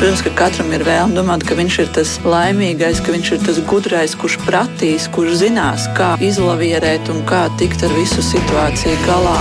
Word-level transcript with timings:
Protams, 0.00 0.22
ka 0.24 0.30
katram 0.32 0.70
ir 0.72 0.80
vēlme 0.80 1.12
domāt, 1.12 1.42
ka 1.44 1.52
viņš 1.58 1.74
ir 1.82 1.88
tas 1.92 2.14
laimīgais, 2.24 3.02
ka 3.04 3.12
viņš 3.12 3.32
ir 3.36 3.42
tas 3.44 3.58
gudrais, 3.68 4.14
kurš 4.16 4.38
pratīs, 4.46 5.10
kurš 5.12 5.34
zinās, 5.42 5.84
kā 5.98 6.14
izlavierēt 6.24 7.12
un 7.12 7.20
kā 7.28 7.42
tikt 7.60 7.84
ar 7.84 7.92
visu 7.98 8.24
situāciju 8.24 8.96
galā. 9.04 9.36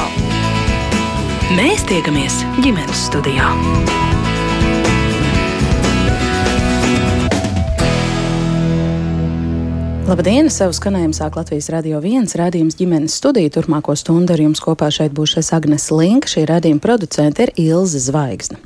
Mēs 1.56 1.88
tiekamies 1.88 2.44
ģimenes 2.60 3.08
studijā. 3.08 3.48
Labdien! 10.10 10.48
Savu 10.50 10.74
skanējumu 10.74 11.14
sāk 11.14 11.36
Latvijas 11.38 11.68
radio 11.70 12.00
viens 12.02 12.32
rādījums 12.34 12.74
ģimenes 12.80 13.14
studija. 13.20 13.52
Turmāko 13.54 13.94
stundu 13.94 14.34
ar 14.34 14.42
jums 14.42 14.58
kopā 14.64 14.88
šeit 14.90 15.14
būs 15.14 15.36
Agnes 15.54 15.86
Linka. 15.94 16.26
Šī 16.32 16.48
rādījuma 16.50 16.82
producente 16.82 17.46
ir 17.46 17.52
Ilze 17.62 18.02
Zvaigzne. 18.02 18.58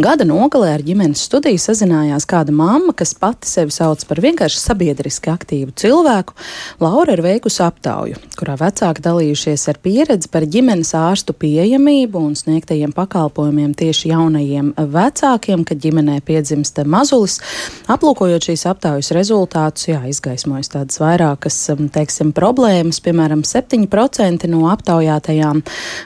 Gada 0.00 0.24
nogalē 0.24 0.70
ar 0.72 0.84
ģimenes 0.84 1.20
studiju 1.28 1.60
sazinājās 1.60 2.24
kāda 2.28 2.52
mamma, 2.52 2.94
kas 2.96 3.12
pati 3.12 3.48
sevi 3.48 3.74
sauc 3.76 4.06
par 4.08 4.22
vienkārši 4.24 4.62
sabiedriski 4.62 5.28
aktīvu 5.34 5.74
cilvēku. 5.76 6.32
Laura 6.80 7.12
ir 7.12 7.20
veikusi 7.24 7.60
aptauju, 7.66 8.16
kurā 8.40 8.56
vecāki 8.60 9.04
dalījušies 9.04 9.66
ar 9.72 9.80
pieredzi 9.84 10.32
par 10.32 10.48
ģimenes 10.48 10.94
ārstu 10.96 11.36
pieejamību 11.36 12.24
un 12.24 12.32
sniegtajiem 12.40 12.96
pakalpojumiem 12.96 13.76
tieši 13.76 14.14
jaunajiem 14.14 14.72
vecākiem, 14.80 15.68
kad 15.68 15.84
ģimenē 15.84 16.22
piedzimst 16.24 16.80
mazulis. 16.88 17.36
Aplūkojot 17.84 18.48
šīs 18.48 18.64
aptaujas 18.72 19.12
rezultātus, 19.16 19.90
jā, 19.92 20.00
izgaismojas 20.08 20.72
tāda 20.72 20.85
tādas 20.86 21.00
vairākas 21.02 21.56
um, 21.74 21.88
teiksim, 21.90 22.32
problēmas. 22.32 23.00
Piemēram, 23.02 23.42
7% 23.42 24.46
no 24.48 24.68
aptaujātajām 24.70 25.62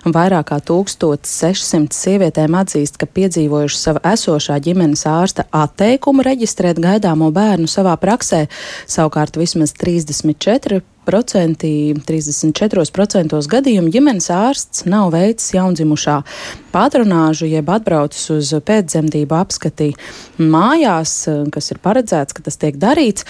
vairāk 0.09 0.49
kā 0.51 0.61
1600 0.61 1.93
sievietēm 1.93 2.57
atzīst, 2.57 2.97
ka 2.99 3.07
piedzīvojuši 3.07 3.79
savu 3.79 4.01
esošā 4.05 4.59
ģimenes 4.65 5.05
ārsta 5.07 5.45
atteikumu 5.53 6.25
reģistrēt 6.25 6.81
gaidāmo 6.81 7.31
bērnu 7.31 7.69
savā 7.69 7.97
praksē. 8.01 8.49
Savukārt 8.89 9.37
vismaz 9.37 9.77
34 9.77 10.81
34% 11.11 13.41
gadījumu 13.51 13.91
ģimenes 13.91 14.31
ārsts 14.31 14.85
nav 14.87 15.11
veicis 15.15 15.55
jaundzimušā 15.57 16.23
patronāžu, 16.75 17.47
jeb 17.51 17.71
atbraucis 17.73 18.31
uz 18.31 18.55
pēcdzemdību 18.67 19.35
apskati 19.35 19.95
mājās, 20.39 21.29
kas 21.51 21.71
ir 21.73 21.79
paredzēts, 21.83 22.33
ka 22.37 22.43
tas 22.47 22.57
tiek 22.61 22.77
darīts. 22.79 23.25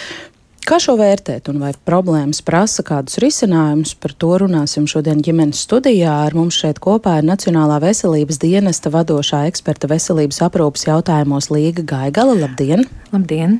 Kā 0.61 0.77
šo 0.77 0.93
vērtēt 0.93 1.49
un 1.49 1.57
vai 1.57 1.71
problēmas 1.89 2.43
prasa 2.45 2.83
kādus 2.85 3.17
risinājumus, 3.19 3.95
par 3.97 4.13
to 4.13 4.29
runāsim 4.43 4.85
šodien 4.87 5.19
ģimenes 5.25 5.63
studijā. 5.65 6.11
Ar 6.27 6.35
mums 6.37 6.59
šeit 6.61 6.77
kopā 6.79 7.15
ir 7.17 7.25
Nacionālā 7.25 7.79
veselības 7.81 8.37
dienesta 8.39 8.91
vadošā 8.93 9.41
eksperta 9.49 9.89
veselības 9.89 10.37
aprūpas 10.45 10.85
jautājumos 10.85 11.49
Līga 11.51 11.83
Gaigala. 11.89 12.35
Labdien! 12.43 12.85
Labdien! 13.09 13.57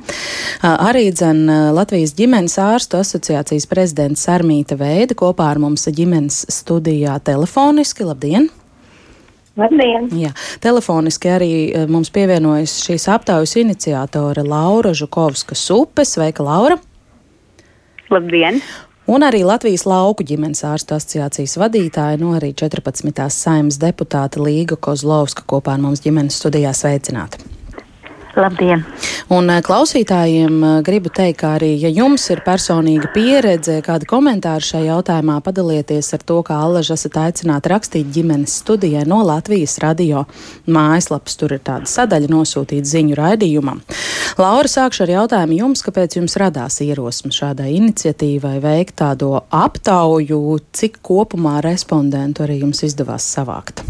Arī 0.62 1.08
dzen 1.10 1.42
Latvijas 1.74 2.14
ģimenes 2.16 2.54
ārstu 2.62 3.00
asociācijas 3.02 3.66
prezidents 3.68 4.22
Sarmīta 4.28 4.78
Veida 4.78 5.18
kopā 5.18 5.50
ar 5.50 5.60
mums 5.60 5.88
ģimenes 5.90 6.44
studijā 6.54 7.18
telefoniski. 7.26 8.06
Labdien! 8.06 8.46
Labdien! 9.58 10.06
Jā, 10.16 10.30
telefoniski 10.62 11.34
arī 11.34 11.52
mums 11.90 12.14
pievienojas 12.14 12.78
šīs 12.86 13.10
aptaujas 13.12 13.58
iniciatore 13.60 14.46
Laura 14.46 14.94
Žukovska 14.96 15.58
Supe. 15.58 16.06
Sveika, 16.08 16.46
Laura! 16.46 16.78
Labdien! 18.12 18.60
Un 19.08 19.24
arī 19.26 19.40
Latvijas 19.42 19.82
lauku 19.88 20.22
ģimenes 20.28 20.60
ārstu 20.68 20.94
asociācijas 20.94 21.56
vadītāja, 21.58 22.20
no 22.20 22.34
arī 22.36 22.52
14. 22.54 23.24
saimnes 23.32 23.80
deputāta 23.82 24.42
Līga 24.42 24.76
Kozlovska 24.76 25.46
kopā 25.48 25.74
ar 25.74 25.82
mums 25.82 26.04
ģimenes 26.04 26.36
studijā 26.38 26.70
sveicināta. 26.76 27.40
Labdien! 28.32 28.80
Un 29.32 29.50
eh, 29.52 29.60
klausītājiem 29.64 30.54
eh, 30.64 30.76
gribu 30.84 31.10
teikt, 31.12 31.38
ka 31.42 31.54
arī, 31.58 31.74
ja 31.80 31.90
jums 31.92 32.24
ir 32.32 32.40
personīga 32.44 33.10
pieredze, 33.12 33.78
kādi 33.84 34.08
komentāri 34.08 34.64
šajā 34.64 34.86
jautājumā, 34.88 35.38
padalieties 35.44 36.08
ar 36.16 36.24
to, 36.28 36.38
kā 36.46 36.56
Allaž 36.64 36.92
esat 36.96 37.18
aicināti 37.20 37.72
rakstīt 37.72 38.12
ģimenes 38.14 38.54
studijai 38.62 39.04
no 39.08 39.20
Latvijas 39.26 39.76
radio 39.84 40.24
mājaslapas. 40.64 41.36
Tur 41.40 41.56
ir 41.56 41.64
tāda 41.64 41.88
sadaļa 41.88 42.30
nosūtīt 42.32 42.88
ziņu 42.88 43.18
raidījumam. 43.20 43.82
Laura, 44.40 44.70
sākšu 44.70 45.04
ar 45.06 45.14
jautājumu 45.16 45.58
jums, 45.58 45.84
kāpēc 45.84 46.16
jums 46.16 46.38
radās 46.40 46.80
ierosme 46.84 47.32
šādai 47.34 47.74
iniciatīvai 47.76 48.56
veikt 48.64 48.96
tādu 49.02 49.34
aptauju, 49.48 50.40
cik 50.72 51.02
kopumā 51.04 51.60
respondentu 51.64 52.46
arī 52.46 52.62
jums 52.62 52.84
izdevās 52.88 53.28
savākt? 53.36 53.84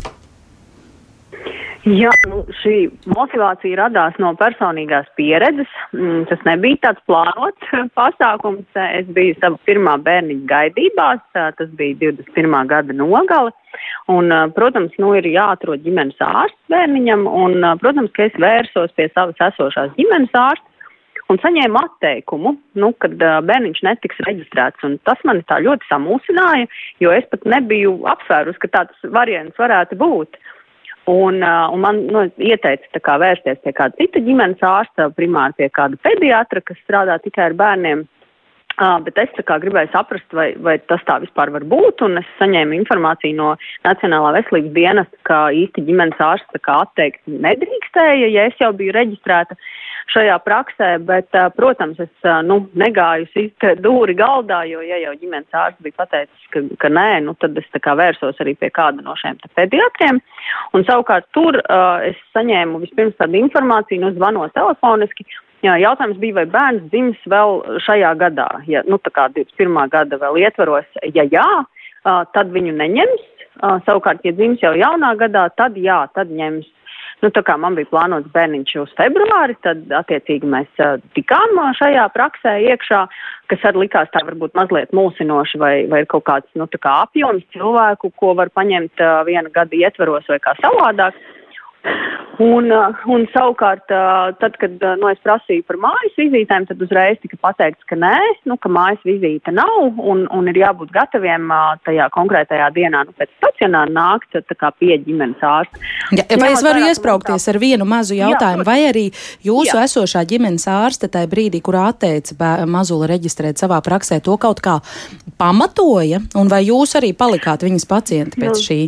Jā, 1.82 2.12
nu, 2.30 2.44
šī 2.60 2.76
motivācija 3.10 3.74
radās 3.80 4.14
no 4.22 4.28
personīgās 4.38 5.08
pieredzes. 5.18 5.70
Mm, 5.90 6.20
tas 6.30 6.44
nebija 6.46 6.78
tāds 6.84 7.02
plānots 7.10 7.72
pasākums. 7.98 8.68
Es 8.78 9.08
biju 9.10 9.34
savā 9.40 9.58
pirmā 9.66 9.96
bērniņa 10.06 10.46
gaidībās, 10.52 11.24
tas 11.34 11.72
bija 11.80 11.98
21. 12.04 12.54
gada 12.70 12.94
nogale. 12.94 13.50
Un, 14.12 14.30
protams, 14.54 14.94
nu, 15.02 15.10
ir 15.18 15.26
jāatrod 15.26 15.82
ģimenes 15.82 16.22
ārsts 16.22 16.70
bērniņam, 16.70 17.26
un, 17.26 17.58
protams, 17.82 18.14
ka 18.14 18.28
es 18.28 18.38
vērsos 18.38 18.94
pie 18.94 19.08
savas 19.10 19.42
esošās 19.50 19.90
ģimenes 19.98 20.38
ārsta 20.38 20.68
un 21.32 21.40
saņēmu 21.42 21.78
atteikumu, 21.80 22.54
nu, 22.78 22.92
kad 23.02 23.14
uh, 23.16 23.40
bērniņš 23.48 23.82
netiks 23.86 24.22
reģistrēts. 24.28 24.86
Tas 25.08 25.26
mani 25.26 25.42
tā 25.50 25.58
ļoti 25.64 25.88
samulsināja, 25.88 26.70
jo 27.02 27.10
es 27.14 27.26
pat 27.32 27.46
nebiju 27.48 28.02
apsvērus, 28.12 28.58
ka 28.62 28.70
tāds 28.76 29.12
variants 29.16 29.58
varētu 29.58 29.98
būt. 29.98 30.36
Uh, 30.36 30.51
un 31.10 31.42
man 31.82 32.04
nu, 32.06 32.24
ieteica 32.38 33.02
kā, 33.02 33.18
vērsties 33.22 33.62
pie 33.64 33.74
kāda 33.74 33.98
cita 33.98 34.22
ģimenes 34.22 34.62
ārsta, 34.62 35.10
primāri 35.16 35.56
pie 35.58 35.70
kāda 35.74 35.98
pediatra, 36.02 36.62
kas 36.62 36.78
strādā 36.84 37.18
tikai 37.22 37.50
ar 37.50 37.56
bērniem. 37.58 38.04
Uh, 38.72 38.96
bet 39.04 39.18
es 39.20 39.32
kā, 39.44 39.58
gribēju 39.60 39.90
saprast, 39.92 40.30
vai, 40.32 40.46
vai 40.56 40.78
tas 40.88 41.02
tā 41.04 41.18
vispār 41.20 41.50
var 41.52 41.66
būt, 41.68 42.00
un 42.06 42.16
es 42.22 42.28
saņēmu 42.38 42.78
informāciju 42.78 43.36
no 43.36 43.50
Nacionālā 43.84 44.30
veselības 44.38 44.72
dienesta, 44.72 45.18
ka 45.28 45.40
īsti 45.52 45.84
ģimenes 45.90 46.22
ārsts 46.24 46.70
atteikt 46.72 47.20
nedrīkstēja, 47.28 48.30
ja 48.32 48.46
es 48.48 48.56
jau 48.62 48.72
biju 48.78 48.94
reģistrēta. 48.96 49.58
Uh, 49.58 49.81
šajā 50.12 50.38
praksē, 50.44 50.88
bet, 51.06 51.30
protams, 51.56 52.00
es 52.02 52.30
nu, 52.46 52.58
negāju 52.78 53.28
sist 53.32 53.66
dūri 53.84 54.16
galdā, 54.18 54.62
jo, 54.68 54.82
ja 54.84 54.98
jau 55.02 55.14
ģimenes 55.20 55.56
ārsts 55.56 55.82
bija 55.84 55.98
pateicis, 56.02 56.48
ka, 56.54 56.64
ka 56.82 56.90
nē, 56.92 57.22
nu, 57.26 57.36
tad 57.40 57.56
es 57.58 57.68
vērsos 57.72 58.40
arī 58.42 58.54
pie 58.58 58.70
kāda 58.74 59.04
no 59.04 59.14
šiem 59.20 59.38
pediatriem. 59.56 60.20
Un 60.76 60.84
savukārt 60.88 61.28
tur 61.36 61.58
uh, 61.62 62.02
es 62.04 62.18
saņēmu 62.36 62.82
vispirms 62.84 63.16
tādu 63.20 63.40
informāciju, 63.40 64.02
nu, 64.04 64.12
zvanot 64.16 64.54
telefoniski. 64.56 65.26
Jā, 65.62 65.76
jautājums 65.78 66.18
bija, 66.18 66.40
vai 66.40 66.46
bērns 66.50 66.88
dzims 66.90 67.20
vēl 67.30 67.60
šajā 67.84 68.16
gadā, 68.18 68.48
ja, 68.66 68.82
nu, 68.88 68.98
tā 68.98 69.12
kā 69.14 69.28
21. 69.30 69.78
gada 69.92 70.18
vēl 70.18 70.40
ietvaros, 70.42 70.88
ja 71.14 71.26
jā, 71.30 71.48
uh, 71.62 72.24
tad 72.34 72.50
viņu 72.54 72.74
neņems. 72.80 73.28
Uh, 73.62 73.76
savukārt, 73.86 74.24
ja 74.24 74.32
dzims 74.34 74.62
jau 74.64 74.72
jaunā 74.74 75.12
gadā, 75.20 75.46
tad 75.60 75.76
jā, 75.78 76.02
tad 76.16 76.32
ņems. 76.32 76.66
Nu, 77.22 77.30
tā 77.30 77.44
kā 77.46 77.54
man 77.60 77.76
bija 77.78 77.86
plānots 77.86 78.32
bērniņš 78.34 78.72
uz 78.82 78.94
februāri, 78.98 79.54
tad 79.62 79.84
attiecīgi 79.94 80.48
mēs 80.50 80.80
uh, 80.82 80.96
tikām 81.14 81.60
šajā 81.78 82.08
praksē 82.16 82.56
iekšā, 82.72 83.02
kas 83.52 83.66
arī 83.68 83.84
likās 83.84 84.10
tā 84.10 84.24
varbūt 84.26 84.56
mazliet 84.58 84.90
mulsinoši 84.96 85.60
vai, 85.62 85.74
vai 85.92 86.02
ir 86.02 86.08
kaut 86.10 86.26
kāds, 86.26 86.50
nu, 86.58 86.66
kā 86.66 86.96
apjoms 87.04 87.46
cilvēku, 87.54 88.10
ko 88.18 88.32
var 88.40 88.50
paņemt 88.50 89.04
uh, 89.04 89.20
viena 89.28 89.54
gada 89.54 89.78
ietveros 89.78 90.26
vai 90.32 90.40
kā 90.42 90.56
savādāk. 90.58 91.14
Un, 92.40 92.70
uh, 92.72 92.96
un 93.12 93.26
savukārt, 93.28 93.90
uh, 93.92 94.30
tad, 94.40 94.54
kad 94.60 94.72
uh, 94.80 94.94
nu, 94.96 95.08
es 95.12 95.20
prasīju 95.24 95.66
par 95.68 95.76
mājas 95.82 96.14
vizītēm, 96.16 96.64
tad 96.70 96.80
uzreiz 96.80 97.18
tika 97.20 97.36
pateikts, 97.44 97.84
ka 97.90 97.98
nē, 97.98 98.14
nu, 98.48 98.56
ka 98.56 98.70
mājas 98.72 99.02
vizīte 99.04 99.52
nav 99.52 100.00
un, 100.00 100.24
un 100.32 100.48
ir 100.48 100.62
jābūt 100.62 100.94
gataviem 100.94 101.52
tajā 101.84 102.08
konkrētajā 102.14 102.70
dienā 102.72 103.02
nu, 103.06 103.12
pēc 103.18 103.30
stacionāra 103.36 103.92
nākt 103.92 104.38
pie 104.80 104.96
ģimenes 105.04 105.44
ārsta. 105.44 105.82
Ja, 106.16 106.24
vai 106.40 106.54
es 106.54 106.64
varu 106.64 106.86
iespraukties 106.88 107.46
ar 107.52 107.60
vienu 107.60 107.86
mazu 107.88 108.16
jautājumu, 108.16 108.64
jā, 108.64 108.68
vai 108.70 108.78
arī 108.88 109.04
jūsu 109.44 109.76
jā. 109.76 109.84
esošā 109.90 110.24
ģimenes 110.32 110.66
ārste 110.72 111.12
tajā 111.12 111.28
brīdī, 111.30 111.60
kurā 111.60 111.90
atteica 111.92 112.56
mazuli 112.64 113.10
reģistrēt 113.12 113.60
savā 113.60 113.82
praksē, 113.84 114.22
to 114.24 114.38
kaut 114.40 114.64
kā 114.64 114.80
pamatoja, 115.38 116.24
un 116.38 116.50
vai 116.50 116.64
jūs 116.64 116.96
arī 116.98 117.12
palikāt 117.12 117.68
viņas 117.68 117.88
pacienti 117.92 118.40
pēc 118.40 118.56
nu, 118.56 118.66
šī? 118.70 118.80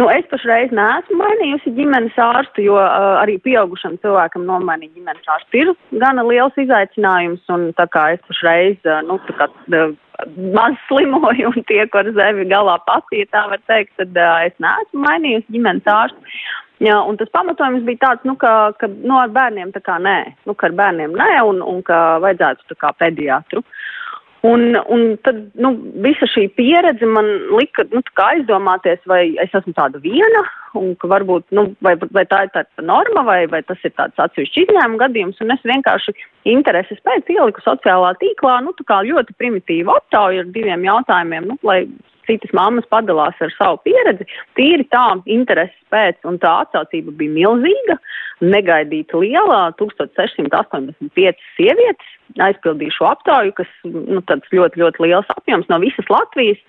Nu, 0.00 0.06
es 0.08 0.24
pašreiz 0.30 0.70
neesmu 0.72 1.18
mainījusi 1.20 1.74
ģimenes 1.76 2.16
ārstu, 2.20 2.64
jo 2.64 2.78
uh, 2.80 3.18
arī 3.20 3.36
pieaugušam 3.44 3.98
cilvēkam 4.00 4.46
nomainīt 4.48 4.94
ģimenes 4.96 5.28
ārstu 5.34 5.60
ir 5.60 5.72
gana 6.00 6.24
liels 6.24 6.56
izaicinājums. 6.60 7.44
Un 7.52 7.68
tā 7.76 7.86
kā 7.92 8.06
es 8.14 8.24
pašreiz, 8.28 8.78
uh, 8.88 9.02
nu, 9.04 9.18
kā 9.36 9.50
uh, 9.50 9.92
maz 10.56 10.78
slimoju 10.88 11.52
un 11.52 11.68
tiek 11.68 11.94
ar 11.98 12.08
sevi 12.16 12.48
galā 12.48 12.78
pati, 12.88 13.20
ja 13.20 13.28
tā 13.36 13.44
var 13.52 13.60
teikt, 13.68 13.92
tad 14.00 14.16
uh, 14.16 14.40
es 14.46 14.56
neesmu 14.64 15.04
mainījusi 15.04 15.58
ģimenes 15.58 15.92
ārstu. 15.92 16.36
Jā, 16.82 16.96
un 17.06 17.18
tas 17.20 17.28
pamatojums 17.30 17.84
bija 17.86 18.00
tāds, 18.08 18.24
nu, 18.26 18.34
ka, 18.40 18.72
ka 18.80 18.88
nu, 18.90 19.14
ar 19.20 19.30
bērniem 19.30 19.70
tā 19.76 19.84
kā 19.84 20.00
nē, 20.02 20.18
nu, 20.48 20.56
ka 20.58 20.66
ar 20.70 20.78
bērniem 20.80 21.12
nē 21.14 21.34
un, 21.46 21.60
un 21.62 21.84
ka 21.86 21.98
vajadzētu 22.24 22.72
tā 22.72 22.78
kā 22.80 22.90
pediatru. 22.98 23.62
Un, 24.42 24.74
un 24.90 25.02
tad 25.22 25.36
nu, 25.54 25.70
visa 26.02 26.26
šī 26.26 26.48
pieredze 26.56 27.06
man 27.06 27.28
lika 27.54 27.84
nu, 27.92 28.00
aizdomāties, 28.24 28.98
vai 29.06 29.36
es 29.38 29.54
esmu 29.54 29.70
tāda 29.76 30.00
viena, 30.02 30.42
un 30.78 30.96
ka 30.98 31.10
varbūt 31.12 31.54
nu, 31.54 31.68
vai, 31.86 31.92
vai 32.10 32.24
tā 32.26 32.40
ir 32.46 32.50
tāda 32.56 32.86
norma, 32.88 33.22
vai, 33.28 33.44
vai 33.52 33.60
tas 33.62 33.78
ir 33.86 33.94
tāds 33.94 34.18
atsevišķs 34.18 34.64
izņēmuma 34.64 34.98
gadījums. 35.04 35.38
Un 35.44 35.54
es 35.54 35.62
vienkārši 35.70 36.16
intereses 36.50 36.98
pēc 37.06 37.30
ieliku 37.30 37.62
sociālā 37.62 38.16
tīklā 38.18 38.58
nu, 38.66 38.74
ļoti 38.82 39.38
primitīvu 39.38 39.94
aptauju 39.94 40.42
ar 40.42 40.50
diviem 40.56 40.90
jautājumiem, 40.90 41.46
nu, 41.52 41.58
lai 41.62 41.84
citas 42.28 42.52
mammas 42.56 42.86
padalās 42.92 43.38
ar 43.44 43.52
savu 43.56 43.80
pieredzi. 43.86 44.26
Tīri 44.58 44.86
tā 44.92 45.04
intereses 45.26 45.78
pēc, 45.92 46.20
un 46.28 46.38
tā 46.42 46.52
atsaucība 46.64 47.14
bija 47.18 47.36
milzīga, 47.36 47.98
negaidīta 48.42 49.20
liela- 49.22 49.70
1685 49.80 51.46
sievietes 51.56 52.18
aizpildīju 52.40 52.96
šo 52.96 53.12
aptauju, 53.12 53.54
kas 53.54 53.70
nu, 53.84 54.22
ļoti, 54.24 54.82
ļoti 54.82 55.06
liels 55.06 55.32
apjoms 55.36 55.68
no 55.68 55.78
visas 55.82 56.08
Latvijas. 56.08 56.60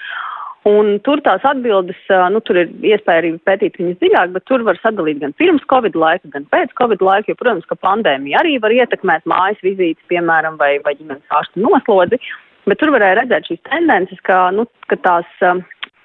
Un 0.63 0.99
tur 1.03 1.19
tās 1.19 1.43
atbildes, 1.43 1.99
nu, 2.31 2.39
tur 2.47 2.61
ir 2.61 2.69
iespēja 2.87 3.19
arī 3.19 3.33
pētīt 3.43 3.75
viņas 3.81 3.97
dziļāk, 3.99 4.29
bet 4.31 4.45
tur 4.47 4.63
var 4.63 4.77
sadalīt 4.79 5.19
gan 5.19 5.33
pirms 5.35 5.65
Covid 5.67 5.97
laika, 5.99 6.29
gan 6.31 6.45
pēc 6.55 6.71
Covid 6.79 7.03
laika, 7.03 7.33
jo, 7.33 7.35
protams, 7.35 7.67
ka 7.67 7.75
pandēmija 7.83 8.39
arī 8.39 8.55
var 8.63 8.71
ietekmēt 8.71 9.27
mājas 9.27 9.59
vizītes, 9.65 10.03
piemēram, 10.07 10.55
vai, 10.61 10.77
vai 10.85 10.95
ģimenes 10.95 11.35
ārstu 11.35 11.65
noslodzi. 11.65 12.21
Bet 12.69 12.79
tur 12.79 12.93
varēja 12.95 13.19
redzēt 13.21 13.49
šīs 13.49 13.63
tendences, 13.67 14.19
ka, 14.23 14.47
nu, 14.55 14.65
ka 14.87 14.97
tās 15.03 15.39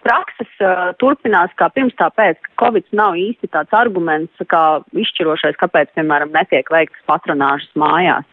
prakses 0.07 0.51
uh, 0.63 0.91
turpinās 1.03 1.53
kā 1.59 1.69
pirms 1.75 1.97
tāpēc, 1.99 2.39
ka 2.45 2.65
Covid 2.65 2.87
nav 2.97 3.19
īsti 3.19 3.51
tāds 3.55 3.75
arguments, 3.77 4.47
kā 4.51 4.81
izšķirošais, 4.97 5.59
kāpēc, 5.61 5.93
piemēram, 5.99 6.33
netiek 6.35 6.71
veiktas 6.73 7.03
patronāžas 7.11 7.71
mājās. 7.79 8.27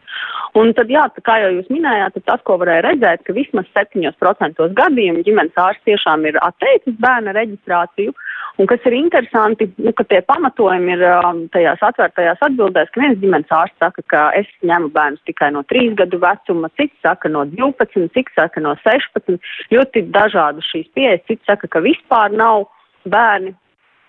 Un 0.56 0.72
tad, 0.76 0.88
jā, 0.92 1.04
kā 1.26 1.36
jau 1.42 1.50
jūs 1.58 1.68
minējāt, 1.72 2.16
tas, 2.24 2.40
ko 2.46 2.56
varēja 2.62 2.86
redzēt, 2.86 3.26
ka 3.26 3.34
vismaz 3.36 3.68
7% 3.76 4.68
gadījumu 4.78 5.24
ģimenes 5.26 5.60
ārsts 5.60 5.84
tiešām 5.88 6.24
ir 6.30 6.38
atteicis 6.46 6.96
bērna 7.02 7.34
reģistrāciju. 7.36 8.14
Un 8.56 8.68
kas 8.70 8.84
ir 8.88 8.94
interesanti, 8.96 9.66
nu, 9.84 9.92
ka 9.92 10.06
tie 10.08 10.22
pamatojumi 10.24 10.94
ir 10.94 11.02
um, 11.10 11.42
tajās 11.52 11.82
atvērtajās 11.90 12.40
atbildēs, 12.46 12.88
ka 12.94 13.02
viens 13.02 13.18
ģimenes 13.20 13.52
ārsts 13.52 13.82
saka, 13.82 14.04
ka 14.12 14.22
es 14.38 14.48
ņemu 14.64 14.88
bērnus 14.94 15.26
tikai 15.28 15.50
no 15.52 15.60
3 15.72 15.92
gadu 15.98 16.20
vecuma, 16.22 16.70
cits 16.80 16.96
saka 17.04 17.28
no 17.32 17.44
12, 17.52 18.08
cits 18.16 18.38
saka 18.38 18.62
no 18.64 18.72
16. 18.80 19.36
Ļoti 19.74 20.06
dažādas 20.14 20.72
šīs 20.72 20.88
pieejas, 20.96 21.26
cits 21.28 21.44
saka, 21.50 21.68
ka 21.68 21.84
vispār 21.84 22.32
nav 22.32 22.64
bērni 23.04 23.52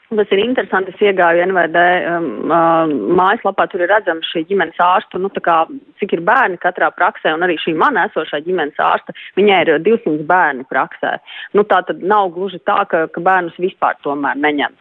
Tas 0.07 0.29
ir 0.31 0.39
interesanti. 0.39 0.93
Es 0.95 1.01
iegāju 1.03 1.43
NVD 1.49 1.81
um, 2.07 2.27
uh, 2.47 2.91
mājaslapā, 3.19 3.65
tur 3.67 3.81
ir 3.83 3.89
redzama 3.91 4.23
šī 4.23 4.45
ģimenes 4.47 4.79
ārsta, 4.79 5.19
nu, 5.19 5.27
kā, 5.43 5.57
cik 5.99 6.15
ir 6.15 6.21
bērni 6.29 6.55
katrā 6.63 6.87
praksē, 6.95 7.33
un 7.35 7.43
arī 7.43 7.57
šī 7.59 7.73
man 7.75 7.99
esošā 8.05 8.39
ģimenes 8.45 8.79
ārsta, 8.79 9.15
viņai 9.35 9.59
ir 9.65 9.73
200 9.83 10.23
bērni 10.29 10.63
praksē. 10.71 11.17
Nu, 11.59 11.67
tā 11.67 11.81
tad 11.89 11.99
nav 11.99 12.31
gluži 12.37 12.61
tā, 12.63 12.79
ka, 12.87 13.03
ka 13.11 13.25
bērnus 13.27 13.59
vispār 13.59 13.99
tomēr 14.07 14.39
neņem. 14.39 14.79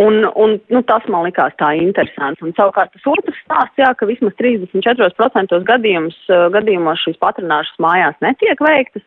Un, 0.00 0.22
un 0.40 0.56
nu, 0.72 0.80
tas 0.88 1.04
man 1.12 1.28
likās 1.28 1.52
tā 1.60 1.74
interesants. 1.76 2.40
Un 2.40 2.56
savukārt 2.56 2.96
tas 2.96 3.10
otrs 3.12 3.44
stāsts, 3.44 3.76
jā, 3.76 3.92
ka 3.92 4.08
vismaz 4.08 4.32
34% 4.40 5.60
gadījumos, 5.68 6.16
uh, 6.32 6.48
gadījumos 6.56 7.04
šīs 7.04 7.20
patronāžas 7.20 7.76
mājās 7.76 8.16
netiek 8.24 8.64
veiktas. 8.64 9.04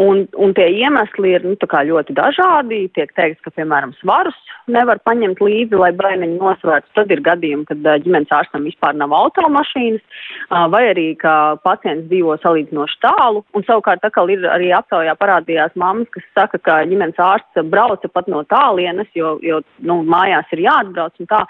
Un, 0.00 0.22
un 0.40 0.54
tie 0.56 0.68
iemesli 0.80 1.34
ir 1.36 1.44
nu, 1.44 1.56
ļoti 1.58 2.14
dažādi. 2.16 2.86
Tiek 2.96 3.10
teikts, 3.18 3.42
ka, 3.44 3.52
piemēram, 3.52 3.92
svarus 3.98 4.38
nevar 4.70 4.99
paņemt 5.08 5.40
līdzi, 5.44 5.78
lai 5.80 5.90
bērniņu 5.96 6.38
nosvērtu. 6.40 6.90
Tad 6.98 7.12
ir 7.14 7.22
gadījumi, 7.26 7.66
kad 7.68 7.88
ģimenes 8.04 8.32
ārstam 8.34 8.66
vispār 8.68 8.96
nav 8.98 9.14
automašīnas, 9.16 10.24
vai 10.72 10.82
arī, 10.92 11.06
ka 11.20 11.34
pacients 11.64 12.08
dzīvo 12.10 12.36
salīdzinoši 12.42 13.00
tālu. 13.04 13.44
Un 13.56 13.66
savukārt 13.68 14.04
atkal 14.06 14.32
ir 14.32 14.46
arī 14.50 14.72
aptaujā 14.76 15.14
parādījās 15.20 15.76
mammas, 15.80 16.10
kas 16.14 16.26
saka, 16.36 16.60
ka 16.62 16.80
ģimenes 16.90 17.20
ārsts 17.20 17.64
brauca 17.72 18.10
pat 18.12 18.28
no 18.30 18.42
tālienes, 18.50 19.10
jo, 19.18 19.36
jo 19.44 19.62
nu, 19.86 20.00
mājās 20.06 20.50
ir 20.56 20.66
jāatbrauc 20.66 21.20
un 21.20 21.30
tā. 21.30 21.44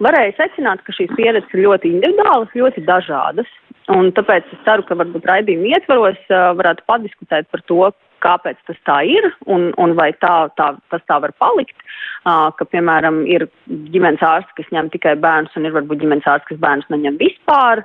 Varēja 0.00 0.36
secināt, 0.38 0.84
ka 0.86 0.94
šīs 0.96 1.10
pieredzes 1.16 1.50
ir 1.52 1.66
ļoti 1.66 1.90
individuālas, 1.96 2.54
ļoti 2.56 2.86
dažādas. 2.88 3.50
Un 3.90 4.12
tāpēc 4.14 4.46
es 4.54 4.62
ceru, 4.64 4.84
ka 4.86 4.96
varbūt 4.96 5.26
raidījuma 5.26 5.74
ietvaros 5.74 6.20
varētu 6.30 6.86
padiskutēt 6.88 7.48
par 7.50 7.62
to, 7.68 7.90
kāpēc 8.24 8.60
tas 8.68 8.78
tā 8.88 9.00
ir 9.08 9.30
un, 9.46 9.70
un 9.80 9.94
vai 9.98 10.10
tā, 10.22 10.34
tā, 10.60 10.72
tas 10.92 11.04
tā 11.10 11.20
var 11.24 11.34
palikt. 11.42 11.76
Uh, 12.20 12.50
ka, 12.52 12.66
piemēram, 12.68 13.22
ir 13.24 13.46
ģimenes 13.66 14.20
ārsts, 14.20 14.52
kas 14.58 14.68
ņem 14.74 14.90
tikai 14.92 15.14
bērnus, 15.20 15.54
un 15.56 15.68
ir 15.68 15.72
varbūt 15.72 16.02
ģimenes 16.02 16.28
ārsts, 16.28 16.50
kas 16.50 16.60
bērnus 16.60 16.90
neņem 16.92 17.16
vispār. 17.20 17.84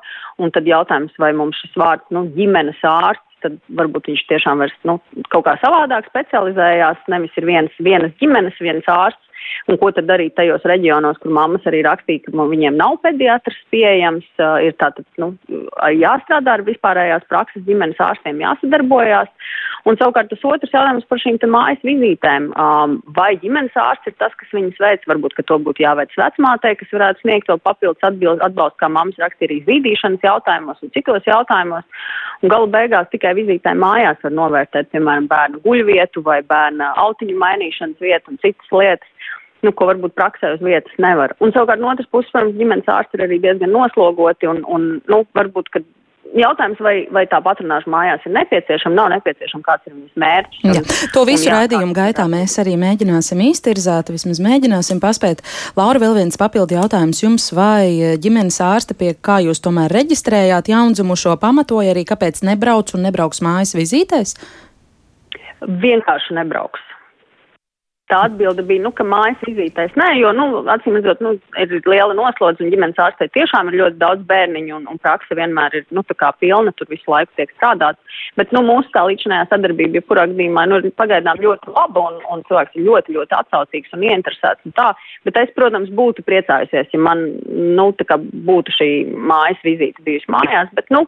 Tad 0.56 0.68
jautājums, 0.68 1.16
vai 1.20 1.32
mums 1.36 1.60
šis 1.64 1.78
vārds, 1.80 2.04
nu, 2.12 2.26
ģimenes 2.36 2.82
ārsts, 2.84 3.24
tad 3.46 3.56
varbūt 3.78 4.10
viņš 4.12 4.26
tiešām 4.32 4.64
vairs 4.64 4.76
nu, 4.90 4.98
kaut 5.32 5.46
kā 5.48 5.56
savādāk 5.62 6.10
specializējās. 6.10 7.06
Nevis 7.12 7.36
ir 7.40 7.48
viens, 7.48 7.80
vienas 7.80 8.16
ģimenes, 8.20 8.60
viens 8.60 8.92
ārsts 8.92 9.25
Un 9.72 9.80
ko 9.82 9.92
tad 9.96 10.08
darīt 10.10 10.36
tajos 10.38 10.66
reģionos, 10.68 11.18
kur 11.22 11.34
mammas 11.34 11.66
arī 11.70 11.82
rakstīja, 11.86 12.28
ka 12.28 12.48
viņiem 12.52 12.78
nav 12.78 13.00
pediatrs 13.06 13.58
pieejams, 13.74 14.28
ir 14.66 14.76
tātad, 14.82 15.06
nu, 15.22 15.34
jāstrādā 15.96 16.58
ar 16.58 16.66
vispārējās 16.68 17.26
prakses 17.32 17.66
ģimenes 17.68 18.02
ārstiem, 18.02 18.44
jāsadarbojās. 18.44 19.32
Un 19.86 19.98
savukārt 20.00 20.32
tas 20.32 20.42
otrs 20.50 20.72
jautājums 20.74 21.06
par 21.10 21.20
šīm 21.22 21.36
mājas 21.54 21.82
vizītēm. 21.86 22.48
Um, 22.58 22.96
vai 23.18 23.36
ģimenes 23.42 23.76
ārsts 23.78 24.10
ir 24.10 24.16
tas, 24.22 24.34
kas 24.40 24.54
viņas 24.56 24.80
veic? 24.82 25.04
Varbūt, 25.12 25.36
ka 25.38 25.46
to 25.46 25.60
būtu 25.62 25.84
jāveic 25.84 26.14
vecmātei, 26.18 26.74
kas 26.80 26.94
varētu 26.96 27.22
sniegt 27.22 27.52
vēl 27.52 27.62
papildus 27.62 28.08
atbild, 28.08 28.42
atbalstu, 28.42 28.80
kā 28.82 28.90
mammas 28.90 29.20
rakstīja 29.22 29.52
arī 29.52 29.60
zīdīšanas 29.68 30.26
jautājumos 30.26 30.82
un 30.82 30.94
citos 30.96 31.30
jautājumos. 31.30 31.86
Un 32.42 32.54
galu 32.54 32.70
beigās 32.74 33.12
tikai 33.14 33.36
vizītēm 33.38 33.78
mājās 33.84 34.26
var 34.26 34.34
novērtēt, 34.40 34.90
piemēram, 34.96 35.30
bērnu 35.30 35.62
guļvietu 35.68 36.26
vai 36.26 36.40
bērna 36.50 36.92
autiņu 37.06 37.38
mainīšanas 37.46 38.02
vietu 38.02 38.34
un 38.34 38.42
citas 38.42 38.74
lietas 38.74 39.15
nu, 39.66 39.74
ko 39.76 39.90
varbūt 39.92 40.16
praksē 40.18 40.56
uz 40.56 40.64
vietas 40.66 40.96
nevar. 41.02 41.36
Un 41.44 41.54
savukārt 41.56 41.82
no 41.82 41.92
otras 41.92 42.10
puses, 42.12 42.32
protams, 42.34 42.58
ģimenes 42.60 42.90
ārsti 42.92 43.20
ir 43.20 43.28
arī 43.28 43.42
diezgan 43.44 43.74
noslogoti 43.76 44.50
un, 44.52 44.64
un 44.72 44.90
nu, 45.12 45.22
varbūt, 45.38 45.72
ka 45.74 45.84
jautājums, 46.36 46.80
vai, 46.84 46.96
vai 47.14 47.24
tā 47.30 47.40
patronāža 47.44 47.90
mājās 47.92 48.24
ir 48.26 48.34
nepieciešama, 48.36 48.96
nav 48.98 49.10
nepieciešama, 49.16 49.66
kāds 49.66 49.88
ir 49.88 49.96
viņas 49.96 50.22
mērķis. 50.24 50.64
Un, 50.64 50.78
Jā, 50.78 50.84
to 51.14 51.24
visu 51.28 51.52
raidījumu 51.54 51.96
gaitā 51.96 52.26
mēs 52.32 52.58
arī 52.62 52.76
mēģināsim 52.82 53.44
iztirzāt, 53.46 54.12
vismaz 54.14 54.42
mēģināsim 54.44 55.02
paspēt. 55.04 55.44
Laura, 55.78 56.02
vēl 56.02 56.18
viens 56.20 56.40
papildu 56.42 56.78
jautājums 56.78 57.22
jums, 57.24 57.48
vai 57.56 58.18
ģimenes 58.22 58.60
ārste, 58.66 58.98
pie 58.98 59.14
kā 59.16 59.42
jūs 59.46 59.64
tomēr 59.66 59.94
reģistrējāt 59.96 60.72
jaundzimu 60.74 61.18
šo 61.20 61.38
pamatoja 61.42 61.96
arī, 61.96 62.06
kāpēc 62.08 62.44
nebrauc 62.48 62.96
un 62.98 63.08
nebrauks 63.08 63.44
mājas 63.46 63.76
vizītēs? 63.78 64.36
Vienkārši 65.66 66.36
nebrauks. 66.36 66.84
Tā 68.06 68.20
atbilde 68.28 68.62
bija, 68.62 68.84
nu, 68.84 68.92
ka 68.94 69.02
mājas 69.02 69.40
vizītēs 69.48 69.96
nē, 69.98 70.12
jo, 70.20 70.30
nu, 70.38 70.60
acīm 70.70 71.00
redzot, 71.00 71.24
nu, 71.26 71.32
ir 71.58 71.72
liela 71.90 72.14
noslodze 72.14 72.62
un 72.62 72.70
ģimenes 72.70 73.00
ārstē 73.02 73.26
tiešām 73.34 73.72
ir 73.72 73.80
ļoti 73.80 73.98
daudz 73.98 74.28
bērniņu 74.30 74.76
un, 74.78 74.84
un 74.92 75.00
praksa 75.02 75.34
vienmēr 75.40 75.80
ir, 75.80 75.88
nu, 75.90 76.04
tā 76.06 76.14
kā 76.20 76.30
pilna, 76.38 76.70
tur 76.78 76.86
visu 76.92 77.10
laiku 77.10 77.34
tiek 77.40 77.50
strādāts. 77.56 78.22
Bet, 78.38 78.54
nu, 78.54 78.62
mūsu 78.68 78.94
tā 78.94 79.08
līdzinājā 79.08 79.48
sadarbība, 79.50 79.98
jebkurā 79.98 80.28
gadījumā, 80.30 80.68
nu, 80.70 80.78
ir 80.86 80.94
pagaidām 81.02 81.42
ļoti 81.42 81.74
laba 81.74 82.06
un, 82.12 82.22
un 82.30 82.46
cilvēks 82.46 82.78
ir 82.78 82.86
ļoti, 82.92 83.18
ļoti 83.18 83.38
atsaucīgs 83.40 83.98
un 83.98 84.06
ieinteresēts 84.06 84.70
un 84.70 84.78
tā. 84.78 84.92
Bet 85.26 85.42
es, 85.42 85.58
protams, 85.58 85.90
būtu 85.98 86.28
priecājusies, 86.30 86.94
ja 86.94 87.02
man, 87.02 87.26
nu, 87.50 87.90
tā 87.98 88.06
kā 88.12 88.20
būtu 88.22 88.78
šī 88.78 88.92
mājas 89.18 89.66
vizīte 89.66 90.06
bijusi 90.06 90.30
mājās, 90.38 90.70
bet, 90.78 90.94
nu, 90.94 91.08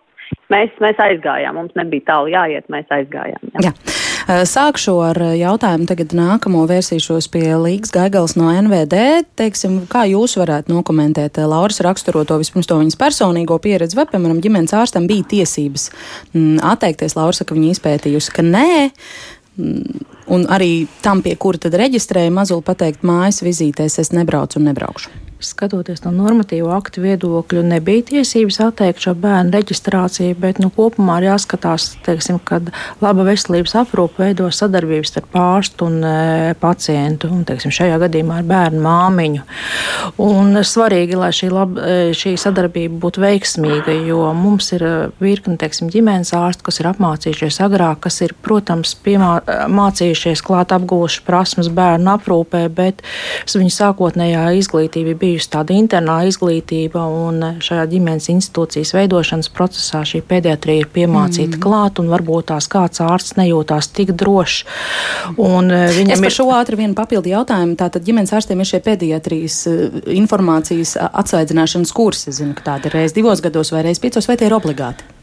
mēs, 0.50 0.74
mēs 0.82 0.98
aizgājām, 1.12 1.62
mums 1.62 1.78
nebija 1.78 2.10
tālu 2.10 2.34
jāiet, 2.34 2.66
mēs 2.74 2.90
aizgājām. 2.90 3.54
Jā. 3.54 3.70
Jā. 3.70 4.07
Eh, 4.28 4.42
sākšu 4.44 4.92
ar 5.08 5.16
eh, 5.24 5.38
jautājumu, 5.40 5.86
tagad 5.88 6.12
nākamo 6.12 6.66
vērsīšos 6.68 7.30
pie 7.32 7.46
Līgas 7.56 7.94
Gaigals 7.96 8.34
no 8.36 8.50
NVD. 8.52 9.24
Teiksim, 9.40 9.78
kā 9.88 10.02
jūs 10.12 10.36
varētu 10.36 10.74
nokomentēt 10.74 11.40
eh, 11.40 11.48
Lauras 11.48 11.80
raksturoto 11.86 12.36
vispirms 12.42 12.68
to 12.68 12.76
viņas 12.76 13.00
personīgo 13.00 13.56
pieredzi, 13.64 13.96
vai, 13.96 14.04
piemēram, 14.12 14.42
ģimenes 14.44 14.76
ārstam 14.76 15.08
bija 15.08 15.24
tiesības 15.32 15.88
mm, 16.34 16.60
atteikties? 16.74 17.16
Laura 17.16 17.40
saka, 17.40 17.56
viņa 17.56 17.72
izpētījusi, 17.78 18.36
ka 18.36 18.44
nē. 18.44 18.68
Un 20.34 20.48
arī 20.52 20.88
tam, 21.04 21.24
pie 21.26 21.38
kura 21.40 21.62
tad 21.68 21.78
reģistrēja 21.80 22.34
mazuli 22.34 22.66
pateikt 22.68 23.06
mājas 23.08 23.44
vizītēs, 23.46 24.00
es 24.04 24.14
nebraucu 24.16 24.60
un 24.60 24.70
nebraukšu 24.72 25.28
skatoties 25.44 26.02
no 26.06 26.12
normatīvu 26.16 26.70
aktu 26.74 27.04
viedokļu, 27.04 27.62
nebija 27.66 28.06
tiesības 28.12 28.60
atteikt 28.68 29.04
šo 29.04 29.14
bērnu 29.22 29.54
reģistrāciju, 29.54 30.36
bet 30.42 30.62
nu, 30.62 30.70
kopumā 30.74 31.20
ir 31.22 31.30
jāskatās, 31.30 31.92
teiksim, 32.06 32.40
kad 32.44 32.72
laba 33.04 33.26
veselības 33.28 33.76
aprūpe 33.84 34.24
veido 34.24 34.50
sadarbības 34.54 35.14
starp 35.14 35.38
ārstu 35.38 35.88
un 35.90 36.00
e, 36.02 36.54
pacientu, 36.62 37.30
un 37.34 37.44
teiksim, 37.48 37.74
šajā 37.76 38.00
gadījumā 38.06 38.42
ar 38.42 38.48
bērnu 38.50 38.82
māmiņu. 38.86 39.46
Un 40.26 40.62
svarīgi, 40.66 41.18
lai 41.20 41.32
šī, 41.36 41.52
lab, 41.54 41.78
e, 41.78 41.98
šī 42.18 42.34
sadarbība 42.42 42.98
būtu 43.04 43.24
veiksmīga, 43.24 43.94
jo 44.10 44.24
mums 44.38 44.72
ir 44.78 44.86
e, 44.88 44.96
virkni 45.22 45.58
teiksim, 45.62 45.92
ģimenes 45.94 46.34
ārsti, 46.38 46.66
kas 46.66 46.82
ir 46.82 46.92
apmācījušies 46.94 47.62
agrāk, 47.68 48.02
kas 48.08 48.22
ir, 48.26 48.34
protams, 48.46 48.96
piemā, 49.06 49.38
mācījušies 49.70 50.17
mācījušies, 50.18 50.44
klāt 50.46 50.74
apguvuši 50.74 51.24
prasmes 51.26 51.70
bērnu 51.70 52.10
aprūpē, 52.16 52.68
bet 52.74 53.02
viņa 53.48 53.74
sākotnējā 53.74 54.58
izglītība 54.58 55.16
bijusi 55.18 55.50
tāda 55.50 55.74
internā 55.74 56.28
izglītība, 56.28 57.02
un 57.02 57.60
šajā 57.62 57.86
ģimenes 57.92 58.30
institūcijas 58.34 58.94
veidošanas 58.94 59.50
procesā 59.50 60.04
šī 60.06 60.22
pediatrija 60.28 60.84
ir 60.84 60.90
piemācīta 60.94 61.58
mm. 61.58 61.62
klāt, 61.62 62.00
un 62.00 62.10
varbūt 62.12 62.50
tās 62.52 62.68
kāds 62.68 63.02
ārsts 63.02 63.38
nejūtās 63.38 63.92
tik 63.94 64.14
drošs. 64.18 64.64
Viņam 65.38 66.14
es 66.14 66.24
par 66.24 66.34
šo 66.34 66.48
ātri 66.56 66.80
vienu 66.80 66.98
papildu 66.98 67.34
jautājumu. 67.34 67.78
Tātad 67.78 68.06
ģimenes 68.06 68.34
ārstiem 68.34 68.62
ir 68.62 68.70
šie 68.70 68.82
pediatrijas 68.86 69.60
informācijas 70.14 70.98
atsvaidzināšanas 71.08 71.94
kursi. 71.96 72.32
Es 72.32 72.42
zinu, 72.42 72.56
ka 72.58 72.74
tāda 72.74 72.90
ir 72.90 73.00
reiz 73.02 73.16
divos 73.16 73.44
gados 73.44 73.74
vai 73.74 73.86
reiz 73.88 74.02
piecos, 74.02 74.30
vai 74.30 74.38
tie 74.40 74.50
ir 74.50 74.58
obligāti? 74.58 75.17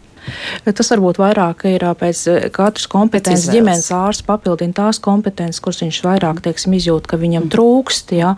Tas 0.64 0.90
varbūt 0.92 1.18
vairāk 1.20 1.66
ir 1.70 1.84
pēc 1.98 2.50
katras 2.54 2.88
kompetences. 2.90 3.50
Ģimenes 3.54 3.90
ārsts 3.94 4.24
papildina 4.26 4.74
tās 4.76 5.00
kompetences, 5.02 5.60
kuras 5.64 5.82
viņš 5.84 6.00
vairāk 6.06 6.40
teiksim, 6.44 6.76
izjūt, 6.78 7.08
ka 7.10 7.18
viņam 7.20 7.48
trūkst. 7.52 8.14
Ja? 8.16 8.34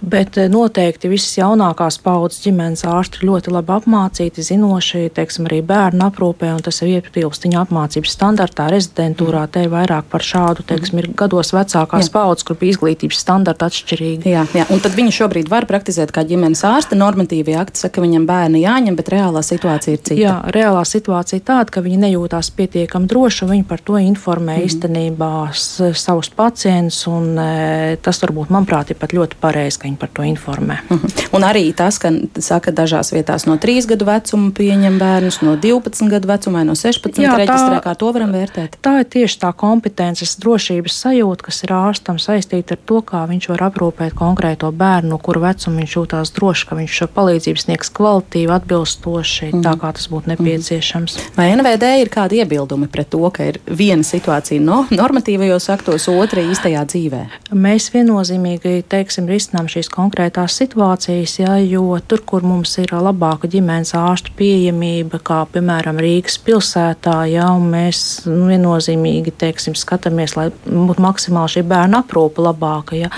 Bet 0.00 0.38
noteikti 0.52 1.10
visas 1.12 1.36
jaunākās 1.38 1.98
paudzes 2.04 2.44
ģimenes 2.46 2.86
ārsti 2.88 3.20
ir 3.20 3.30
ļoti 3.30 3.54
labi 3.54 3.74
apmācīti, 3.76 4.44
zinoši, 4.46 5.06
teiksim, 5.16 5.48
arī 5.50 5.60
bērnu 5.66 6.06
aprūpē, 6.08 6.52
un 6.56 6.64
tas 6.64 6.80
ir 6.84 6.96
ietilpst 6.96 7.46
viņa 7.46 7.64
apmācības 7.66 8.16
standartā, 8.16 8.68
rezidentūrā. 8.72 9.46
Te 9.52 9.66
ir 9.66 9.72
vairāk 9.72 10.08
par 10.12 10.24
šādu, 10.24 10.64
teiksim, 10.68 11.02
ir 11.02 11.10
gados 11.18 11.52
vecākās 11.56 12.10
paudzes, 12.14 12.46
kur 12.46 12.58
bija 12.60 12.76
izglītības 12.76 13.20
standarta 13.26 13.70
atšķirīgi. 13.70 14.32
Jā, 14.32 14.46
jā, 14.56 14.66
un 14.72 14.82
tad 14.84 14.96
viņi 14.98 15.14
šobrīd 15.20 15.50
var 15.52 15.68
praktizēt 15.68 16.14
kā 16.14 16.24
ģimenes 16.28 16.64
ārste. 16.66 16.98
Normatīvi 16.98 17.56
akti 17.58 17.82
saka, 17.82 17.96
ka 17.96 18.04
viņam 18.04 18.26
bērni 18.28 18.60
jāņem, 18.60 18.96
bet 18.98 19.08
reālā 19.14 19.40
situācija 19.46 19.96
ir 19.96 20.00
cita. 20.02 20.18
Jā, 20.20 20.34
reālā 20.52 20.82
situācija 20.84 21.25
situācija 21.26 21.42
tāda, 21.42 21.70
ka 21.70 21.82
viņi 21.82 21.98
nejūtās 22.06 22.50
pietiekami 22.54 23.08
droši, 23.10 23.44
un 23.44 23.50
viņi 23.50 23.64
par 23.66 23.80
to 23.82 23.98
informē 23.98 24.56
mm. 24.58 24.66
īstenībā 24.66 25.30
savus 25.54 26.30
pacientus. 26.30 27.02
E, 27.06 27.96
tas 28.02 28.20
varbūt, 28.22 28.50
manuprāt, 28.54 28.90
ir 28.90 28.98
pat 28.98 29.12
ļoti 29.12 29.38
pareizi, 29.40 29.78
ka 29.80 29.88
viņi 29.88 29.98
par 29.98 30.10
to 30.14 30.22
informē. 30.26 30.78
Mm. 30.86 31.14
Un 31.36 31.46
arī 31.46 31.72
tas, 31.76 31.98
ka 31.98 32.12
saka, 32.38 32.72
dažās 32.72 33.12
vietās 33.14 33.46
no 33.46 33.56
3 33.58 33.90
gadu 33.90 34.06
vecuma 34.06 34.52
pieņem 34.54 34.98
bērnus, 35.00 35.40
no 35.42 35.56
12 35.58 36.10
gadu 36.12 36.30
vecuma 36.30 36.60
vai 36.60 36.66
no 36.68 36.76
16 36.78 37.20
Jā, 37.22 37.34
reģistrē, 37.40 37.80
kā 37.84 37.96
to 37.98 38.12
varam 38.14 38.32
vērtēt. 38.34 38.78
Tā 38.82 39.00
ir 39.02 39.10
tieši 39.10 39.40
tā 39.42 39.52
kompetences 39.56 40.36
drošības 40.42 41.00
sajūta, 41.06 41.48
kas 41.48 41.62
ir 41.66 41.74
ārstam 41.76 42.20
saistīta 42.22 42.76
ar 42.76 42.82
to, 42.86 43.02
kā 43.06 43.24
viņš 43.28 43.50
var 43.54 43.66
aprūpēt 43.70 44.16
konkrēto 44.16 44.70
bērnu, 44.72 45.14
no 45.14 45.20
kura 45.22 45.48
vecuma 45.48 45.82
viņš 45.82 45.98
jūtās 45.98 46.32
droši, 46.36 46.68
ka 46.70 46.78
viņš 46.78 47.00
šo 47.02 47.10
palīdzību 47.16 47.64
sniegs 47.66 47.92
kvalitīvi, 47.96 48.52
atbilstoši, 48.60 49.50
mm 49.52 49.64
tā 49.66 49.72
kā 49.80 49.88
tas 49.96 50.06
būtu 50.12 50.30
nepieciešams. 50.30 51.15
Vai 51.36 51.50
NVD 51.52 51.88
ir 52.00 52.08
kādi 52.08 52.38
iebildumi 52.40 52.86
pret 52.88 53.10
to, 53.12 53.20
ka 53.28 53.44
ir 53.44 53.58
viena 53.68 54.06
situācija 54.06 54.62
no 54.64 54.78
normatīvajos 54.88 55.66
aktos, 55.74 56.06
otra 56.08 56.40
īstajā 56.40 56.80
dzīvē? 56.88 57.20
Mēs 57.52 57.90
viennozīmīgi 57.92 58.78
teiksim, 58.88 59.26
risinām 59.28 59.68
šīs 59.68 59.90
konkrētās 59.92 60.56
situācijas, 60.56 61.34
ja, 61.42 61.58
jo 61.60 61.98
tur, 62.08 62.22
kur 62.24 62.46
mums 62.46 62.72
ir 62.80 62.94
labāka 62.96 63.50
ģimenes 63.52 63.92
ārstu 63.98 64.32
pieejamība, 64.38 65.20
kā 65.20 65.42
piemēram 65.52 66.00
Rīgas 66.00 66.38
pilsētā, 66.46 67.18
ja, 67.28 67.50
mēs 67.60 68.24
nu, 68.30 68.46
viennozīmīgi 68.48 69.34
teiksim, 69.36 69.76
skatāmies, 69.76 70.38
lai 70.40 70.48
būtu 70.64 71.04
maksimāli 71.04 71.56
šī 71.58 71.64
bērna 71.68 72.00
aprūpe 72.00 72.44
labāka. 72.48 72.96
Ja. 72.96 73.12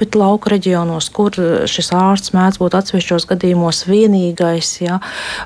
Bet 0.00 0.18
lauka 0.18 0.56
reģionos, 0.56 1.10
kur 1.14 1.38
šis 1.70 1.92
ārsts 1.94 2.34
mēdz 2.34 2.58
būt 2.58 2.80
atsevišķos 2.80 3.30
gadījumos 3.30 3.84
vienīgais, 3.86 4.74
ja, 4.82 4.98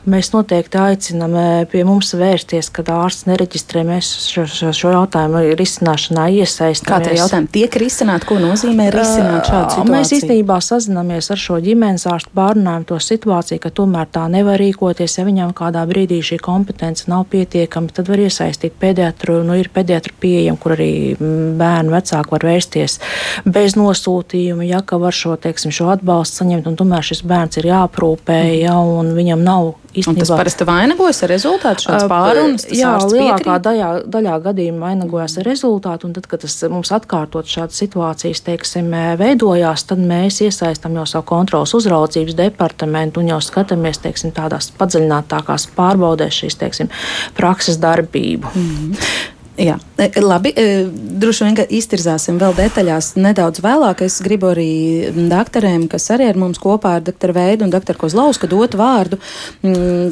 mēs 0.09 0.33
noteikti 0.33 0.81
aicinām 0.81 1.37
eh, 1.37 1.53
pie 1.69 1.85
mums 1.85 1.94
mums 1.95 2.11
vērsties, 2.19 2.71
kad 2.75 2.91
ārsts 2.93 3.29
nereģistrē. 3.29 3.85
Mēs 3.87 4.11
šo, 4.29 4.45
šo, 4.51 4.73
šo 4.77 4.93
jautājumu 4.95 5.43
risināšanā 5.59 6.27
iesaistamies. 6.41 6.85
Kā 6.89 7.01
tie 7.05 7.17
jautājumi 7.19 7.51
tiek 7.55 7.79
risināti? 7.81 8.29
Ko 8.29 8.39
nozīmē 8.43 8.89
risināt 8.95 9.49
šādu 9.51 9.77
situāciju? 9.77 9.95
Mēs 9.95 10.13
īstenībā 10.19 10.59
sazināmies 10.65 11.31
ar 11.33 11.41
šo 11.41 11.59
ģimenes 11.65 12.07
ārstu, 12.11 12.33
pārunājam 12.37 12.87
to 12.91 13.01
situāciju, 13.03 13.63
ka 13.63 13.73
tomēr 13.75 14.11
tā 14.15 14.27
nevar 14.33 14.59
rīkoties. 14.61 15.19
Ja 15.21 15.27
viņam 15.29 15.55
kādā 15.57 15.85
brīdī 15.89 16.21
šī 16.25 16.41
kompetence 16.43 17.09
nav 17.11 17.27
pietiekama, 17.33 17.93
tad 17.95 18.11
var 18.11 18.25
iesaistīt 18.25 18.77
pediatru. 18.81 19.41
Nu, 19.47 19.57
ir 19.59 19.71
pediatru 19.75 20.17
pieejama, 20.21 20.61
kur 20.61 20.77
arī 20.77 20.91
bērnu 21.21 21.95
vecāki 21.95 22.35
var 22.35 22.49
vērsties 22.51 22.99
bez 23.45 23.79
nosūtījuma, 23.79 24.67
ja 24.67 24.83
ka 24.87 24.99
var 25.03 25.15
šo, 25.15 25.37
teiksim, 25.41 25.73
šo 25.75 25.91
atbalstu 25.95 26.43
saņemt, 26.43 26.69
un 26.71 26.79
tomēr 26.81 27.07
šis 27.07 27.25
bērns 27.29 27.61
ir 27.61 27.71
jāprūpē, 27.71 28.41
ja, 28.65 28.77
un 28.79 29.15
viņam 29.17 29.45
nav 29.45 29.73
īstenībā. 29.95 30.15
Un 30.15 30.21
tas 30.21 30.33
parasti 30.35 30.67
vainagojas 30.69 31.23
ar 31.25 31.33
rezultātu 31.33 31.87
šāds 31.87 32.07
pārunas? 32.11 32.67
Jā, 32.75 32.93
lielākā 33.11 33.59
daļā, 33.65 33.91
daļā 34.11 34.39
gadījumā 34.49 34.89
vainagojas 34.89 35.39
ar 35.41 35.49
rezultātu, 35.49 36.09
un 36.09 36.17
tad, 36.17 36.29
kad 36.31 36.45
tas 36.45 36.57
mums 36.71 36.93
atkārtot 36.95 37.49
šādas 37.51 37.79
situācijas, 37.83 38.43
teiksim, 38.47 38.91
veidojās, 39.21 39.87
tad 39.91 40.03
mēs 40.03 40.41
iesaistam 40.45 40.99
jau 41.01 41.07
savu 41.09 41.29
kontrolas 41.31 41.75
uzraudzības 41.77 42.39
departamentu 42.39 43.23
un 43.23 43.33
jau 43.35 43.41
skatāmies, 43.45 44.03
teiksim, 44.05 44.35
tādās 44.37 44.71
padziļinātākās 44.79 45.69
pārbaudēs 45.77 46.43
šīs, 46.43 46.59
teiksim, 46.61 46.93
prakses 47.39 47.81
darbību. 47.83 48.53
Mm 48.55 48.75
-hmm. 48.75 49.33
Jā, 49.55 49.77
e, 50.03 50.09
labi. 50.19 50.51
E, 50.51 50.85
droši 51.23 51.47
vien 51.47 51.59
iztirzāsim 51.79 52.41
vēl 52.43 52.57
detaļās 52.59 53.13
nedaudz 53.23 53.63
vēlāk. 53.63 54.03
Es 54.03 54.19
gribu 54.25 54.51
arī 54.51 55.13
doktoriem, 55.31 55.87
kas 55.91 56.09
arī 56.11 56.27
ir 56.33 56.41
mums 56.41 56.59
kopā 56.63 56.97
ar 56.99 57.05
doktoru 57.07 57.37
Veidu 57.37 57.67
un 57.67 57.71
doktoru 57.71 58.01
Kozlausku, 58.03 58.51
dot 58.51 58.75
vārdu. 58.79 59.21
Mm, 59.63 60.11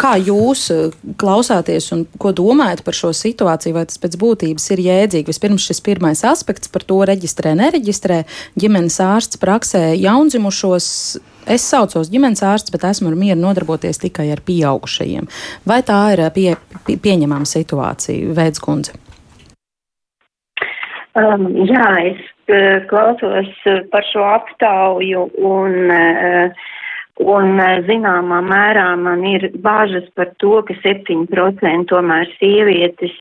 kā 0.00 0.14
jūs 0.24 0.64
e, 0.72 0.78
klausāties 1.20 1.90
un 1.92 2.06
ko 2.16 2.32
domājat 2.32 2.80
par 2.86 2.96
šo 2.96 3.12
situāciju, 3.16 3.76
vai 3.76 3.84
tas 3.90 4.00
pēc 4.00 4.16
būtības 4.22 4.70
ir 4.72 4.84
jēdzīgi? 4.86 5.28
Vispirms 5.28 5.68
šis 5.68 5.84
pirmais 5.84 6.24
aspekts 6.24 6.72
par 6.72 6.86
to 6.88 7.02
reģistrē, 7.12 7.52
nereģistrē 7.60 8.22
ģimenes 8.56 8.96
ārsts 9.04 9.42
praksē 9.42 9.90
jaundzimušos 10.00 10.88
es 11.50 11.64
saucos 11.66 12.10
ģimenes 12.12 12.42
ārsts, 12.46 12.72
bet 12.74 12.84
esmu 12.88 13.12
mieru 13.16 13.40
nodarboties 13.40 14.00
tikai 14.02 14.30
ar 14.34 14.42
pieaugušajiem. 14.46 15.28
Vai 15.68 15.80
tā 15.86 16.00
ir 16.14 16.24
pie, 16.34 16.52
pie, 16.86 16.98
pieņemama 17.02 17.48
situācija, 17.48 18.34
Veidskundze? 18.36 18.98
Um, 21.12 21.48
jā, 21.68 21.88
es 22.08 22.20
uh, 22.48 22.84
klausos 22.88 23.50
uh, 23.68 23.82
par 23.92 24.06
šo 24.08 24.24
aptauju 24.24 25.26
un, 25.44 25.74
un 27.20 27.62
zināmā 27.88 28.38
mērā 28.46 28.86
man 28.96 29.26
ir 29.28 29.50
bāžas 29.60 30.06
par 30.16 30.32
to, 30.40 30.62
ka 30.64 30.76
7% 30.80 31.90
tomēr 31.92 32.30
sievietes, 32.38 33.12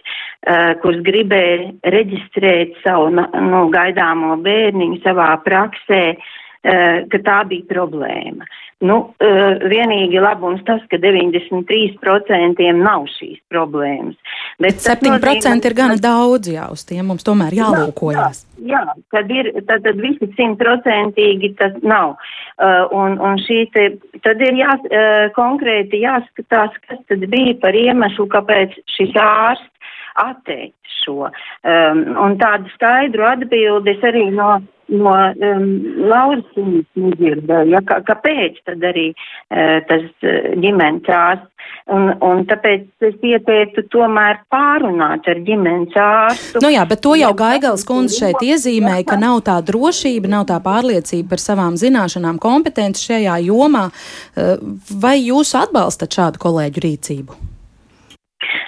kuras 0.81 1.03
gribēja 1.05 1.91
reģistrēt 1.93 2.79
savu 2.81 3.11
nu, 3.13 3.65
gaidāmo 3.69 4.39
bērniņu 4.41 5.03
savā 5.03 5.27
praksē, 5.45 5.99
uh, 6.15 6.15
Eh, 6.15 6.40
ka 6.61 7.17
tā 7.25 7.39
bija 7.49 7.65
problēma. 7.71 8.45
Nu, 8.81 8.95
eh, 9.21 9.61
vienīgi 9.69 10.17
labums 10.21 10.63
tas, 10.65 10.81
ka 10.89 10.97
93% 10.97 12.71
nav 12.79 13.05
šīs 13.13 13.37
problēmas. 13.53 14.17
Bet 14.61 14.81
7% 14.81 15.11
nozīmē, 15.11 15.65
ir 15.69 15.75
gana 15.77 15.97
daudz, 16.01 16.49
jā, 16.49 16.65
uz 16.73 16.81
tiem 16.89 17.11
mums 17.11 17.25
tomēr 17.27 17.53
jālūkojas. 17.59 18.41
Jā, 18.57 18.81
jā 18.81 18.95
tad 19.13 19.29
ir, 19.29 19.51
tad, 19.69 19.85
tad 19.85 20.01
visi 20.01 20.31
simtprocentīgi 20.33 21.53
tas 21.61 21.77
nav. 21.85 22.15
Uh, 22.57 22.89
un, 22.97 23.19
un 23.21 23.37
šī 23.45 23.59
te, 23.73 23.85
tad 24.25 24.41
ir 24.41 24.57
jā, 24.63 24.73
uh, 24.73 25.29
konkrēti 25.37 26.01
jāskatās, 26.01 26.73
kas 26.87 27.05
tad 27.09 27.29
bija 27.29 27.53
par 27.61 27.77
iemeslu, 27.77 28.25
kāpēc 28.33 28.81
šis 28.97 29.13
ārsts 29.13 29.69
atteikt 30.25 30.97
šo. 31.03 31.29
Um, 31.29 32.03
un 32.17 32.37
tādu 32.41 32.69
skaidru 32.73 33.29
atbildes 33.29 34.01
arī 34.09 34.25
no 34.33 34.57
no 34.91 35.13
um, 35.15 35.67
Lauras 36.09 36.47
nedzirdēju, 36.57 37.71
ja, 37.73 37.81
kā, 37.87 38.01
kāpēc 38.07 38.59
tad 38.67 38.83
arī 38.91 39.11
uh, 39.13 39.79
tas 39.89 40.07
uh, 40.23 40.51
ģimenes 40.61 41.09
ārsts. 41.11 41.47
Un, 41.91 42.07
un 42.25 42.41
tāpēc 42.49 43.05
es 43.05 43.23
ieteiktu 43.25 43.83
tomēr 43.93 44.39
pārunāt 44.53 45.27
ar 45.29 45.41
ģimenes 45.45 45.95
ārstu. 45.97 46.61
Nu 46.63 46.71
jā, 46.73 46.85
bet 46.89 47.03
to 47.03 47.13
jau 47.19 47.31
Gaigals 47.37 47.85
kundze 47.87 48.17
šeit 48.21 48.41
iezīmēja, 48.45 49.05
ka 49.09 49.19
nav 49.21 49.43
tā 49.47 49.57
drošība, 49.65 50.31
nav 50.31 50.47
tā 50.49 50.57
pārliecība 50.63 51.33
par 51.35 51.43
savām 51.43 51.77
zināšanām, 51.81 52.41
kompetenci 52.41 53.07
šajā 53.11 53.37
jomā. 53.47 53.87
Uh, 53.91 54.57
vai 55.01 55.17
jūs 55.21 55.55
atbalstat 55.57 56.19
šādu 56.19 56.41
kolēģu 56.41 56.85
rīcību? 56.87 57.50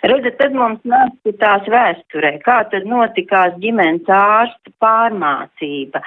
Redziet, 0.04 0.38
tad 0.40 0.56
mums 0.58 0.82
jāskatās 0.88 1.68
vēsturē, 1.72 2.34
kā 2.46 2.60
tad 2.72 2.86
notikās 2.90 3.56
ģimenes 3.64 4.10
ārsta 4.12 4.74
pārmācība. 4.84 6.02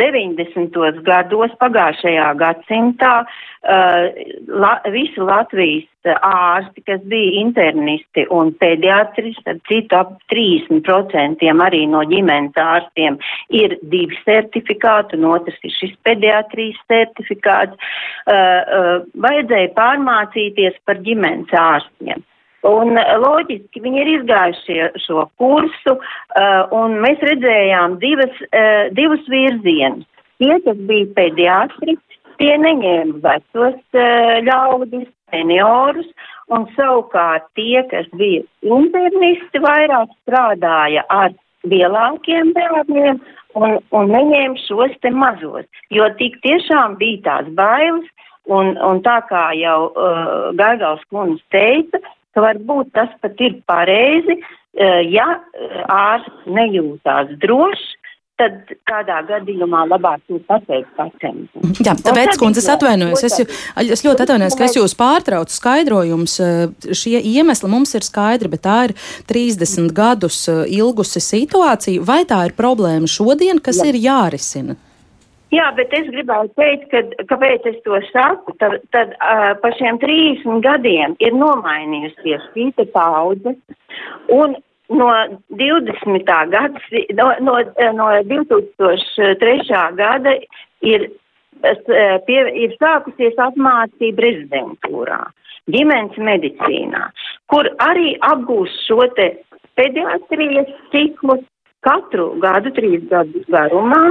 90. 0.00 0.78
Eh, 0.88 1.00
gados 1.06 1.52
pagājušajā 1.60 2.30
gadsimtā 2.40 3.12
uh, 3.24 4.08
la, 4.48 4.72
visi 4.94 5.20
Latvijas 5.20 5.90
ārsti, 6.04 6.82
kas 6.88 7.04
bija 7.08 7.40
internisti 7.40 8.26
un 8.34 8.52
pediatri, 8.60 9.32
starp 9.38 9.62
citu 9.70 9.96
ap 9.96 10.12
30% 10.32 11.48
arī 11.68 11.84
no 11.88 12.02
ģimenes 12.08 12.58
ārstiem 12.60 13.16
ir 13.48 13.78
divi 13.82 14.18
certifikāti, 14.26 15.16
un 15.20 15.30
otrs 15.32 15.56
ir 15.64 15.72
šis 15.78 15.96
pediatrijas 16.04 16.80
certifikāts, 16.90 17.76
uh, 18.28 19.00
vajadzēja 19.14 19.74
pārmācīties 19.78 20.80
par 20.84 21.04
ģimenes 21.06 21.52
ārstiem. 21.52 22.24
Un 22.64 22.96
loģiski 22.96 23.82
viņi 23.84 24.00
ir 24.00 24.10
izgājuši 24.14 24.76
šo 25.04 25.26
kursu, 25.40 25.98
un 26.72 26.96
mēs 27.04 27.20
redzējām 27.28 27.98
divas, 28.00 28.40
divus 28.96 29.26
virzienus. 29.28 30.08
Tie, 30.40 30.54
kas 30.64 30.78
bija 30.88 31.10
pediatri, 31.18 31.98
tie 32.40 32.54
neņēma 32.58 33.20
vecos 33.26 34.00
ļaudis, 34.48 35.10
seniorus, 35.34 36.08
un 36.52 36.66
savukārt 36.76 37.46
tie, 37.58 37.82
kas 37.90 38.08
bija 38.18 38.44
internisti, 38.62 39.62
vairāk 39.64 40.12
strādāja 40.22 41.04
ar 41.12 41.34
lielākiem 41.68 42.52
bērniem 42.56 43.20
un, 43.58 43.78
un 43.96 44.12
neņēma 44.12 44.60
šos 44.66 44.96
te 45.02 45.12
mazos, 45.14 45.66
jo 45.94 46.08
tik 46.20 46.36
tiešām 46.44 46.98
bija 47.00 47.22
tās 47.28 47.48
bailes, 47.58 48.10
un, 48.50 48.74
un 48.76 49.00
tā 49.06 49.20
kā 49.30 49.46
jau 49.56 49.78
uh, 49.88 50.50
Gaigals 50.58 51.04
kundze 51.12 51.42
teica, 51.54 52.02
ka 52.34 52.44
varbūt 52.44 52.92
tas 52.96 53.12
pat 53.22 53.40
ir 53.40 53.60
pareizi, 53.68 54.38
uh, 54.40 55.00
ja 55.08 55.28
uh, 55.38 55.82
ārsts 55.88 56.50
nejūtās 56.50 57.36
drošs, 57.42 57.92
tad 58.40 58.72
tādā 58.88 59.20
gadījumā 59.28 59.84
labāk 59.86 60.22
to 60.26 60.40
pateikt 60.48 60.90
pacientam. 60.98 61.74
Jā, 61.78 61.94
tāpēc, 61.94 62.34
kundze, 62.40 62.64
es 62.64 62.70
atvainojos, 62.72 63.22
es, 63.28 63.36
es 63.94 64.02
ļoti 64.06 64.24
atvainojos, 64.26 64.56
ka 64.58 64.66
es 64.66 64.74
jūs 64.78 64.96
pārtraucu 64.98 65.54
skaidrojums. 65.54 66.34
Eh, 66.42 66.64
šie 66.90 67.20
iemesli 67.20 67.70
mums 67.70 67.94
ir 67.94 68.06
skaidri, 68.06 68.50
bet 68.50 68.64
tā 68.66 68.78
ir 68.88 68.96
30 69.30 69.94
gadus 69.94 70.40
eh, 70.50 70.64
ilgusi 70.80 71.22
situācija. 71.22 72.02
Vai 72.06 72.24
tā 72.28 72.42
ir 72.48 72.56
problēma 72.58 73.10
šodien, 73.10 73.62
kas 73.62 73.82
Jā. 73.82 73.92
ir 73.92 74.00
jārisina? 74.02 74.78
Jā, 75.54 75.68
bet 75.76 75.92
es 75.94 76.06
gribētu 76.10 76.54
teikt, 76.58 76.86
ka, 76.90 77.00
kāpēc 77.30 77.66
es 77.68 77.76
to 77.84 77.98
saku, 78.10 78.54
tad, 78.58 78.78
tad 78.94 79.12
uh, 79.18 79.52
pa 79.60 79.70
šiem 79.78 80.00
30 80.02 80.62
gadiem 80.64 81.14
ir 81.22 81.36
nomainījusies 81.36 82.48
šī 82.54 82.70
paudze, 82.94 83.52
un 84.34 84.56
no 84.88 85.10
20. 85.60 86.24
gada, 86.26 86.72
no, 87.20 87.28
no, 87.40 87.54
no 87.98 88.08
2003. 88.32 89.68
gada 90.00 90.34
ir, 90.82 91.06
pie, 92.26 92.40
ir 92.64 92.76
sākusies 92.80 93.38
apmācība 93.46 94.26
rezidentūrā, 94.26 95.22
ģimenes 95.70 96.18
medicīnā, 96.18 97.06
kur 97.52 97.70
arī 97.84 98.14
apgūst 98.32 98.88
šo 98.88 99.06
te 99.16 99.30
pediatrijas 99.78 100.70
ciklu 100.92 101.40
katru 101.84 102.32
gadu, 102.40 102.72
trīs 102.74 103.04
gadus 103.10 103.48
garumā, 103.52 104.08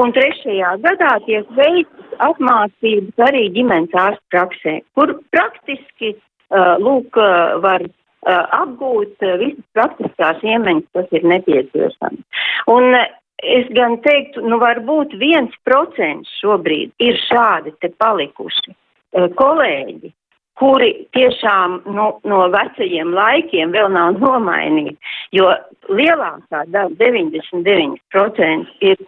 un 0.00 0.12
trešajā 0.14 0.74
gadā 0.84 1.12
tiek 1.26 1.50
veikts 1.58 2.16
apmācības 2.24 3.26
arī 3.28 3.48
ģimenes 3.54 3.94
ārstu 3.98 4.24
praksē, 4.34 4.78
kur 4.98 5.14
praktiski, 5.34 6.14
uh, 6.14 6.74
lūk, 6.82 7.18
uh, 7.18 7.58
var 7.64 7.84
uh, 7.86 8.44
apgūt 8.62 9.22
uh, 9.22 9.36
visas 9.42 9.66
praktiskās 9.76 10.42
iemaņas, 10.42 10.88
kas 10.96 11.14
ir 11.18 11.28
nepieciešamas. 11.34 12.42
Un 12.74 12.90
uh, 12.98 13.06
es 13.44 13.70
gan 13.76 13.98
teiktu, 14.04 14.42
nu 14.46 14.58
varbūt 14.62 15.16
viens 15.20 15.54
procents 15.68 16.30
šobrīd 16.40 16.94
ir 17.04 17.18
šādi 17.28 17.74
te 17.80 17.92
palikuši 18.02 18.74
uh, 18.74 19.30
kolēģi, 19.38 20.12
kuri 20.58 20.90
tiešām 21.14 21.80
nu, 21.96 22.06
no 22.30 22.44
vecajiem 22.54 23.10
laikiem 23.14 23.74
vēl 23.74 23.90
nav 23.94 24.20
nomainīti, 24.22 24.98
jo 25.34 25.50
lielākā 25.90 26.62
daļa, 26.70 26.94
99% 27.00 28.86
ir 28.86 28.98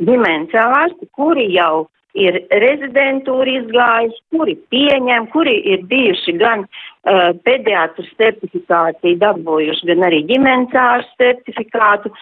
ģimenes 0.00 0.54
ārsti, 0.56 1.08
kuri 1.16 1.46
jau 1.54 1.86
ir 2.18 2.40
rezidentūra 2.50 3.52
izgājuši, 3.60 4.20
kuri 4.34 4.56
pieņem, 4.72 5.28
kuri 5.34 5.56
ir 5.72 5.84
bijuši 5.90 6.34
gan 6.40 6.64
uh, 6.66 7.30
pediatru 7.46 8.06
certifikāciju 8.18 9.20
dabūjuši, 9.22 9.90
gan 9.92 10.06
arī 10.10 10.24
ģimenes 10.30 10.74
ārstu 10.74 11.22
certifikātu. 11.22 12.12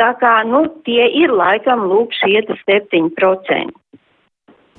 Tā 0.00 0.10
kā, 0.18 0.34
nu, 0.48 0.64
tie 0.88 1.06
ir 1.22 1.34
laikam 1.34 1.84
lūk 1.90 2.16
šie 2.18 2.42
7%. 2.48 3.83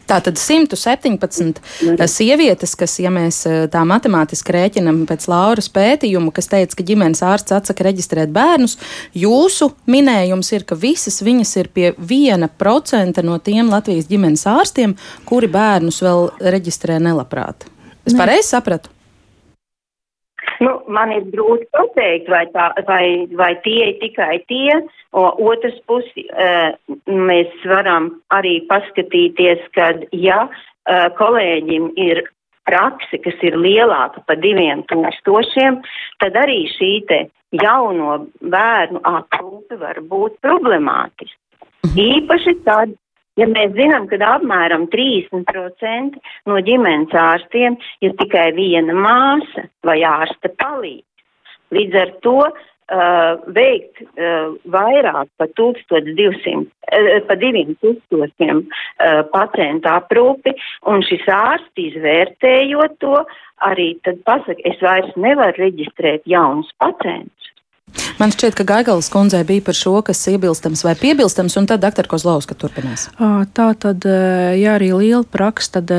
Tātad 0.09 0.37
117 0.37 1.61
eh, 1.95 2.05
sievietes, 2.11 2.75
kas, 2.77 2.97
ja 3.01 3.11
mēs 3.13 3.41
eh, 3.49 3.65
tā 3.71 3.81
matemātiski 3.87 4.53
rēķinam 4.55 5.03
pēc 5.09 5.27
Lauras 5.31 5.69
pētījuma, 5.73 6.33
kas 6.35 6.49
teica, 6.51 6.77
ka 6.77 6.85
ģimenes 6.85 7.23
ārsts 7.25 7.55
atsaka 7.57 7.87
reģistrēt 7.89 8.33
bērnus, 8.35 8.77
jūsu 9.17 9.71
minējums 9.89 10.51
ir, 10.53 10.67
ka 10.69 10.77
visas 10.79 11.21
viņas 11.25 11.55
ir 11.61 11.71
pie 11.73 11.93
viena 11.97 12.49
procenta 12.49 13.25
no 13.25 13.39
tiem 13.41 13.71
Latvijas 13.73 14.09
ģimenes 14.11 14.45
ārstiem, 14.49 14.97
kuri 15.25 15.49
bērnus 15.51 16.03
vēl 16.05 16.29
reģistrē 16.55 16.99
nelabprāt. 17.01 17.65
Es 18.05 18.13
pareizi 18.13 18.51
sapratu? 18.53 18.94
Nu, 20.65 20.75
man 20.89 21.11
ir 21.13 21.25
grūti 21.33 21.67
pateikt, 21.75 22.29
vai, 22.31 22.45
tā, 22.53 22.69
vai, 22.87 23.05
vai 23.37 23.53
tie 23.65 23.91
ir 23.91 23.97
tikai 24.01 24.39
tie. 24.49 24.79
O, 25.15 25.27
otrs 25.51 25.77
pusi, 25.89 26.25
uh, 26.33 26.73
mēs 27.05 27.51
varam 27.69 28.09
arī 28.35 28.57
paskatīties, 28.71 29.61
kad 29.77 30.07
ja 30.15 30.45
uh, 30.47 31.07
kolēģim 31.19 31.91
ir 32.01 32.23
prakse, 32.65 33.19
kas 33.21 33.41
ir 33.45 33.57
lielāka 33.61 34.23
par 34.27 34.41
diviem 34.41 34.83
tūkstošiem, 34.89 35.79
tad 36.23 36.37
arī 36.41 36.63
šī 36.73 36.91
te 37.09 37.19
jauno 37.55 38.25
bērnu 38.41 39.01
aprūpe 39.05 39.77
var 39.79 40.01
būt 40.09 40.39
problemātiska. 40.43 41.37
Mhm. 41.85 41.99
Īpaši 42.09 42.55
tad, 42.65 42.95
Ja 43.39 43.47
mēs 43.51 43.73
zinām, 43.75 44.05
ka 44.07 44.19
apmēram 44.23 44.85
30% 44.93 46.21
no 46.47 46.59
ģimenes 46.63 47.15
ārstiem 47.19 47.75
ir 48.05 48.15
tikai 48.21 48.51
viena 48.55 48.95
māsa 48.95 49.67
vai 49.83 49.99
ārsta 50.07 50.51
palīdz. 50.61 51.03
Līdz 51.75 51.97
ar 51.99 52.13
to 52.23 52.37
uh, 52.45 53.33
veikt 53.57 54.03
uh, 54.05 54.55
vairāk 54.71 55.27
par 55.41 55.51
1200, 55.59 56.63
uh, 56.63 57.19
par 57.27 57.41
2000 57.41 58.61
uh, 58.61 59.23
pacientu 59.33 59.91
aprūpi, 59.91 60.55
un 60.87 61.03
šis 61.03 61.27
ārsts 61.27 61.83
izvērtējot 61.89 62.99
to, 63.03 63.19
arī 63.67 63.95
tad 64.07 64.23
pasaka, 64.27 64.61
es 64.63 64.79
vairs 64.83 65.11
nevaru 65.19 65.65
reģistrēt 65.65 66.23
jaunus 66.29 66.71
pacientus. 66.79 67.44
Man 68.19 68.31
šķiet, 68.31 68.55
ka 68.55 68.63
Gaigalas 68.63 69.09
kundzei 69.11 69.43
bija 69.47 69.63
par 69.65 69.75
šo, 69.75 69.97
kas 70.05 70.21
iebilstams 70.31 70.85
vai 70.85 70.93
piebilstams, 70.99 71.57
un 71.59 71.67
tad 71.67 71.83
doktor 71.83 72.07
Kozlovska 72.07 72.55
turpinās. 72.55 73.09
Tā 73.57 73.67
tad, 73.81 74.07
ja 74.55 74.75
arī 74.77 74.91
liela 74.95 75.25
praksa, 75.27 75.81
tad 75.81 75.91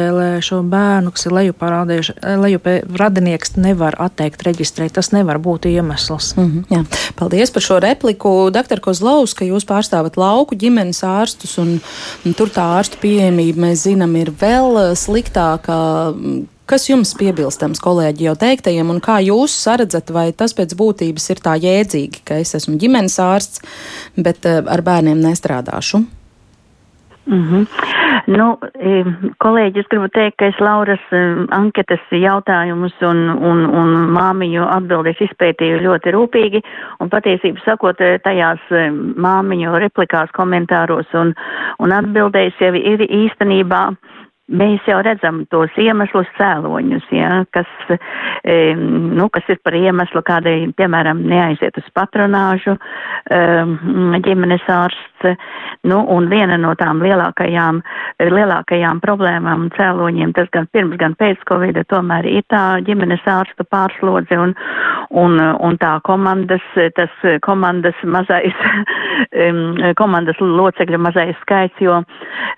šo 0.44 0.62
bērnu, 0.64 1.12
kas 1.12 1.28
ir 1.28 1.36
lejupārādījuši, 1.36 2.16
lejupē 2.40 2.76
radinieks 3.02 3.56
nevar 3.60 3.98
atteikt 4.06 4.46
reģistrēt. 4.48 4.94
Tas 4.96 5.12
nevar 5.12 5.40
būt 5.42 5.68
iemesls. 5.68 6.32
Mm 6.36 6.48
-hmm, 6.48 6.64
jā. 6.72 7.12
Paldies 7.20 7.50
par 7.50 7.62
šo 7.62 7.80
repliku. 7.80 8.50
Doktor 8.50 8.80
Kozlovska, 8.80 9.44
jūs 9.44 9.68
pārstāvat 9.68 10.16
lauku 10.16 10.56
ģimenes 10.56 11.02
ārstus, 11.04 11.58
un, 11.58 11.80
un 12.24 12.34
tur 12.34 12.48
tā 12.48 12.64
ārstu 12.80 12.96
pieejamība, 13.00 13.60
mēs 13.68 13.84
zinām, 13.88 14.16
ir 14.16 14.30
vēl 14.30 14.96
sliktāka 14.96 15.76
Kas 16.66 16.88
jums 16.90 17.12
piebilstams 17.14 17.78
kolēģi 17.78 18.26
jau 18.26 18.32
teiktajiem, 18.42 18.88
un 18.90 18.96
kā 18.98 19.20
jūs 19.22 19.54
saredzat, 19.54 20.10
vai 20.10 20.32
tas 20.34 20.50
pēc 20.56 20.74
būtības 20.74 21.30
ir 21.30 21.42
tā 21.44 21.54
jēdzīgi, 21.62 22.24
ka 22.26 22.40
es 22.42 22.56
esmu 22.58 22.74
ģimenes 22.82 23.20
ārsts, 23.22 23.62
bet 24.18 24.48
eh, 24.50 24.58
ar 24.66 24.82
bērniem 24.82 25.22
nestrādāšu? 25.22 26.02
Mm 27.26 27.42
-hmm. 27.42 27.66
Nu, 28.26 28.58
e, 28.78 29.04
kolēģi, 29.38 29.80
es 29.80 29.88
gribu 29.90 30.08
teikt, 30.08 30.36
ka 30.38 30.46
es 30.46 30.58
Lauras 30.60 31.02
e, 31.14 31.18
anketas 31.50 32.00
jautājumus 32.10 32.94
un, 33.02 33.28
un, 33.28 33.64
un 33.66 33.88
māmiņu 34.14 34.66
atbildēs 34.66 35.20
izpētīju 35.28 35.80
ļoti 35.84 36.14
rūpīgi, 36.14 36.62
un 37.00 37.08
patiesību 37.08 37.62
sakot, 37.64 38.00
e, 38.00 38.18
tajās 38.18 38.58
māmiņu 39.26 39.78
replikās, 39.78 40.30
komentāros 40.38 41.06
un, 41.14 41.34
un 41.78 41.92
atbildēs 41.92 42.58
jau 42.60 42.74
ir 42.74 43.06
īstenībā 43.06 43.82
mēs 44.48 44.84
jau 44.86 44.98
redzam 45.02 45.42
tos 45.50 45.74
iemeslus 45.80 46.28
cēloņus, 46.38 47.06
ja, 47.14 47.30
kas, 47.54 47.70
e, 48.44 48.74
nu, 48.78 49.28
kas 49.34 49.48
ir 49.50 49.60
par 49.64 49.74
iemeslu 49.74 50.22
kādai, 50.26 50.56
piemēram, 50.78 51.24
neaiziet 51.26 51.78
uz 51.80 51.88
patronāžu 51.96 52.76
e, 52.76 53.40
ģimenes 54.26 54.66
ārsts. 54.70 55.15
Nu, 55.86 56.00
un 56.10 56.26
viena 56.30 56.56
no 56.58 56.72
tām 56.78 56.98
lielākajām, 57.04 57.78
lielākajām 58.32 59.00
problēmām 59.04 59.66
un 59.66 59.72
cēloņiem, 59.76 60.32
tas 60.34 60.48
gan 60.54 60.66
pirms, 60.72 60.96
gan 60.98 61.14
pēc 61.18 61.44
Covid, 61.48 61.78
tomēr 61.90 62.26
ir 62.30 62.46
tā 62.50 62.80
ģimenes 62.86 63.22
ārsta 63.30 63.66
pārslodze 63.70 64.38
un, 64.40 64.54
un, 65.14 65.38
un 65.38 65.78
tā 65.78 65.92
komandas, 66.06 66.64
tas 66.96 67.22
komandas 67.46 67.98
mazais, 68.02 68.56
komandas 70.00 70.40
locekļu 70.42 71.00
mazais 71.02 71.38
skaits, 71.44 71.78
jo 71.82 72.00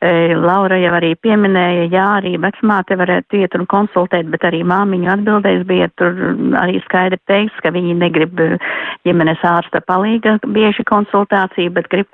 e, 0.00 0.34
Laura 0.38 0.78
jau 0.80 0.94
arī 0.96 1.12
pieminēja, 1.20 1.88
jā, 1.92 2.06
arī 2.22 2.36
vecmāte 2.40 2.96
varētu 2.96 3.42
iet 3.42 3.58
un 3.58 3.66
konsultēt, 3.68 4.30
bet 4.32 4.46
arī 4.48 4.62
māmiņu 4.68 5.12
atbildēs 5.18 5.66
bija 5.68 5.90
tur 6.00 6.16
arī 6.62 6.80
skaidri 6.86 7.20
teiks, 7.28 7.60
ka 7.64 7.74
viņi 7.74 7.98
negrib 7.98 8.40
ģimenes 9.06 9.44
ārsta 9.44 9.82
palīga 9.84 10.38
bieži 10.48 10.84
konsultāciju, 10.88 11.74
bet 11.76 11.92
grib 11.92 12.08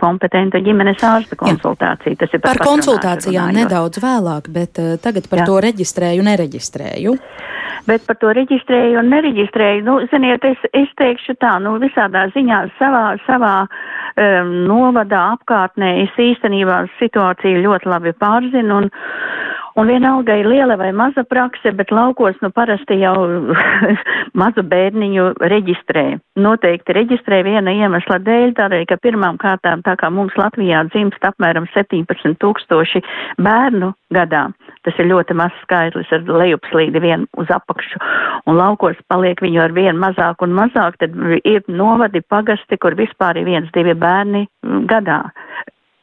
kompetentu 0.44 0.64
ģimenes 0.64 1.02
ārsta 1.02 1.36
konsultāciju. 1.38 2.16
Tas 2.20 2.32
ir 2.34 2.42
par 2.44 2.60
konsultācijām 2.60 3.52
nedaudz 3.54 4.00
vēlāk, 4.02 4.50
bet 4.52 4.78
uh, 4.78 4.96
tagad 5.00 5.28
par 5.30 5.42
jā. 5.42 5.46
to 5.48 5.60
reģistrēju, 5.64 6.22
nereģistrēju. 6.22 7.16
Bet 7.86 8.06
par 8.06 8.16
to 8.16 8.32
reģistrēju 8.32 8.98
un 9.00 9.10
nereģistrēju, 9.12 9.84
nu, 9.84 9.98
ziniet, 10.08 10.44
es, 10.44 10.60
es 10.72 10.88
teikšu 10.96 11.36
tā, 11.36 11.58
nu, 11.60 11.76
visādā 11.82 12.28
ziņā 12.32 12.60
savā, 12.78 13.16
savā 13.26 13.66
um, 13.66 14.54
novadā 14.68 15.34
apkārtnē 15.34 15.90
es 16.06 16.16
īstenībā 16.16 16.84
situāciju 17.00 17.64
ļoti 17.66 17.90
labi 17.92 18.14
pārzinu 18.16 18.80
un, 18.84 18.88
Un 19.74 19.88
vienalga 19.90 20.36
ir 20.38 20.46
liela 20.46 20.76
vai 20.78 20.92
maza 20.94 21.24
prakse, 21.26 21.72
bet 21.74 21.90
laukos 21.90 22.36
nu 22.42 22.50
parasti 22.54 22.94
jau 23.00 23.14
mazu 24.40 24.62
bērniņu 24.70 25.24
reģistrē. 25.50 26.04
Noteikti 26.38 26.94
reģistrē 26.94 27.40
viena 27.42 27.74
iemesla 27.74 28.20
dēļ, 28.22 28.54
tādēļ, 28.54 28.84
ka 28.86 29.00
pirmām 29.02 29.40
kārtām, 29.42 29.82
tā 29.82 29.96
kā 29.98 30.12
mums 30.14 30.36
Latvijā 30.38 30.84
dzimst 30.92 31.26
apmēram 31.26 31.66
17 31.74 32.38
tūkstoši 32.38 33.02
bērnu 33.42 33.90
gadā, 34.14 34.44
tas 34.86 35.02
ir 35.02 35.10
ļoti 35.10 35.34
mazs 35.42 35.58
skaitlis 35.66 36.12
ar 36.14 36.22
lejupslīdi 36.22 37.02
vien 37.02 37.26
uz 37.40 37.50
apakšu, 37.50 37.98
un 38.46 38.60
laukos 38.60 39.00
paliek 39.10 39.42
viņu 39.42 39.64
ar 39.64 39.74
vien 39.74 39.98
mazāk 39.98 40.46
un 40.46 40.54
mazāk, 40.54 41.00
tad 41.02 41.18
ir 41.42 41.66
novadi 41.66 42.22
pagasti, 42.22 42.78
kur 42.78 42.94
vispār 42.94 43.42
ir 43.42 43.50
viens, 43.50 43.74
divi 43.74 43.98
bērni 43.98 44.46
gadā. 44.86 45.24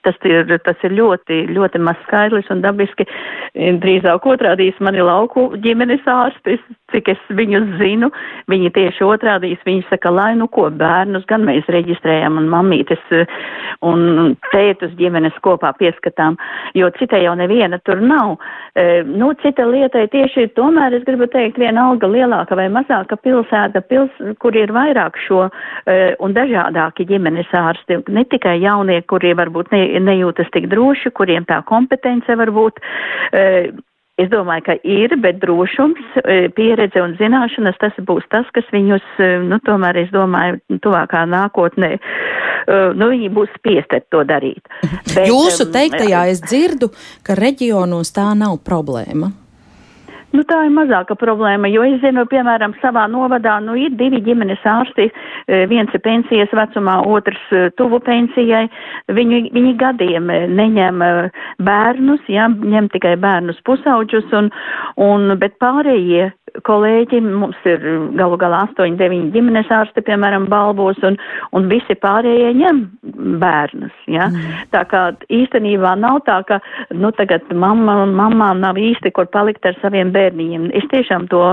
Tas 0.01 0.17
ir, 0.25 0.49
tas 0.65 0.85
ir 0.85 0.95
ļoti, 0.97 1.43
ļoti 1.53 1.81
maz 1.85 1.99
skaidrs 2.07 2.49
un 2.53 2.63
dabiski. 2.63 3.05
Drīzāk 3.53 4.25
otrādīs 4.25 4.77
mani 4.81 5.03
lauku 5.05 5.51
ģimenes 5.61 6.07
ārstis, 6.09 6.61
cik 6.93 7.11
es 7.13 7.21
viņus 7.29 7.75
zinu. 7.77 8.09
Viņi 8.49 8.71
tieši 8.73 9.05
otrādīs, 9.05 9.61
viņi 9.67 9.85
saka, 9.89 10.09
lai 10.09 10.31
nu 10.39 10.47
ko 10.49 10.69
bērnus 10.73 11.27
gan 11.29 11.45
mēs 11.45 11.69
reģistrējam 11.69 12.39
un 12.41 12.49
mamītes 12.49 13.03
un 13.85 14.33
tētus 14.51 14.93
ģimenes 14.97 15.37
kopā 15.45 15.71
pieskatām, 15.77 16.37
jo 16.77 16.89
citai 16.97 17.23
jau 17.25 17.35
neviena 17.37 17.79
tur 17.85 18.01
nav. 18.01 18.35
E, 18.77 19.03
nu, 19.05 19.31
cita 19.41 19.65
lietai 19.67 20.05
tieši 20.13 20.47
tomēr, 20.57 20.95
es 20.97 21.05
gribu 21.07 21.27
teikt, 21.31 21.59
viena 21.61 21.87
alga 21.89 22.09
lielāka 22.11 22.57
vai 22.57 22.67
mazāka 22.73 23.17
pilsēta, 23.21 23.83
pils, 23.89 24.13
kur 24.41 24.55
ir 24.57 24.73
vairāk 24.75 25.17
šo 25.25 25.47
e, 25.47 25.97
un 26.23 26.35
dažādāki 26.37 27.07
ģimenes 27.09 27.51
ārsti, 27.57 28.01
ne 28.13 28.25
tikai 28.31 28.57
jaunie, 28.61 29.01
kuri 29.09 29.33
varbūt 29.37 29.73
ne, 29.75 29.83
nejūtas 29.99 30.51
tik 30.53 30.69
droši, 30.71 31.11
kuriem 31.17 31.47
tā 31.49 31.61
kompetence 31.67 32.37
varbūt. 32.43 32.83
E, 33.33 33.71
Es 34.19 34.27
domāju, 34.29 34.61
ka 34.67 34.73
ir, 34.85 35.13
bet 35.17 35.39
drošums, 35.41 36.17
pieredze 36.53 37.01
un 37.01 37.15
zināšanas, 37.17 37.79
tas 37.81 37.95
būs 38.05 38.27
tas, 38.29 38.45
kas 38.53 38.67
viņus, 38.69 39.07
nu, 39.47 39.57
tomēr, 39.65 39.97
es 40.03 40.11
domāju, 40.13 40.59
tuvākā 40.83 41.23
nākotnē 41.31 41.95
nu, 42.67 43.09
viņi 43.13 43.29
būs 43.33 43.51
spiesti 43.57 44.01
to 44.13 44.23
darīt. 44.27 44.67
Bet, 45.15 45.25
Jūsu 45.29 45.71
teiktajā 45.73 46.25
es 46.33 46.43
dzirdu, 46.43 46.91
ka 47.25 47.37
reģionos 47.39 48.13
tā 48.13 48.31
nav 48.37 48.59
problēma. 48.67 49.31
Nu, 50.31 50.45
tā 50.47 50.61
ir 50.63 50.71
mazāka 50.71 51.15
problēma, 51.19 51.67
jo 51.67 51.83
es 51.83 51.97
zinu, 51.99 52.23
piemēram, 52.31 52.71
savā 52.79 53.03
novadā 53.11 53.57
nu, 53.63 53.75
ir 53.75 53.91
divi 53.99 54.21
ģimenes 54.23 54.63
ārsti, 54.63 55.09
e, 55.11 55.63
viens 55.67 55.91
ir 55.91 56.03
pensijas 56.05 56.53
vecumā, 56.55 57.01
otrs 57.03 57.41
e, 57.51 57.65
tuvu 57.75 57.99
pensijai. 58.05 58.63
Viņi, 59.11 59.41
viņi 59.51 59.73
gadiem 59.81 60.31
neņem 60.55 61.03
e, 61.03 61.11
bērnus, 61.67 62.23
jā, 62.31 62.47
ņem 62.47 62.87
tikai 62.95 63.17
bērnus 63.19 63.59
pusauģus, 63.67 64.31
un, 64.39 64.47
un, 65.03 65.35
bet 65.41 65.59
pārējie 65.59 66.31
kolēģi, 66.67 67.21
mums 67.25 67.59
ir 67.69 67.83
galu 68.19 68.37
galā 68.41 68.63
8, 68.69 68.97
9 68.99 69.31
ģimenes 69.35 69.71
ārsti, 69.71 70.03
piemēram, 70.07 70.47
balvos, 70.51 70.99
un, 71.07 71.17
un 71.55 71.69
visi 71.71 71.95
pārējie 72.01 72.51
ņem 72.59 72.81
bērnus, 73.41 73.93
jā. 74.11 74.27
Mm. 74.31 74.65
Tā 74.73 74.83
kā 74.91 75.03
īstenībā 75.31 75.93
nav 76.01 76.21
tā, 76.27 76.39
ka, 76.47 76.59
nu, 76.95 77.13
tagad 77.17 77.47
mamma 77.53 78.01
un 78.05 78.15
mamām 78.17 78.63
nav 78.63 78.79
īsti, 78.81 79.13
kur 79.15 79.29
palikt 79.31 79.65
ar 79.67 79.77
saviem 79.81 80.13
bērniem. 80.15 80.69
Es 80.77 80.87
tiešām 80.91 81.29
to, 81.31 81.43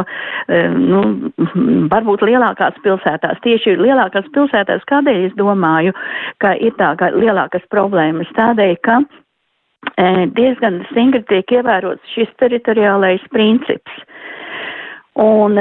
eh, 0.49 0.69
nu, 0.75 1.33
varbūt 1.93 2.27
lielākās 2.27 2.79
pilsētās, 2.85 3.41
tieši 3.47 3.79
lielākās 3.79 4.29
pilsētās, 4.35 4.85
kādēļ 4.91 5.29
es 5.29 5.39
domāju, 5.39 5.95
ka 6.43 6.55
ir 6.59 6.75
tā, 6.79 6.95
ka 6.99 7.11
lielākas 7.15 7.65
problēmas 7.73 8.31
tādēļ, 8.37 8.75
ka 8.85 9.01
e, 9.97 10.27
diezgan 10.37 10.83
stingri 10.91 11.25
tiek 11.31 11.59
ievērots 11.59 12.15
šis 12.15 12.31
teritoriālais 12.43 13.25
princips. 13.35 14.05
Un, 15.19 15.59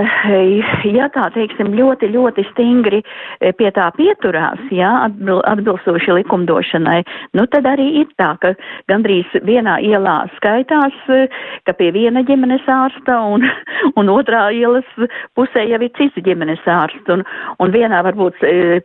ja 0.85 1.07
tā 1.09 1.23
teiksim, 1.33 1.71
ļoti, 1.73 2.11
ļoti 2.13 2.43
stingri 2.51 2.99
eh, 3.01 3.53
pie 3.57 3.71
tā 3.73 3.87
pieturās, 3.97 4.59
atbil, 4.69 5.39
atbilstoši 5.49 6.13
likumdošanai, 6.19 6.99
nu 7.33 7.45
tad 7.49 7.65
arī 7.65 7.87
ir 8.03 8.11
tā, 8.21 8.35
ka 8.43 8.51
gandrīz 8.91 9.33
vienā 9.47 9.79
ielā 9.81 10.19
skaitās, 10.35 10.93
eh, 11.09 11.33
ka 11.65 11.73
pie 11.73 11.89
viena 11.95 12.21
ģimenes 12.27 12.67
ārsta 12.69 13.17
un, 13.33 13.47
un 13.99 14.11
otrā 14.13 14.43
ielas 14.53 14.85
pusē 15.33 15.65
jau 15.65 15.81
ir 15.81 15.93
cits 15.97 16.21
ģimenes 16.21 16.61
ārsts. 16.61 17.09
Un, 17.09 17.25
un 17.57 17.73
vienā 17.73 18.03
varbūt 18.05 18.45
eh, 18.45 18.77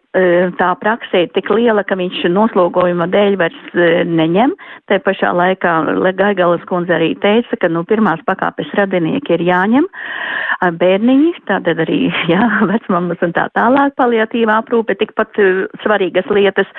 tā 0.56 0.70
praksē 0.80 1.26
ir 1.26 1.36
tik 1.36 1.52
liela, 1.52 1.84
ka 1.84 2.00
viņš 2.00 2.24
noslogojuma 2.32 3.10
dēļ 3.12 3.38
vairs 3.44 3.76
neņem. 4.08 4.56
Te 4.88 5.02
pašā 5.04 5.34
laikā 5.36 5.76
Gaigalas 6.16 6.64
kundze 6.70 6.96
arī 6.96 7.12
teica, 7.20 7.60
ka 7.60 7.68
nu, 7.68 7.84
pirmās 7.88 8.24
pakāpes 8.24 8.72
radinieki 8.78 9.36
ir 9.36 9.46
jāņem 9.52 9.88
bērniņi, 10.70 11.32
tātad 11.48 11.80
arī, 11.82 12.06
jā, 12.32 12.42
vecmammas 12.70 13.22
un 13.24 13.34
tā 13.36 13.48
tālāk 13.56 13.96
paliatīvā 13.98 14.60
aprūpe, 14.62 14.96
tikpat 15.00 15.38
uh, 15.42 15.64
svarīgas 15.82 16.28
lietas. 16.30 16.70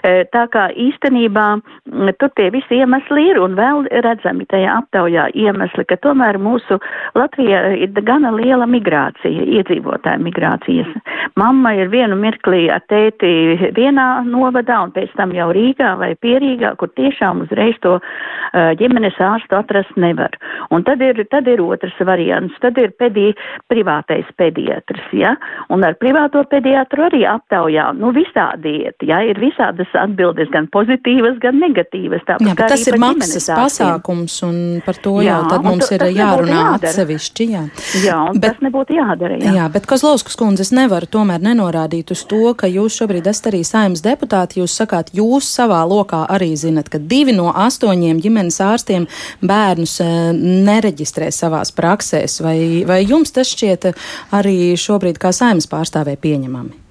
Uh, 0.00 0.24
tā 0.32 0.46
kā 0.52 0.68
īstenībā 0.72 1.46
mm, 1.58 2.14
tur 2.20 2.32
tie 2.38 2.48
visi 2.54 2.80
iemesli 2.80 3.28
ir 3.32 3.40
un 3.42 3.56
vēl 3.58 3.86
redzami 4.06 4.46
tajā 4.50 4.78
aptaujā 4.80 5.28
iemesli, 5.34 5.86
ka 5.88 5.98
tomēr 6.02 6.38
mūsu 6.40 6.80
Latvijā 7.16 7.62
ir 7.76 7.92
gana 8.06 8.32
liela 8.34 8.66
migrācija, 8.68 9.46
iedzīvotāja 9.58 10.20
migrācijas. 10.22 10.90
Mamma 11.36 11.74
ir 11.76 11.90
vienu 11.92 12.16
mirklī 12.20 12.66
ar 12.72 12.84
tēti 12.88 13.70
vienā 13.76 14.08
novadā 14.28 14.78
un 14.84 14.92
pēc 14.94 15.12
tam 15.18 15.32
jau 15.34 15.50
Rīgā 15.56 15.96
vai 16.00 16.14
Pierīgā, 16.22 16.74
kur 16.80 16.92
tiešām 16.96 17.44
uzreiz 17.46 17.76
to 17.84 17.96
uh, 17.98 18.72
ģimenes 18.80 19.18
ārstu 19.20 19.58
atrast 19.58 19.96
nevar. 20.00 20.36
Un 20.70 20.84
tad 20.86 21.02
ir, 21.04 21.18
tad 21.30 21.48
ir 21.50 21.62
otrs 21.64 21.96
variants, 22.06 22.54
tad 22.62 22.78
ir 22.80 22.94
pēdējais 23.00 23.25
arī 23.26 23.34
privātais 23.70 24.26
pediatrs, 24.38 25.04
ja, 25.12 25.34
un 25.72 25.84
ar 25.84 25.96
privāto 26.00 26.42
pediatru 26.48 27.06
arī 27.08 27.24
aptaujā, 27.26 27.90
nu, 27.98 28.12
visādi 28.14 28.82
iet, 28.84 29.02
ja, 29.02 29.22
ir 29.26 29.38
visādas 29.40 29.90
atbildes, 29.96 30.50
gan 30.52 30.68
pozitīvas, 30.72 31.38
gan 31.42 31.58
negatīvas. 31.60 32.24
Jā, 32.26 32.54
bet 32.54 32.70
tas 32.70 32.86
ir 32.86 32.98
maksas 33.00 33.48
pasākums, 33.50 34.38
un 34.46 34.58
par 34.86 34.98
to 35.02 35.18
jā, 35.24 35.34
jau 35.34 35.50
tad 35.50 35.66
mums 35.66 35.90
ir 35.94 36.06
jārunā 36.16 36.62
atsevišķi, 36.76 37.48
jā. 37.54 37.64
Jā, 38.04 38.18
un 38.30 38.40
bet, 38.40 38.56
tas 38.56 38.64
nebūtu 38.64 38.96
jādara, 38.98 39.38
jā. 39.40 39.54
Jā, 39.56 39.68
bet 39.72 39.88
Kozlovskas 39.90 40.38
kundze, 40.38 40.66
es 40.66 40.72
nevaru 40.74 41.08
tomēr 41.10 41.42
nenorādīt 41.42 42.12
uz 42.14 42.24
to, 42.28 42.52
ka 42.58 42.70
jūs 42.70 43.00
šobrīd 43.00 43.26
esat 43.30 43.50
arī 43.52 43.62
saimnes 43.66 44.04
deputāti, 44.04 44.60
jūs 44.62 44.76
sakāt, 44.78 45.12
jūs 45.16 45.48
savā 45.58 45.82
lokā 45.88 46.24
arī 46.32 46.52
zinat, 46.58 46.90
ka 46.92 47.00
divi 47.00 47.34
no 47.36 47.50
astoņiem 47.54 48.20
ģimenes 48.22 48.60
ārstiem 48.64 49.06
bērnus 49.46 49.98
eh, 50.04 50.30
nereģistrē 50.66 51.30
savās 51.34 51.72
praksēs, 51.76 52.40
vai, 52.44 52.58
vai 52.88 53.00
jums 53.06 53.15
tas 53.24 53.52
šķiet 53.54 53.92
arī 54.36 54.74
šobrīd 54.76 55.20
kā 55.22 55.32
saimnes 55.32 55.70
pārstāvē 55.70 56.18
pieņemami? 56.20 56.86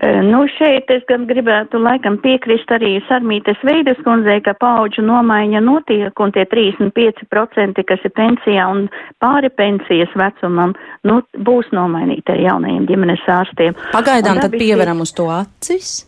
Nu, 0.00 0.46
šeit 0.48 0.88
es 0.88 1.02
gan 1.10 1.26
gribētu 1.28 1.76
laikam 1.76 2.14
piekrist 2.24 2.70
arī 2.72 2.94
Sarmītes 3.04 3.60
veidas 3.68 3.98
kundzei, 4.00 4.38
ka 4.40 4.54
paudžu 4.56 5.04
nomaiņa 5.04 5.60
notiek 5.60 6.22
un 6.24 6.32
tie 6.32 6.46
35%, 6.48 7.84
kas 7.84 8.06
ir 8.08 8.14
pensijā 8.16 8.64
un 8.72 8.86
pāri 9.20 9.52
pensijas 9.52 10.14
vecumam, 10.16 10.72
nu, 11.04 11.20
būs 11.44 11.68
nomainīti 11.76 12.32
ar 12.32 12.40
jaunajiem 12.46 12.88
ģimenes 12.88 13.28
ārstiem. 13.28 13.76
Pagaidām 13.92 14.40
tad 14.40 14.56
pieveram 14.56 15.04
uz 15.04 15.12
to 15.12 15.28
acis? 15.34 15.98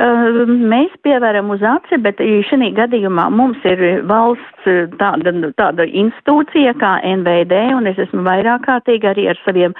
Mēs 0.00 0.92
pievēram 1.04 1.50
uz 1.52 1.60
aci, 1.62 1.98
bet 2.00 2.16
šī 2.48 2.70
gadījumā 2.72 3.26
mums 3.30 3.60
ir 3.68 4.02
valsts 4.08 4.64
tāda, 4.96 5.32
tāda 5.58 5.84
institūcija 5.84 6.72
kā 6.80 6.94
NVD, 7.04 7.58
un 7.76 7.86
es 7.90 7.98
esmu 8.00 8.24
vairāk 8.24 8.64
kārtīgi 8.64 9.10
arī 9.10 9.26
ar 9.28 9.38
saviem 9.44 9.74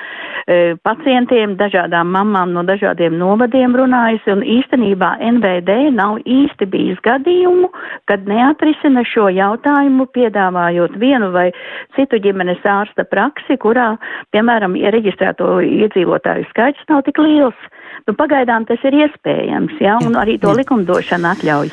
e, 0.46 0.76
pacientiem, 0.84 1.56
dažādām 1.56 2.12
mamām 2.12 2.52
no 2.52 2.62
dažādiem 2.62 3.16
novadiem 3.16 3.72
runājusi, 3.72 4.34
un 4.34 4.44
īstenībā 4.44 5.14
NVD 5.32 5.78
nav 5.96 6.20
īsti 6.28 6.68
bijis 6.68 7.00
gadījumu, 7.06 7.72
kad 8.04 8.28
neatrisina 8.28 9.06
šo 9.08 9.30
jautājumu, 9.32 10.10
piedāvājot 10.12 10.98
vienu 11.00 11.32
vai 11.32 11.48
citu 11.96 12.20
ģimenes 12.20 12.60
ārsta 12.68 13.08
praksi, 13.08 13.56
kurā, 13.56 13.94
piemēram, 14.36 14.76
iereģistrēto 14.76 15.56
iedzīvotāju 15.64 16.50
skaits 16.52 16.84
nav 16.92 17.06
tik 17.08 17.22
liels. 17.22 17.56
Nu, 18.08 18.16
pagaidām 18.18 18.66
tas 18.68 18.82
ir 18.88 18.96
iespējams, 19.04 19.76
ja, 19.82 19.98
un 20.02 20.16
arī 20.18 20.38
to 20.42 20.54
likumdošana 20.56 21.36
atļauj. 21.36 21.70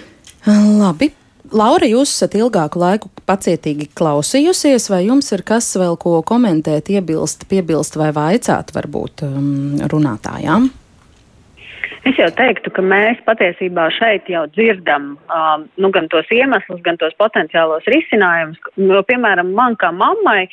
Labi. 0.79 1.13
Laura, 1.49 1.87
jūs 1.89 2.11
esat 2.13 2.35
ilgāku 2.37 2.77
laiku 2.77 3.09
pacietīgi 3.25 3.87
klausījusies, 3.97 4.85
vai 4.91 4.99
jums 5.07 5.31
ir 5.33 5.41
kas 5.47 5.71
vēl 5.79 5.95
ko 5.97 6.19
komentēt, 6.21 6.91
iebilst, 6.93 7.47
piebilst 7.49 7.97
vai 7.97 8.11
vaicāt 8.13 8.69
varbūt 8.75 9.23
um, 9.25 9.79
runātājām? 9.89 10.69
Es 12.07 12.19
jau 12.19 12.29
teiktu, 12.37 12.71
ka 12.75 12.83
mēs 12.85 13.19
patiesībā 13.25 13.89
šeit 13.97 14.29
jau 14.31 14.45
dzirdam 14.53 15.15
um, 15.17 15.65
nu, 15.81 15.89
gan 15.95 16.07
tos 16.11 16.29
iemeslus, 16.33 16.83
gan 16.85 16.99
tos 17.01 17.15
potenciālos 17.19 17.87
risinājumus. 17.91 18.61
Jo, 18.77 19.01
piemēram, 19.09 19.51
man 19.57 19.75
kā 19.79 19.89
mammai 19.95 20.45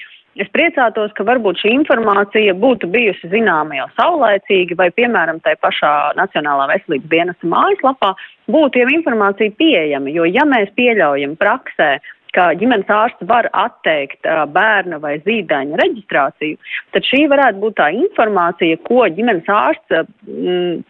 es 0.42 0.50
priecātos, 0.54 1.12
ka 1.16 1.24
varbūt 1.26 1.62
šī 1.62 1.72
informācija 1.78 2.54
būtu 2.60 2.90
bijusi 2.92 3.30
zināma 3.32 3.78
jau 3.80 3.86
saulēcīgi 3.96 4.76
vai, 4.78 4.90
piemēram, 4.96 5.40
tai 5.44 5.56
pašā 5.62 5.92
Nacionālā 6.18 6.68
veselības 6.74 7.08
dienesta 7.12 7.50
mājaslapā 7.52 8.12
būtu 8.52 8.82
jau 8.82 8.90
informācija 8.98 9.54
pieejama, 9.58 10.12
jo 10.12 10.28
ja 10.28 10.44
mēs 10.48 10.72
pieļaujam 10.78 11.34
praksē, 11.40 11.96
ka 12.36 12.50
ģimenes 12.60 12.90
ārsts 12.92 13.24
var 13.30 13.48
atteikt 13.56 14.26
bērna 14.52 14.98
vai 15.00 15.14
zīdaiņa 15.24 15.80
reģistrāciju, 15.80 16.58
tad 16.92 17.08
šī 17.08 17.22
varētu 17.32 17.62
būt 17.62 17.78
tā 17.80 17.88
informācija, 17.96 18.80
ko 18.84 19.06
ģimenes 19.16 19.48
ārsts 19.48 19.96
uh, 19.96 20.08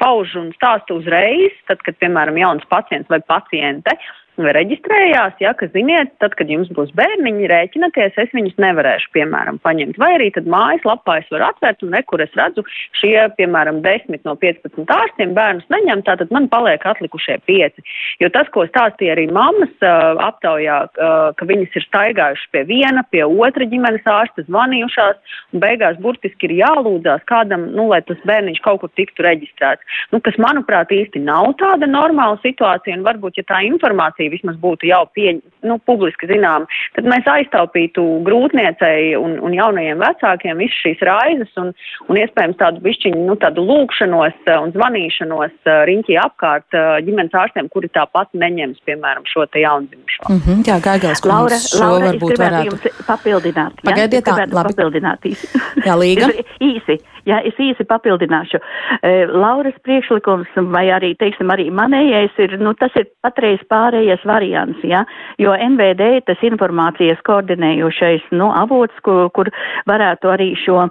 pauž 0.02 0.34
un 0.40 0.50
stāsta 0.58 0.96
uzreiz, 0.96 1.54
tad, 1.70 1.82
kad, 1.86 1.98
piemēram, 2.02 2.40
jauns 2.42 2.66
pacients 2.72 3.10
vai 3.12 3.22
paciente 3.22 3.94
reģistrējās, 4.36 5.38
ja, 5.40 5.52
ka 5.56 5.68
ziniet, 5.72 6.12
tad, 6.20 6.34
kad 6.38 6.50
jums 6.50 6.68
būs 6.76 6.92
bērniņi, 6.98 7.48
rēķināties, 7.50 8.18
es 8.20 8.34
viņus 8.36 8.58
nevarēšu, 8.60 9.10
piemēram, 9.16 9.60
paņemt. 9.64 9.98
Vai 10.00 10.12
arī 10.18 10.28
tad 10.34 10.48
mājas 10.50 10.84
lapā 10.88 11.18
es 11.22 11.30
varu 11.32 11.48
atvērt 11.48 11.84
un 11.86 11.94
nekur 11.96 12.22
es 12.24 12.34
redzu 12.36 12.64
šie, 13.00 13.14
piemēram, 13.38 13.80
10 13.84 14.26
no 14.28 14.36
15 14.42 14.92
ārstiem 14.96 15.32
bērnus 15.36 15.66
neņem, 15.72 16.04
tātad 16.06 16.32
man 16.34 16.50
paliek 16.52 16.84
atlikušie 16.84 17.38
5. 17.48 17.80
Jo 18.20 18.30
tas, 18.34 18.50
ko 18.52 18.66
stāstīja 18.68 19.16
arī 19.16 19.26
mammas 19.32 19.72
uh, 19.80 20.20
aptaujā, 20.28 20.78
uh, 20.86 21.16
ka 21.38 21.48
viņas 21.48 21.78
ir 21.78 21.86
staigājušas 21.88 22.52
pie 22.52 22.64
viena, 22.68 23.04
pie 23.10 23.24
otra 23.26 23.66
ģimenes 23.68 24.06
ārsta, 24.10 24.44
zvanījušās, 24.50 25.40
un 25.54 25.64
beigās 25.64 25.98
burtiski 26.02 26.50
ir 26.50 26.58
jālūdzās 26.60 27.24
kādam, 27.30 27.70
nu, 27.76 27.88
lai 27.92 28.02
tas 28.06 28.20
bērniņš 28.28 28.62
kaut 28.64 28.82
kur 28.82 28.92
tiktu 28.98 29.24
reģistrēts. 29.26 29.98
Nu, 30.12 30.20
kas, 30.24 30.38
manuprāt, 30.42 30.92
īsti 30.92 31.22
nav 31.24 31.52
tāda 31.60 31.88
normāla 31.90 32.38
situācija, 32.42 32.98
un 32.98 33.06
varbūt, 33.06 33.40
ja 33.40 33.46
tā 33.48 33.62
informācija 33.66 34.25
informācija 34.26 34.30
vismaz 34.30 34.56
būtu 34.60 34.86
jau 34.88 35.06
pie, 35.14 35.40
nu, 35.62 35.78
publiski 35.86 36.26
zinām, 36.26 36.66
tad 36.94 37.04
mēs 37.04 37.26
aiztaupītu 37.26 38.02
grūtniecei 38.24 39.16
un, 39.16 39.38
un 39.40 39.54
jaunajiem 39.54 39.98
vecākiem 39.98 40.58
visu 40.58 40.74
šīs 40.82 41.02
raizes 41.02 41.50
un, 41.56 41.72
un 42.08 42.16
iespējams 42.16 42.58
tādu 42.58 42.80
bišķiņu, 42.82 43.26
nu, 43.26 43.36
tādu 43.36 43.64
lūkšanos 43.66 44.36
eh, 44.46 44.58
un 44.58 44.72
zvanīšanos 44.72 45.54
eh, 45.66 45.84
riņķī 45.90 46.18
apkārt 46.22 46.74
eh, 46.74 47.02
ģimenes 47.06 47.34
ārstiem, 47.34 47.68
kuri 47.68 47.88
tāpat 47.88 48.28
neņems, 48.34 48.82
piemēram, 48.86 49.26
šo 49.26 49.46
te 49.46 49.60
jaundzimušo. 49.60 50.28
Mm 50.28 50.40
-hmm, 50.40 50.64
jā, 50.66 50.78
Gaigals, 50.82 51.24
Laura, 51.24 51.58
šo 51.60 51.84
Laura, 51.84 52.12
varbūt 52.12 52.38
varētu 52.38 52.94
papildināt. 53.06 53.82
Ja? 53.82 53.90
Pagaidiet, 53.90 54.24
tā, 54.24 54.46
labi. 54.46 54.74
Papildināt 54.74 55.26
īsi. 55.26 55.50
Jā, 55.84 55.96
Līga. 55.96 56.30
īsi. 56.72 57.00
Jā, 57.26 57.40
es 57.42 57.56
īsi 57.58 57.82
papildināšu. 57.88 58.60
Uh, 58.60 59.32
Lauras 59.34 59.74
priekšlikums, 59.82 60.52
vai 60.70 60.84
arī, 60.94 61.12
teiksim, 61.18 61.50
arī 61.50 61.68
manējais 61.74 62.36
ir, 62.44 62.54
nu, 62.62 62.70
tas 62.78 62.94
ir 62.98 63.08
patreiz 63.24 63.62
pārējais 63.66 64.22
variants, 64.28 64.84
jā, 64.86 65.02
jo 65.42 65.54
NVD 65.54 66.22
tas 66.28 66.44
informācijas 66.46 67.18
koordinējošais, 67.26 68.28
nu, 68.38 68.52
avots, 68.54 68.94
kur, 69.06 69.26
kur 69.34 69.50
varētu 69.90 70.30
arī 70.30 70.52
šo, 70.62 70.84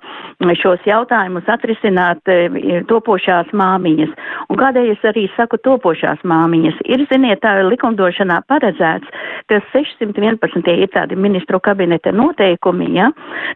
šos 0.59 0.83
jautājumus 0.89 1.47
atrisināt 1.55 2.33
uh, 2.33 2.59
topošās 2.91 3.55
māmiņas. 3.55 4.11
Un 4.51 4.59
kādēļ 4.59 4.91
es 4.97 5.07
arī 5.07 5.29
saku 5.37 5.61
topošās 5.63 6.19
māmiņas? 6.27 6.83
Ir, 6.91 7.05
ziniet, 7.13 7.39
tā 7.45 7.55
likumdošanā 7.63 8.41
paredzēts, 8.51 9.07
ka 9.47 9.63
611 9.71 10.67
ir 10.75 10.91
tādi 10.91 11.15
ministru 11.15 11.63
kabineta 11.63 12.11
noteikumi, 12.11 12.91
jā, 12.99 13.07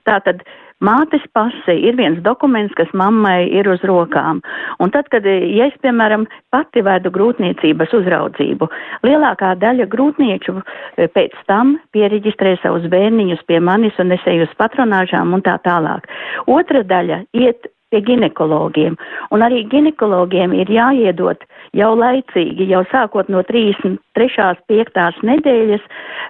tātad 0.08 0.48
Mātes 0.80 1.24
pase 1.36 1.74
ir 1.76 1.98
viens 2.00 2.22
dokuments, 2.24 2.74
kas 2.80 2.92
mammai 2.96 3.50
ir 3.52 3.68
uz 3.68 3.82
rokām. 3.84 4.40
Un 4.80 4.94
tad, 4.96 5.10
kad, 5.12 5.26
ja 5.28 5.68
es, 5.68 5.76
piemēram, 5.84 6.24
pati 6.56 6.84
vedu 6.86 7.12
grūtniecības 7.16 7.96
uzraudzību, 8.00 8.70
lielākā 9.04 9.56
daļa 9.60 9.90
grūtnieču 9.92 10.56
e, 10.62 11.10
pēc 11.12 11.36
tam 11.52 11.76
pieregistrē 11.96 12.56
savus 12.64 12.88
bērniņus 12.92 13.44
pie 13.50 13.60
manis 13.60 14.00
un 14.00 14.16
es 14.16 14.24
eju 14.30 14.48
uz 14.48 14.56
patronāžām 14.62 15.36
un 15.36 15.44
tā 15.44 15.58
tālāk. 15.68 16.08
Otra 16.48 16.86
daļa 16.88 17.26
iet 17.36 17.68
pie 17.90 18.02
ginekologiem. 18.06 18.98
Un 19.34 19.46
arī 19.46 19.64
ginekologiem 19.70 20.54
ir 20.58 20.70
jāiedot 20.74 21.44
jau 21.78 21.92
laicīgi, 21.98 22.70
jau 22.70 22.84
sākot 22.94 23.30
no 23.30 23.44
33. 23.46 24.00
5. 24.70 25.22
nedēļas, 25.26 25.84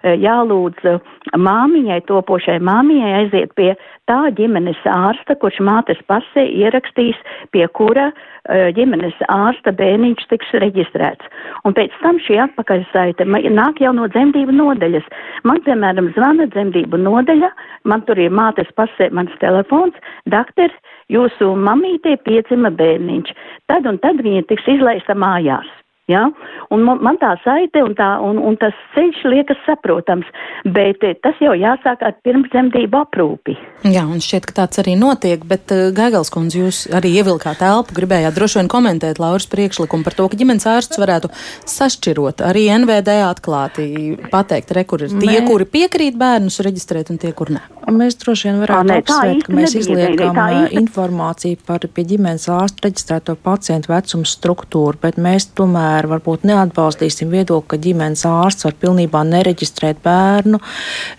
eh, 0.03 0.17
jālūdz 0.23 0.85
eh, 0.85 0.99
māmiņai, 1.35 2.01
topošai 2.07 2.59
māmiņai 2.63 3.13
aiziet 3.21 3.55
pie 3.55 3.73
tā 4.09 4.19
ģimenes 4.35 4.79
ārsta, 4.85 5.35
kurš 5.39 5.59
mātes 5.65 5.99
pasē 6.07 6.45
ierakstīs, 6.47 7.17
pie 7.51 7.65
kura 7.67 8.09
eh, 8.11 8.69
ģimenes 8.75 9.17
ārsta 9.29 9.73
bērniņš 9.75 10.27
tiks 10.29 10.53
reģistrēts. 10.63 11.25
Un 11.65 11.75
pēc 11.77 11.95
tam 12.03 12.19
šī 12.25 12.39
atpakaļsaite 12.45 13.27
nāk 13.27 13.81
jau 13.83 13.93
no 13.95 14.07
dzemdību 14.07 14.55
nodaļas. 14.55 15.07
Man, 15.43 15.63
piemēram, 15.65 16.11
zvana 16.15 16.47
dzemdību 16.53 16.99
nodaļa, 16.99 17.51
man 17.83 18.05
tur 18.07 18.19
ir 18.19 18.31
mātes 18.31 18.69
pasē 18.75 19.11
mans 19.15 19.33
telefons, 19.43 19.95
dakter, 20.29 20.73
jūsu 21.13 21.53
mamītei 21.57 22.17
piedzima 22.25 22.71
bērniņš. 22.71 23.33
Tad 23.71 23.89
un 23.89 23.99
tad 24.03 24.21
viņa 24.25 24.45
tiks 24.49 24.67
izlaista 24.77 25.17
mājās. 25.17 25.69
Ja? 26.09 26.25
Un 26.73 26.85
man 26.85 27.17
tā 27.21 27.35
saite 27.43 27.83
un, 27.85 27.93
tā, 27.97 28.07
un, 28.25 28.39
un 28.41 28.57
tas 28.61 28.75
ceļš 28.95 29.21
liekas 29.29 29.59
saprotams, 29.67 30.27
bet 30.65 31.03
eh, 31.05 31.15
tas 31.21 31.37
jau 31.41 31.53
jāsāk 31.57 32.01
ar 32.05 32.15
pirmszemdību 32.25 32.99
aprūpi. 33.03 33.55
Jā, 33.89 34.03
un 34.09 34.21
šķiet, 34.23 34.47
ka 34.49 34.57
tāds 34.63 34.81
arī 34.81 34.95
notiek, 34.99 35.43
bet 35.47 35.71
uh, 35.71 35.89
Gaigals 35.95 36.31
kundze, 36.33 36.59
jūs 36.63 36.81
arī 36.95 37.13
ievilkāt 37.21 37.61
telpu, 37.61 37.95
gribējāt 37.95 38.35
droši 38.35 38.59
vien 38.59 38.71
komentēt 38.71 39.21
Lauras 39.21 39.47
priekšlikumu 39.49 40.05
par 40.05 40.17
to, 40.17 40.27
ka 40.29 40.39
ģimenes 40.39 40.67
ārsts 40.69 40.99
varētu 40.99 41.31
sašķirot 41.69 42.43
arī 42.45 42.67
NVD 42.81 43.19
atklāti, 43.27 43.87
pateikt, 44.33 44.73
re, 44.75 44.85
kur 44.89 45.05
ir 45.05 45.13
tie, 45.13 45.39
Mē... 45.39 45.45
kuri 45.47 45.69
piekrīt 45.69 46.17
bērnus 46.19 46.59
reģistrēt 46.65 47.13
un 47.13 47.21
tie, 47.21 47.31
kur 47.37 47.53
ne. 47.55 47.63
Mēs 47.89 48.19
droši 48.21 48.49
vien 48.49 48.59
varētu 48.61 48.93
apsvērt, 48.99 49.45
ka 49.47 49.55
mēs 49.55 49.73
izliekam 49.79 50.37
informāciju 50.77 51.57
par 51.65 51.87
pie 51.89 52.05
ģimenes 52.11 52.45
ārsta 52.53 52.85
reģistrēto 52.85 53.33
pacientu 53.41 53.93
vecumu 53.93 54.27
struktūru, 54.29 54.99
bet 55.01 55.17
mēs 55.21 55.49
tomēr 55.57 55.98
tomēr 55.99 56.07
varbūt 56.07 56.45
neatbalstīsim 56.47 57.29
viedokli, 57.29 57.67
ka 57.69 57.77
ģimenes 57.77 58.23
ārsts 58.25 58.65
var 58.65 58.75
pilnībā 58.79 59.23
nereģistrēt 59.27 59.99
bērnu 60.03 60.59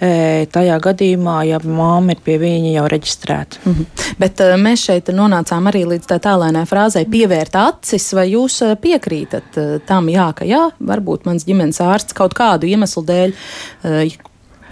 e, 0.00 0.46
tajā 0.50 0.78
gadījumā, 0.80 1.44
ja 1.48 1.60
māma 1.64 2.14
ir 2.14 2.20
pie 2.24 2.38
viņa 2.40 2.72
jau 2.78 2.86
reģistrēta. 2.88 3.60
Mm 3.64 3.74
-hmm. 3.74 4.16
Bet 4.18 4.40
e, 4.40 4.56
mēs 4.56 4.86
šeit 4.86 5.08
nonācām 5.08 5.68
arī 5.68 5.84
līdz 5.86 6.06
tā 6.06 6.18
tālēnai 6.18 6.66
frāzei 6.66 7.04
pievērt 7.04 7.56
acis, 7.56 8.12
vai 8.14 8.30
jūs 8.30 8.62
e, 8.62 8.76
piekrītat 8.76 9.60
tam, 9.86 10.08
jā, 10.08 10.32
ka 10.34 10.44
jā, 10.44 10.70
varbūt 10.80 11.26
mans 11.26 11.44
ģimenes 11.44 11.80
ārsts 11.80 12.14
kaut 12.14 12.34
kādu 12.34 12.66
iemeslu 12.66 13.04
dēļ 13.04 13.32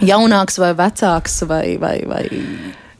jaunāks 0.01 0.59
vai 0.59 0.73
vecāks 0.73 1.43
vai, 1.47 1.77
vai, 1.77 2.03
vai 2.07 2.25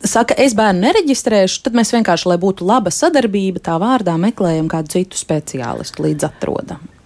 saka, 0.04 0.36
es 0.38 0.56
bērnu 0.56 0.86
nereģistrēšu, 0.86 1.64
tad 1.64 1.76
mēs 1.78 1.94
vienkārši, 1.94 2.30
lai 2.30 2.38
būtu 2.38 2.68
laba 2.68 2.92
sadarbība, 2.92 3.60
tā 3.64 3.80
vārdā 3.82 4.16
meklējam 4.20 4.70
kādu 4.72 5.00
citu 5.00 5.20
speciālistu 5.20 6.08
līdz 6.08 6.30
atrodam 6.30 6.99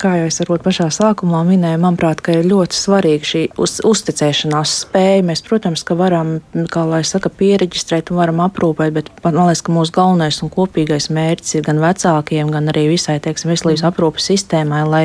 kā 0.00 0.14
jau 0.20 0.28
es 0.28 0.40
varbūt 0.42 0.64
pašā 0.64 0.88
sākumā 0.94 1.42
minēju, 1.48 1.80
manuprāt, 1.82 2.22
ir 2.32 2.46
ļoti 2.48 2.76
svarīga 2.76 3.28
šī 3.28 3.42
uz, 3.60 3.78
uzticēšanās 3.86 4.74
spēja. 4.84 5.22
Mēs, 5.26 5.42
protams, 5.46 5.84
ka 5.86 5.96
varam, 5.98 6.34
kā 6.72 6.84
lai 6.88 7.02
saka, 7.06 7.30
pieregistrēt 7.32 8.12
un 8.12 8.20
varam 8.20 8.42
aprūpēt, 8.44 8.92
bet 8.96 9.10
man 9.24 9.38
liekas, 9.40 9.64
ka 9.66 9.74
mūsu 9.74 9.94
galvenais 9.96 10.40
un 10.44 10.52
kopīgais 10.52 11.08
mērķis 11.14 11.58
ir 11.58 11.66
gan 11.66 11.82
vecākiem, 11.82 12.50
gan 12.54 12.72
arī 12.72 12.86
visai, 12.92 13.18
teiksim, 13.22 13.52
veselības 13.52 13.84
aprūpes 13.88 14.28
sistēmai, 14.32 14.82
lai 14.88 15.02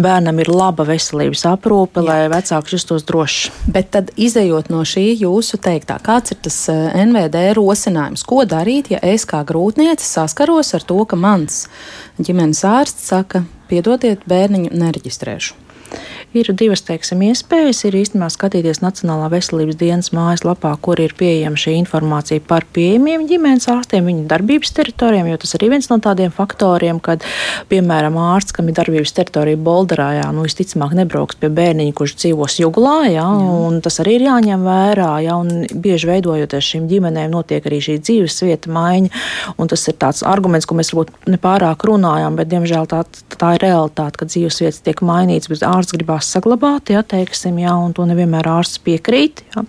bērnam 0.00 0.40
ir 0.42 0.52
laba 0.52 0.86
veselības 0.88 1.46
aprūpe, 1.52 2.02
Jā. 2.02 2.08
lai 2.08 2.20
vecāks 2.32 2.76
justos 2.76 3.06
drošs. 3.08 3.50
Bet 3.72 3.92
tad, 3.96 4.12
izējot 4.16 4.70
no 4.72 4.82
šī 4.88 5.08
jūsu 5.22 5.60
teiktā, 5.62 5.98
kāds 6.02 6.34
ir 6.34 6.42
tas 6.44 6.58
eh, 6.72 6.84
NVD 7.06 7.48
rosinājums? 7.58 8.26
Ko 8.28 8.42
darīt, 8.48 8.92
ja 8.94 9.02
es 9.02 9.26
kā 9.28 9.42
grūtniece 9.46 10.06
saskaros 10.06 10.74
ar 10.76 10.86
to, 10.86 11.00
ka 11.08 11.18
mans 11.18 11.66
ģimenes 12.22 12.62
ārsts 12.68 13.10
saka, 13.12 13.44
piedodiet, 13.72 14.26
bērniņu 14.28 14.72
nereģistrēšu. 14.76 15.56
Ir 16.32 16.48
divas 16.56 16.80
teiksim, 16.80 17.20
iespējas. 17.26 17.82
Ir 17.84 17.96
īstenībā 17.98 18.30
skatīties 18.32 18.78
Nacionālā 18.80 19.26
veselības 19.34 19.76
dienas 19.76 20.06
mājaslapā, 20.16 20.70
kur 20.80 21.00
ir 21.04 21.12
pieejama 21.18 21.60
šī 21.60 21.74
informācija 21.82 22.40
par 22.48 22.64
pieejamiem 22.72 23.26
ģimenes 23.28 23.68
ārstiem, 23.68 24.06
viņu 24.08 24.24
darbības 24.30 24.72
teritorijām, 24.78 25.28
jo 25.28 25.36
tas 25.42 25.52
arī 25.58 25.68
viens 25.74 25.90
no 25.90 25.98
tādiem 26.00 26.32
faktoriem, 26.32 27.02
kad, 27.04 27.26
piemēram, 27.68 28.16
ārsts, 28.16 28.54
kam 28.56 28.70
ir 28.70 28.76
darbības 28.78 29.12
teritorija 29.18 29.60
Bolderā, 29.60 30.06
jā, 30.22 30.30
nu, 30.32 30.46
visticamāk, 30.46 30.94
nebrauks 31.02 31.36
pie 31.42 31.50
bērniņa, 31.52 31.92
kurš 32.00 32.16
dzīvos 32.22 32.56
Juglā, 32.62 32.96
jā, 33.10 33.26
jā. 33.26 33.52
un 33.68 33.82
tas 33.84 34.00
arī 34.00 34.16
ir 34.16 34.26
jāņem 34.30 34.64
vērā, 34.70 35.10
jā, 35.26 35.36
un 35.36 35.68
bieži 35.84 36.08
veidojoties 36.14 36.72
šīm 36.72 36.88
ģimenēm, 36.88 37.28
notiek 37.36 37.68
arī 37.68 37.82
šī 37.90 37.98
dzīves 38.00 38.40
vieta 38.48 38.72
maiņa, 38.72 39.12
un 39.60 39.68
tas 39.68 39.84
ir 39.84 40.00
tāds 40.00 40.24
arguments, 40.24 40.64
ko 40.64 40.80
mēs 40.80 40.94
varbūt 40.96 41.28
nepārāk 41.36 41.84
runājam, 41.92 42.40
bet, 42.40 42.48
diemžēl, 42.56 42.88
tā, 42.88 43.04
tā 43.36 43.54
ir 43.58 43.68
realitāte, 43.68 44.16
ka 44.16 44.32
dzīves 44.32 44.62
vietas 44.64 44.82
tiek 44.88 45.04
mainītas, 45.04 45.52
bet 45.52 45.68
ārsts 45.68 45.92
gribās 45.92 46.21
saglabāt, 46.26 46.90
ja 46.94 47.02
teiksim, 47.02 47.58
jā, 47.62 47.74
un 47.74 47.92
to 47.96 48.06
nevienmēr 48.08 48.48
ārsts 48.48 48.82
piekrīt. 48.82 49.44
Ja. 49.54 49.64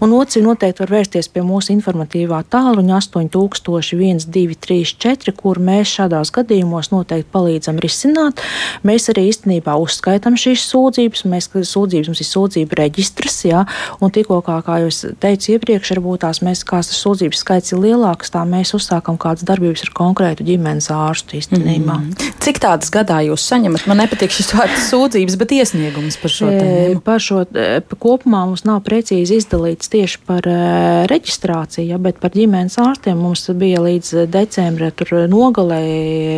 Un 0.00 0.12
otrs 0.16 0.40
noteikti 0.42 0.84
var 0.84 0.94
vērsties 0.98 1.30
pie 1.32 1.42
mūsu 1.46 1.72
informatīvā 1.74 2.42
tālruņa 2.50 2.98
8000 2.98 3.68
1234, 3.68 5.32
kur 5.36 5.58
mēs 5.62 5.92
šādās 5.98 6.32
gadījumos 6.34 6.90
noteikti 6.92 7.30
palīdzam 7.32 7.78
risināt. 7.82 8.42
Mēs 8.86 9.08
arī 9.12 9.28
īstenībā 9.32 9.74
uzskaitam 9.80 10.36
šīs 10.38 10.64
sūdzības, 10.70 11.24
mēs 11.28 11.50
sūdzības 11.52 12.10
mums 12.10 12.22
ir 12.22 12.28
sūdzība 12.28 12.80
reģistrs, 12.82 13.38
jā, 13.48 13.64
un 14.00 14.12
tikko, 14.14 14.40
kā, 14.46 14.60
kā 14.66 14.80
jau 14.82 14.90
es 14.92 15.02
teicu 15.22 15.56
iepriekš, 15.56 15.94
varbūt 15.96 16.24
tās 16.26 16.42
mēs, 16.44 16.64
kā 16.68 16.80
tas 16.82 17.00
sūdzības 17.02 17.42
skaits 17.44 17.74
ir 17.74 17.82
lielāks, 17.82 18.32
tā 18.34 18.44
mēs 18.48 18.74
uzsākam 18.76 19.18
kādas 19.20 19.46
darbības 19.48 19.86
ar 19.86 19.94
konkrētu 19.96 20.46
ģimenes 20.48 20.90
ārstu 20.94 21.38
īstenībā. 21.40 21.98
Mm 21.98 22.10
-hmm. 22.10 22.34
Cik 22.44 22.60
tādas 22.62 22.90
gadā 22.94 23.20
jūs 23.26 23.44
saņemat? 23.48 23.86
Man 23.86 24.00
nepatīk 24.02 24.30
šis 24.32 24.54
vārds 24.54 24.88
sūdzības, 24.90 25.36
bet 25.38 25.52
iesniegums 25.88 26.16
par 26.20 26.30
šo 26.30 26.48
tēmu. 26.52 27.00
Par 27.04 27.20
šo 27.22 27.44
kopumā 27.98 28.44
mums 28.46 28.64
nav 28.64 28.82
precīzi 28.86 29.38
izdalīts 29.38 29.90
tieši 29.90 30.20
par 30.26 30.46
reģistrāciju, 31.08 31.98
bet 32.02 32.20
par 32.20 32.30
ģimenes 32.34 32.78
ārstiem 32.78 33.18
mums 33.18 33.48
bija 33.58 33.80
līdz 33.82 34.26
decembra 34.28 34.92
nogalē 35.28 35.80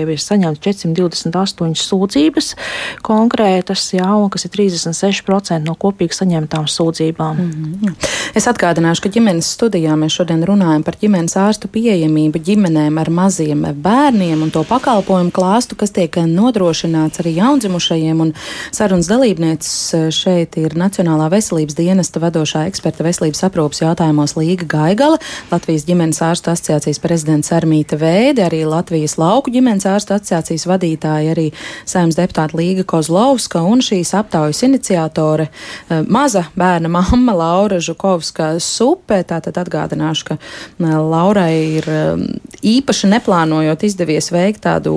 ir 0.05 0.21
saņemts 0.21 0.61
428 0.61 1.75
sūdzības 1.81 2.55
konkrētas, 3.03 3.93
jā, 3.95 4.07
un 4.07 4.31
kas 4.31 4.47
ir 4.47 4.55
36% 4.55 5.61
no 5.67 5.75
kopīgi 5.75 6.17
saņemtām 6.17 6.69
sūdzībām. 6.69 7.37
Mm 7.37 7.51
-hmm. 7.83 7.95
Es 8.35 8.47
atgādināšu, 8.47 9.03
ka 9.03 9.09
ģimenes 9.09 9.51
studijā 9.57 9.97
mēs 9.97 10.15
šodien 10.15 10.45
runājam 10.45 10.83
par 10.83 10.97
ģimenes 11.01 11.37
ārstu 11.37 11.69
pieejamību 11.69 12.39
ģimenēm 12.39 12.99
ar 13.01 13.11
maziem 13.11 13.67
bērniem 13.75 14.43
un 14.43 14.51
to 14.51 14.65
pakalpojumu 14.65 15.31
klāstu, 15.31 15.77
kas 15.77 15.91
tiek 15.91 16.17
nodrošināts 16.17 17.21
arī 17.21 17.35
jaundzimušajiem. 17.35 18.21
Un 18.21 18.33
sarunas 18.71 19.09
dalībnieces 19.41 20.15
šeit 20.15 20.57
ir 20.61 20.75
Nacionālā 20.77 21.31
veselības 21.33 21.77
dienesta 21.79 22.21
vadošā 22.21 22.67
eksperta 22.69 23.05
veselības 23.05 23.43
aprūpas 23.47 23.81
jautājumos 23.81 24.37
Līga 24.37 24.67
Gaigala, 24.69 25.19
Latvijas 25.51 25.87
ģimenes 25.89 26.21
ārstu 26.21 26.53
asociācijas 26.53 27.01
prezidents 27.01 27.53
Armīta 27.53 27.97
Vēde, 27.97 28.45
arī 28.45 28.65
Latvijas 28.69 29.17
lauku 29.19 29.51
ģimenes 29.55 29.87
ārstu 29.89 30.15
asociācijas 30.17 30.67
vadītāja, 30.69 31.33
arī 31.33 31.47
saimnes 31.89 32.19
deputāta 32.19 32.59
Līga 32.59 32.85
Kozlovska 32.85 33.63
un 33.65 33.81
šīs 33.81 34.13
aptaujas 34.19 34.63
iniciatore 34.67 35.49
eh, 35.49 36.03
maza 36.07 36.45
bērna 36.55 36.91
mamma 36.93 37.35
Laura 37.37 37.81
Žukovska 37.81 38.59
Supe. 38.61 39.23
Tātad 39.25 39.57
atgādināšu, 39.63 40.27
ka 40.29 40.37
eh, 40.37 40.97
Laurai 41.01 41.55
ir 41.81 41.89
eh, 41.89 42.27
īpaši 42.75 43.09
neplānojot 43.15 43.89
izdevies 43.89 44.31
veikt 44.35 44.65
tādu 44.69 44.95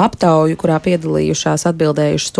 aptauju, 0.00 0.56
kurā 0.60 0.80
piedalījušās 0.84 1.68
atbildējušas 1.68 2.34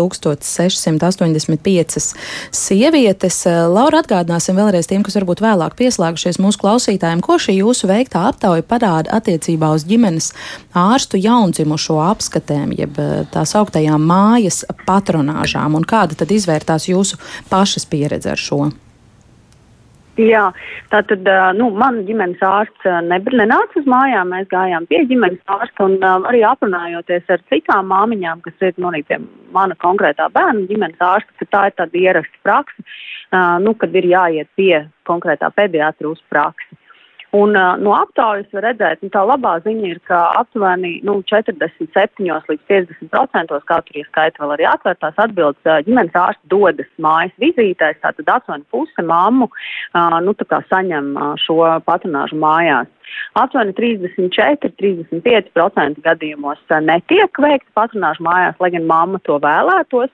1685 1.35 2.15
sievietes. 2.55 3.41
Laura, 3.71 4.01
atgādināsim 4.03 4.57
vēlreiz 4.57 4.89
tiem, 4.89 5.03
kas 5.05 5.17
varbūt 5.19 5.43
vēlāk 5.43 5.75
pieslēgušies 5.79 6.39
mūsu 6.43 6.61
klausītājiem, 6.61 7.23
ko 7.25 7.37
šī 7.41 7.59
jūsu 7.59 7.89
veiktā 7.91 8.25
aptauja 8.29 8.65
parāda 8.65 9.15
attiecībā 9.19 9.71
uz 9.75 9.85
ģimenes 9.89 10.31
ārstu 10.75 11.19
jaundzimušo 11.21 11.99
apskatēm, 12.05 12.73
jeb 12.77 12.99
eh, 13.01 13.25
tās 13.33 13.55
augtajām 13.57 14.01
mājas 14.05 14.63
patronāžām, 14.87 15.77
un 15.77 15.87
kāda 15.87 16.17
tad 16.19 16.33
izvērtās 16.35 16.89
jūsu 16.91 17.21
pašas 17.51 17.87
pieredze 17.89 18.33
ar 18.33 18.41
šo? 18.41 18.65
Jā, 20.15 20.45
tā 20.91 21.01
tad, 21.09 21.27
nu, 21.59 21.67
man 21.75 21.97
ģimenes 22.07 22.39
ārsts 22.39 22.85
nebija 23.03 23.41
nenāca 23.41 23.81
uz 23.81 23.87
mājām, 23.89 24.29
mēs 24.31 24.47
gājām 24.47 24.85
pie 24.87 25.01
ģimenes 25.09 25.41
ārsta 25.51 25.89
un 25.89 25.97
arī 26.05 26.39
aprunājoties 26.47 27.33
ar 27.35 27.43
citām 27.51 27.91
māmiņām, 27.91 28.39
kas 28.45 28.63
ir, 28.63 28.77
nu, 28.79 28.93
pie 29.09 29.19
mana 29.51 29.75
konkrētā 29.83 30.29
bērna 30.31 30.69
ģimenes 30.69 31.03
ārsta, 31.03 31.35
ka 31.41 31.49
tā 31.51 31.65
ir 31.67 31.75
tāda 31.81 31.99
ierasta 31.99 32.41
praksa, 32.47 32.87
nu, 33.65 33.75
kad 33.75 33.95
ir 33.99 34.07
jāiet 34.07 34.47
pie 34.55 34.85
konkrētā 35.03 35.51
pediatra 35.51 36.13
uz 36.13 36.23
praksi. 36.31 36.79
Un, 37.35 37.55
uh, 37.57 37.73
no 37.81 37.91
aptaujas 37.97 38.47
var 38.55 38.63
redzēt, 38.69 39.01
ka 39.01 39.07
nu, 39.07 39.11
tā 39.11 39.21
labā 39.27 39.55
ziņa 39.65 39.87
ir, 39.89 39.99
ka 40.07 40.19
aptuveni 40.39 40.99
nu, 41.07 41.17
47 41.27 42.29
līdz 42.51 42.61
50% 42.69 43.57
kā 43.71 43.79
tur 43.83 43.99
ieskaita 43.99 44.43
vēl 44.43 44.53
arī 44.55 44.67
atvērtās 44.69 45.19
atbildes 45.25 45.67
uh, 45.67 45.81
ģimenes 45.87 46.15
ārsts 46.21 46.51
dodas 46.53 46.87
mājas 47.01 47.35
vizītēs, 47.43 47.99
tātad 48.05 48.31
aptuveni 48.37 48.67
puse 48.71 49.07
mammu 49.09 49.49
uh, 49.49 50.19
nu, 50.23 50.35
saņem 50.69 51.11
uh, 51.17 51.33
šo 51.43 51.59
patronāžu 51.89 52.39
mājās. 52.39 52.91
Aptuveni 53.35 53.73
34-35% 53.75 55.99
gadījumos 56.05 56.61
uh, 56.71 56.77
netiek 56.83 57.39
veikta 57.43 57.71
patronāža 57.75 58.23
mājās, 58.23 58.55
lai 58.63 58.69
gan 58.75 58.85
mamma 58.87 59.19
to 59.27 59.35
vēlētos. 59.43 60.11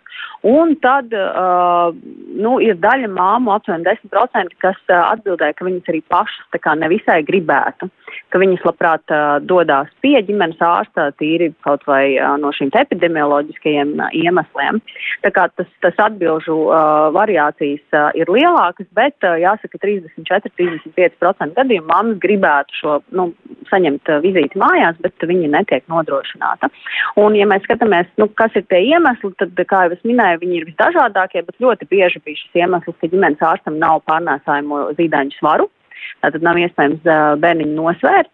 Un 0.48 0.74
tad 0.82 1.14
uh, 1.14 1.94
nu, 2.42 2.52
ir 2.66 2.76
daļa 2.82 3.10
māmu, 3.14 3.52
aptuveni 3.54 3.86
10%, 3.86 4.58
kas 4.64 4.80
uh, 4.90 4.96
atbildēja, 5.12 5.54
ka 5.58 5.68
viņas 5.68 5.90
arī 5.94 6.02
pašas 6.10 6.46
nevisai 6.82 7.20
gribētu 7.28 7.86
ka 8.32 8.40
viņas 8.42 8.64
labprāt 8.66 9.14
uh, 9.14 9.38
dodas 9.44 9.90
pie 10.04 10.16
ģimenes 10.26 10.62
ārsta 10.64 11.10
tīri 11.20 11.52
kaut 11.66 11.84
vai 11.90 12.16
uh, 12.16 12.36
no 12.42 12.52
šīm 12.56 12.72
epidemioloģiskajiem 12.82 13.94
uh, 14.00 14.10
iemesliem. 14.18 14.80
Tā 15.26 15.34
kā 15.36 15.48
tas, 15.56 15.70
tas 15.84 16.00
atbilžu 16.08 16.56
uh, 16.68 17.10
variācijas 17.16 17.84
uh, 17.96 18.10
ir 18.18 18.32
lielākas, 18.32 18.88
bet 18.98 19.28
uh, 19.28 19.38
jāsaka, 19.42 19.80
34-35% 19.84 21.60
gadījumu 21.60 21.92
mammas 21.92 22.22
gribētu 22.24 22.80
šo, 22.80 22.98
nu, 23.18 23.28
saņemt 23.70 24.12
uh, 24.12 24.22
vizīti 24.24 24.60
mājās, 24.62 25.00
bet 25.04 25.28
viņi 25.28 25.52
netiek 25.52 25.84
nodrošināta. 25.92 26.70
Un, 27.22 27.36
ja 27.40 27.48
mēs 27.50 27.66
skatāmies, 27.68 28.10
nu, 28.22 28.30
kas 28.40 28.56
ir 28.60 28.66
tie 28.72 28.82
iemesli, 28.92 29.34
tad, 29.42 29.56
kā 29.68 29.86
jau 29.86 29.98
es 29.98 30.08
minēju, 30.08 30.42
viņi 30.44 30.60
ir 30.62 30.70
visdažādākie, 30.72 31.46
bet 31.48 31.62
ļoti 31.64 31.90
bieži 31.92 32.24
bija 32.26 32.40
šis 32.40 32.64
iemesls, 32.64 32.98
ka 33.02 33.12
ģimenes 33.12 33.46
ārstam 33.52 33.80
nav 33.82 34.04
pārnēsājumu 34.10 34.88
zīdaiņu 35.00 35.40
svaru 35.40 35.70
tātad 36.24 36.46
nav 36.46 36.60
iespējams 36.62 37.06
bērniņu 37.42 37.76
nosvērt. 37.78 38.32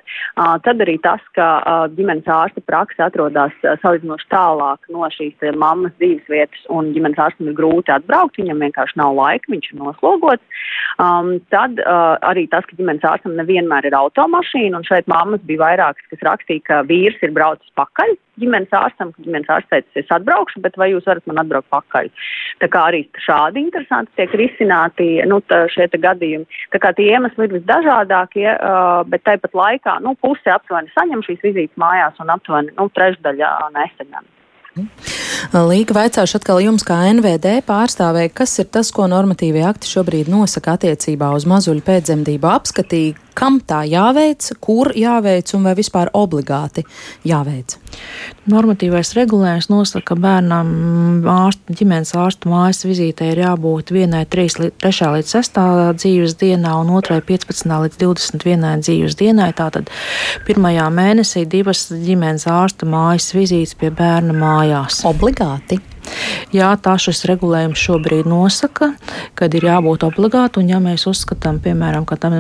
Tad 0.66 0.84
arī 0.86 0.98
tas, 1.04 1.24
ka 1.38 1.48
ģimenes 1.98 2.28
ārsta 2.32 2.64
praksa 2.66 3.08
atrodas 3.08 3.56
salīdzinoši 3.64 4.30
tālāk 4.34 4.92
no 4.94 5.08
šīs 5.14 5.48
mammas 5.58 5.96
dzīves 6.02 6.28
vietas 6.32 6.68
un 6.74 6.92
ģimenes 6.96 7.22
ārstam 7.28 7.50
ir 7.52 7.58
grūti 7.58 7.94
atbraukt, 7.94 8.40
viņam 8.42 8.64
vienkārši 8.68 9.00
nav 9.02 9.16
laika, 9.18 9.52
viņš 9.54 9.72
ir 9.72 9.82
noslogots. 9.82 10.62
Um, 11.02 11.38
tad 11.54 11.82
uh, 11.84 12.16
arī 12.26 12.48
tas, 12.52 12.66
ka 12.68 12.78
ģimenes 12.80 13.06
ārstam 13.08 13.38
nevienmēr 13.40 13.90
ir 13.90 13.98
automašīna, 13.98 14.80
un 14.80 14.88
šeit 14.88 15.10
mammas 15.12 15.44
bija 15.50 15.66
vairākas, 15.66 16.10
kas 16.12 16.26
rakstīja, 16.32 16.66
ka 16.70 16.82
vīrs 16.90 17.22
ir 17.26 17.36
braucis 17.36 17.76
pakaļ 17.80 18.18
ģimenes 18.42 18.74
ārstam, 18.76 19.12
ka 19.14 19.26
ģimenes 19.26 19.52
ārsts 19.54 19.72
teica, 19.74 19.94
es 20.02 20.14
atbraukšu, 20.18 20.62
bet 20.66 20.78
vai 20.80 20.92
jūs 20.92 21.08
varat 21.10 21.26
man 21.30 21.42
atbraukt 21.44 21.70
pakaļ? 21.74 22.10
Tā 22.64 22.70
kā 22.74 22.84
arī 22.92 23.04
šādi 23.26 23.64
interesanti 23.66 24.14
tiek 24.20 24.34
risināti 24.42 25.10
nu, 25.30 25.42
tā, 25.50 25.66
šie 25.74 25.90
gadījumi. 25.94 26.48
Tā 26.74 26.82
kā 26.84 26.94
tie 26.98 27.10
iemesli 27.14 27.48
ir 27.48 27.58
visdažādākie, 27.60 28.48
uh, 28.56 29.04
bet 29.10 29.26
tāpat 29.28 29.58
laikā 29.58 30.00
nu, 30.06 30.16
puse 30.24 30.54
aptuveni 30.54 30.94
saņem 30.96 31.26
šīs 31.28 31.46
vizītes 31.46 31.82
mājās 31.82 32.20
un 32.24 32.34
aptuveni 32.36 32.76
nu, 32.78 32.90
trešdaļa 32.98 33.54
nesaņem. 33.78 34.34
Līga 35.54 35.96
vaicāšu 35.98 36.40
atkal 36.40 36.62
jums, 36.64 36.86
kā 36.88 36.98
NVD 37.12 37.60
pārstāvēja, 37.68 38.34
kas 38.42 38.58
ir 38.62 38.70
tas, 38.74 38.92
ko 38.96 39.08
normatīvie 39.12 39.64
akti 39.68 39.90
šobrīd 39.92 40.32
nosaka 40.32 40.78
attiecībā 40.78 41.32
uz 41.36 41.48
mazuļu 41.50 41.86
pēcdzemdību 41.88 42.52
apskatīju, 42.52 43.16
kam 43.38 43.60
tā 43.62 43.84
jāveic, 43.86 44.50
kur 44.64 44.90
jāveic 44.98 45.52
un 45.54 45.68
vai 45.68 45.76
vispār 45.78 46.10
obligāti 46.18 46.84
jāveic? 47.28 47.78
Normatīvais 48.50 49.12
regulējums 49.18 49.68
nosaka, 49.70 50.14
ka 50.14 50.18
bērnam 50.24 50.72
ārsta, 51.30 51.76
ģimenes 51.78 52.14
ārsta 52.18 52.50
mājas 52.50 52.86
vizītē 52.88 53.30
ir 53.34 53.44
jābūt 53.44 53.92
vienai 53.94 54.24
3, 54.30 54.72
3 54.82 55.12
līdz 55.18 55.34
6 55.36 55.62
dzīves 56.00 56.38
dienā 56.40 56.74
un 56.82 56.94
otrai 56.98 57.20
15 57.26 57.68
līdz 57.86 58.00
21 58.02 58.86
dzīves 58.86 59.18
dienai. 59.20 59.52
Tātad 59.58 59.92
pirmajā 60.48 60.88
mēnesī 60.94 61.46
divas 61.50 61.88
ģimenes 61.92 62.48
ārsta 62.50 62.90
mājas 62.90 63.34
vizītes 63.38 63.76
pie 63.78 63.92
bērna 63.94 64.34
mājās. 64.38 65.04
Obligāti. 65.06 65.27
Jā, 66.56 66.70
tā 66.80 66.94
šis 67.02 67.26
regulējums 67.28 67.82
šobrīd 67.84 68.30
nosaka, 68.30 68.94
kad 69.38 69.56
ir 69.58 69.68
jābūt 69.68 70.06
obligāti, 70.08 70.62
un 70.62 70.72
ja 70.72 70.80
mēs 70.84 71.04
uzskatām, 71.10 71.60
piemēram, 71.64 72.06
ka 72.08 72.16
tam 72.22 72.38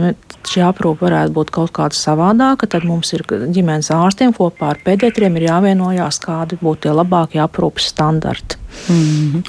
šī 0.47 0.63
aprūpe 0.69 1.03
varētu 1.07 1.35
būt 1.35 1.51
kaut 1.57 1.73
kāda 1.75 1.97
savādāka, 1.97 2.69
tad 2.71 2.87
mums 2.87 3.11
ir 3.17 3.25
ģimenes 3.27 3.91
ārstiem 3.91 4.31
kopā 4.37 4.71
ar 4.73 4.79
pediatriem 4.85 5.35
ir 5.39 5.49
jāvienojās, 5.49 6.21
kādi 6.23 6.59
būtu 6.61 6.87
tie 6.87 6.95
labākie 6.95 7.43
aprūpes 7.43 7.91
standarti. 7.91 8.61
Mm. 8.87 9.41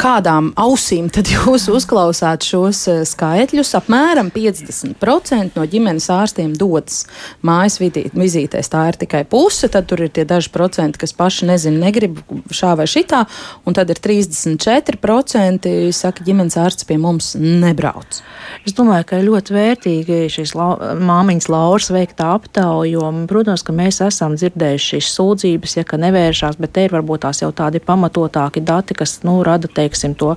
Kādām 0.00 0.50
ausīm 0.58 1.08
tad 1.12 1.30
jūs 1.30 1.68
uzklausāt 1.76 2.44
šos 2.46 2.82
skaitļus? 3.08 3.72
Apmēram 3.78 4.30
50% 4.34 5.56
no 5.58 5.66
ģimenes 5.70 6.08
ārstiem 6.12 6.52
dodas 6.58 7.04
mājas 7.46 7.78
vizītēs. 7.80 8.70
Tā 8.72 8.86
ir 8.90 8.98
tikai 9.00 9.22
puse, 9.28 9.70
tad 9.72 9.88
tur 9.90 10.04
ir 10.04 10.12
tie 10.14 10.26
daži 10.28 10.52
procenti, 10.52 11.00
kas 11.00 11.14
paši 11.16 11.48
nezina, 11.50 11.86
negrib 11.86 12.20
šā 12.54 12.74
vai 12.80 12.88
šitā, 12.90 13.24
un 13.68 13.76
tad 13.76 13.92
ir 13.92 14.00
34% 14.02 15.70
saka, 15.96 16.26
ģimenes 16.26 16.58
ārsts 16.60 16.88
pie 16.88 16.98
mums 17.00 17.32
nebrauc. 17.38 18.20
Es 18.66 18.74
domāju, 18.76 19.06
ka 19.08 19.20
ir 19.20 19.28
ļoti 19.28 19.54
vērtīgi 19.56 20.20
šīs 20.32 20.54
lau, 20.58 20.72
māmiņas 21.00 21.48
Lauras 21.52 21.90
veiktā 21.94 22.32
aptauja, 22.34 22.90
jo, 22.90 23.06
protams, 23.30 23.64
ka 23.66 23.74
mēs 23.76 24.00
esam 24.04 24.36
dzirdējuši 24.38 24.96
šīs 24.96 25.12
sūdzības, 25.16 25.76
ja 25.78 25.86
ka 25.86 26.00
nevēršās, 26.00 26.58
bet 26.60 26.74
te 26.76 26.86
ir 26.86 26.94
varbūt 26.94 27.24
tās 27.26 27.42
jau 27.44 27.50
tādi 27.56 27.82
pamatot 27.84 28.29
pamatāki 28.30 28.62
dati, 28.64 28.94
kas 28.94 29.22
nu, 29.24 29.42
rada 29.44 29.68
teiksim, 29.68 30.14
to 30.14 30.36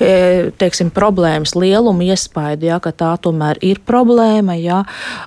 e, 0.00 0.50
teiksim, 0.58 0.90
problēmas 0.90 1.54
lielumu 1.54 2.02
iespaidu, 2.02 2.66
ja, 2.66 2.78
ka 2.80 2.92
tā 2.92 3.16
tomēr 3.20 3.58
ir 3.62 3.80
problēma. 3.84 4.56
Ja, 4.62 4.84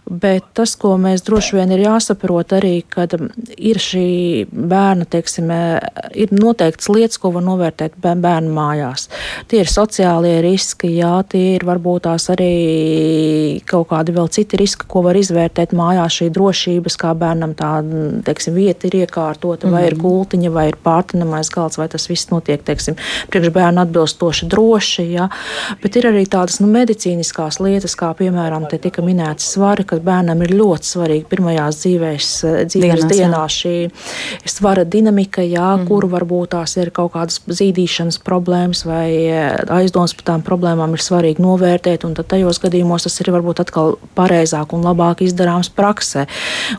bet 0.09 0.43
tas, 0.53 0.75
ko 0.75 0.97
mēs 0.97 1.23
droši 1.25 1.57
vien 1.57 1.71
ir 1.71 1.85
jāsaprot 1.85 2.55
arī, 2.55 2.83
kad 2.87 3.13
ir 3.57 3.79
šī 3.79 4.47
bērna, 4.51 5.05
teiksim, 5.05 5.49
e, 5.51 5.79
ir 6.15 6.31
noteikts 6.31 6.89
lietas, 6.89 7.19
ko 7.19 7.33
var 7.35 7.43
novērtēt 7.45 7.97
bērnu 7.99 8.53
mājās. 8.53 9.09
Tie 9.47 9.61
ir 9.61 9.69
sociālie 9.69 10.39
riski, 10.45 10.95
jā, 10.99 11.19
tie 11.29 11.55
ir 11.55 11.65
varbūt 11.65 12.05
tās 12.05 12.29
arī 12.29 13.61
kaut 13.65 13.89
kādi 13.89 14.13
vēl 14.15 14.29
citi 14.33 14.59
riski, 14.59 14.87
ko 14.89 15.01
var 15.05 15.17
izvērtēt 15.17 15.73
mājās, 15.75 16.19
šī 16.19 16.29
drošības, 16.35 16.97
kā 17.01 17.13
bērnam 17.17 17.55
tā, 17.57 17.71
teiksim, 18.27 18.55
vieta 18.57 18.89
ir 18.89 18.99
iekārtota, 19.03 19.69
vai 19.71 19.85
mm. 19.85 19.89
ir 19.89 19.97
gultiņa, 20.01 20.51
vai 20.53 20.67
ir 20.69 20.77
pārtinamais 20.85 21.49
galds, 21.53 21.79
vai 21.79 21.87
tas 21.91 22.04
viss 22.09 22.29
notiek, 22.31 22.61
teiksim, 22.65 22.97
priekš 23.31 23.51
bērnu 23.55 23.83
atbilstoši 23.85 24.49
droši, 24.51 25.07
jā. 25.15 25.29
Bet 25.83 25.97
ir 25.99 26.09
arī 26.11 26.25
tādas, 26.29 26.59
nu, 26.63 26.69
medicīniskās 26.71 27.59
lietas, 27.63 27.95
kā, 27.99 28.11
piemēram, 28.17 28.67
te 28.71 28.79
tika 28.81 29.03
minēts 29.05 29.47
svari, 29.55 29.85
ka 29.87 29.99
bērnam 30.03 30.43
ir 30.45 30.55
ļoti 30.55 30.91
svarīgi 30.91 31.27
pirmajās 31.31 31.81
dzīvēs, 31.83 32.31
dzīves 32.71 33.05
dienās, 33.05 33.11
dienās 33.11 33.59
šī 33.63 33.75
svara 34.49 34.85
dinamika, 34.87 35.43
jā, 35.45 35.75
mm. 35.75 35.87
kur 35.89 36.07
varbūt 36.11 36.53
tās 36.55 36.75
ir 36.79 36.91
kaut 36.95 37.13
kādas 37.15 37.41
zīdīšanas 37.45 38.19
problēmas 38.25 38.85
vai 38.87 39.09
aizdomas 39.79 40.15
par 40.17 40.27
tām 40.31 40.43
problēmām 40.45 40.95
ir 40.95 41.03
svarīgi 41.03 41.43
novērtēt, 41.43 42.05
un 42.07 42.15
tad 42.17 42.29
tajos 42.33 42.59
gadījumos 42.63 43.07
tas 43.07 43.17
ir 43.21 43.31
varbūt 43.35 43.61
atkal 43.65 43.95
pareizāk 44.17 44.73
un 44.75 44.85
labāk 44.85 45.23
izdarāms 45.25 45.71
praksē. 45.75 46.25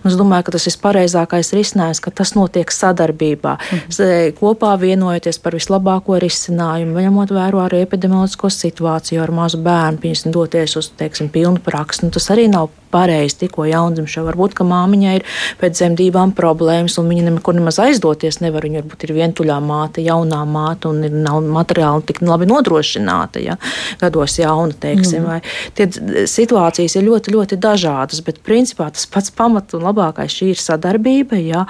Un 0.02 0.10
es 0.10 0.18
domāju, 0.18 0.48
ka 0.48 0.56
tas 0.56 0.66
ir 0.68 0.78
pareizākais 0.82 1.52
risinājums, 1.56 2.02
ka 2.04 2.12
tas 2.14 2.34
notiek 2.36 2.72
sadarbībā, 2.72 3.56
mhm. 3.58 4.36
kopā 4.40 4.74
vienojoties 5.16 5.38
par 5.40 5.54
vislabāko 5.56 6.18
risinājumu, 6.20 7.00
ņemot 7.00 7.32
vērā 7.32 7.66
arī 7.66 7.82
epidemioloģisko 7.84 8.50
situāciju 8.50 9.22
ar 9.22 9.32
mazu 9.32 9.58
bērnu, 9.64 9.98
piemēram, 10.02 10.32
doties 10.32 10.76
uz, 10.76 10.90
teiksim, 10.96 11.30
pilnu 11.32 11.60
praksi. 11.64 12.04
Nu, 12.04 12.10
tas 12.10 12.28
arī 12.30 12.48
nav 12.48 12.68
pareizi 12.96 13.42
tikko 13.44 13.68
jaundzimšana. 13.68 14.26
Varbūt, 14.30 14.56
ka 14.56 14.66
māmiņai 14.66 15.14
ir 15.20 15.26
pēc 15.60 15.76
dzemdībām 15.78 16.32
problēmas, 16.36 16.96
un 17.00 17.10
viņa 17.12 17.28
nekur 17.28 17.58
nemaz 17.58 17.80
aizdoties 17.84 18.40
nevar. 18.42 18.66
Viņa 18.66 18.82
varbūt 18.82 19.06
ir 19.06 19.14
vientuļā 19.16 19.58
māte, 19.62 20.04
jaunā 20.04 20.42
māte, 20.48 20.90
un 20.90 21.04
ir, 21.06 21.14
nav 21.26 21.42
materiāli 21.44 22.06
tik 22.08 22.22
labi 22.26 22.48
nodrošināta, 22.50 23.42
ja 23.44 23.56
gados 24.00 24.38
jauna, 24.40 24.74
teiksim. 24.80 25.26
Mm. 25.26 25.44
Tie 25.76 26.26
situācijas 26.30 26.96
ir 26.98 27.06
ļoti, 27.06 27.34
ļoti 27.34 27.58
dažādas, 27.60 28.22
bet 28.26 28.40
principā 28.46 28.88
tas 28.94 29.06
pats 29.10 29.32
pamats 29.34 29.76
un 29.76 29.86
labākais 29.86 30.32
šī 30.32 30.50
ir 30.54 30.60
sadarbība, 30.60 31.38
ja, 31.40 31.64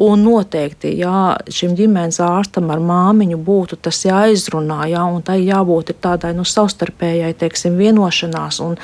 un 0.00 0.24
noteikti, 0.26 0.94
ja 1.00 1.36
šim 1.52 1.76
ģimenes 1.78 2.20
ārstam 2.24 2.70
ar 2.72 2.82
māmiņu 2.82 3.38
būtu 3.42 3.78
tas 3.82 4.02
jāizrunā, 4.06 4.84
ja, 4.92 5.04
un 5.08 5.24
tai 5.26 5.40
jābūt 5.42 5.94
tādai, 6.02 6.32
nu, 6.36 6.46
savstarpējai, 6.48 7.32
teiksim, 7.38 7.78
vienošanās, 7.80 8.60
un 8.64 8.78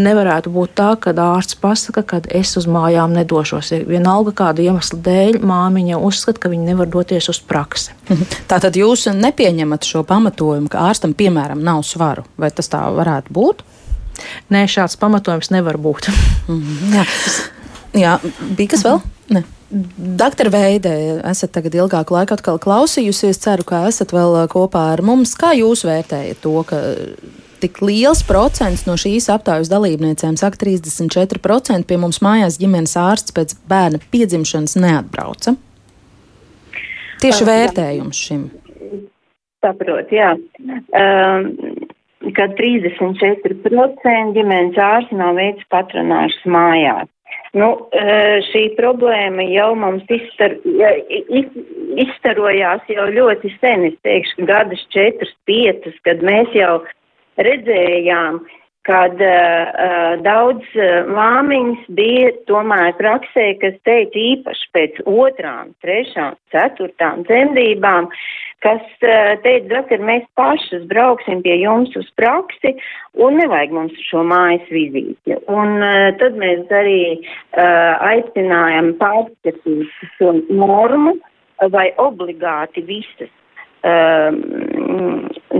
nevarētu 0.00 0.52
būt 0.54 0.76
tā, 0.78 0.90
ka 1.00 1.14
ārsts 1.24 1.43
ārsts 1.44 1.58
pasaka, 1.60 2.02
ka 2.02 2.20
es 2.32 2.56
uz 2.56 2.66
mājām 2.66 3.12
nedošos. 3.12 3.72
Ja 3.72 3.84
vienalga 3.84 4.32
kāda 4.32 4.64
iemesla 4.64 4.98
dēļ 5.04 5.40
māmiņa 5.44 6.00
uzskata, 6.00 6.40
ka 6.40 6.48
viņa 6.48 6.72
nevar 6.72 6.88
doties 6.88 7.28
uz 7.28 7.40
praksi. 7.40 7.92
Mhm. 8.08 8.24
Tātad 8.48 8.76
jūs 8.76 9.06
nepieņemat 9.12 9.84
šo 9.84 10.04
pamatojumu, 10.04 10.70
ka 10.70 10.88
ārstam, 10.88 11.14
piemēram, 11.14 11.62
nav 11.62 11.82
svaru. 11.84 12.24
Vai 12.36 12.50
tas 12.50 12.68
tā 12.68 12.80
varētu 12.88 13.32
būt? 13.32 13.62
Nē, 14.50 14.64
šāds 14.70 14.96
pamatojums 14.96 15.50
nevar 15.50 15.76
būt. 15.76 16.08
Mhm. 16.48 16.94
Jā. 16.94 17.04
Jā, 17.94 18.18
bija 18.56 18.68
kas 18.70 18.82
vēl? 18.82 19.02
Ne. 19.30 19.44
Doktor 20.18 20.50
Veide, 20.50 21.20
esat 21.24 21.52
tagad 21.52 21.74
ilgāku 21.74 22.14
laiku 22.14 22.34
atkal 22.34 22.58
klausījusies. 22.58 23.38
Ceru, 23.38 23.64
ka 23.64 23.86
esat 23.88 24.10
vēl 24.14 24.46
kopā 24.48 24.92
ar 24.92 25.02
mums. 25.02 25.34
Kā 25.34 25.52
jūs 25.54 25.84
vērtējat 25.86 26.42
to, 26.42 26.62
ka 26.66 26.80
tik 27.64 27.80
liels 27.84 28.20
procents 28.28 28.84
no 28.88 28.98
šīs 29.00 29.30
aptaujas 29.32 29.70
dalībniecēm, 29.72 30.36
saka 30.40 30.60
34%, 30.60 31.88
pie 31.88 31.98
mums 32.00 32.20
mājās 32.24 32.60
ģimenes 32.60 32.96
ārsts 33.00 33.34
pēc 33.36 33.56
bērna 33.70 34.02
piedzimšanas 34.12 34.76
neatbrauca. 34.84 35.56
Tieši 37.24 37.48
vērtējums 37.48 38.20
šim. 38.26 38.44
Saprot, 39.64 40.12
jā. 40.12 40.34
Um, 40.92 41.48
kad 42.36 42.52
34% 42.58 44.36
ģimenes 44.36 44.76
ārsts 44.80 45.16
nav 45.16 45.40
veids 45.40 45.64
patronāžas 45.72 46.44
mājās. 46.44 47.08
Nu, 47.54 47.68
šī 48.50 48.64
problēma 48.74 49.44
jau 49.46 49.68
mums 49.78 50.08
izstar, 50.10 50.56
izstarojās 52.02 52.82
jau 52.90 53.06
ļoti 53.14 53.52
sen, 53.60 53.86
es 53.92 53.94
teikšu, 54.02 54.42
gadus 54.48 54.82
4, 54.90 55.28
5, 55.46 55.86
kad 56.06 56.24
mēs 56.26 56.50
jau 56.58 56.80
redzējām, 57.40 58.42
kad 58.84 59.16
uh, 59.16 60.14
daudz 60.20 60.64
uh, 60.76 61.08
māmiņas 61.08 61.86
bija 61.96 62.32
tomēr 62.50 62.92
praksē, 62.98 63.46
kas 63.62 63.78
teica 63.88 64.20
īpaši 64.20 64.66
pēc 64.76 64.98
otrām, 65.08 65.72
trešām, 65.80 66.36
ceturtām 66.52 67.22
dzemdībām, 67.24 68.10
kas 68.64 68.84
uh, 69.00 69.32
teica, 69.44 69.70
doktor, 69.70 70.04
mēs 70.04 70.26
pašas 70.36 70.84
brauksim 70.90 71.40
pie 71.46 71.56
jums 71.62 71.96
uz 71.96 72.10
praksi 72.20 72.74
un 73.24 73.40
nevajag 73.40 73.72
mums 73.72 74.02
šo 74.10 74.20
mājas 74.28 74.68
vizīti. 74.68 75.38
Un 75.48 75.80
uh, 75.80 76.10
tad 76.20 76.36
mēs 76.40 76.68
arī 76.68 77.00
uh, 77.16 78.04
aicinājām 78.12 78.98
pārskatīt 79.00 79.96
šo 80.18 80.36
normu 80.52 81.16
vai 81.72 81.88
obligāti 82.02 82.84
visas 82.84 83.32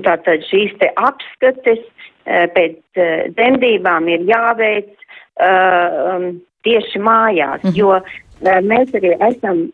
tātad 0.04 0.44
šīs 0.50 0.74
te 0.80 0.90
apskates 0.96 1.82
pēc 2.24 3.00
dzemdībām 3.36 4.08
ir 4.08 4.24
jāveic 4.30 4.92
tieši 6.64 7.00
mājās, 7.04 7.62
mm 7.62 7.70
-hmm. 7.70 7.76
jo 7.76 8.00
mēs 8.64 8.94
arī 8.96 9.12
esam 9.28 9.66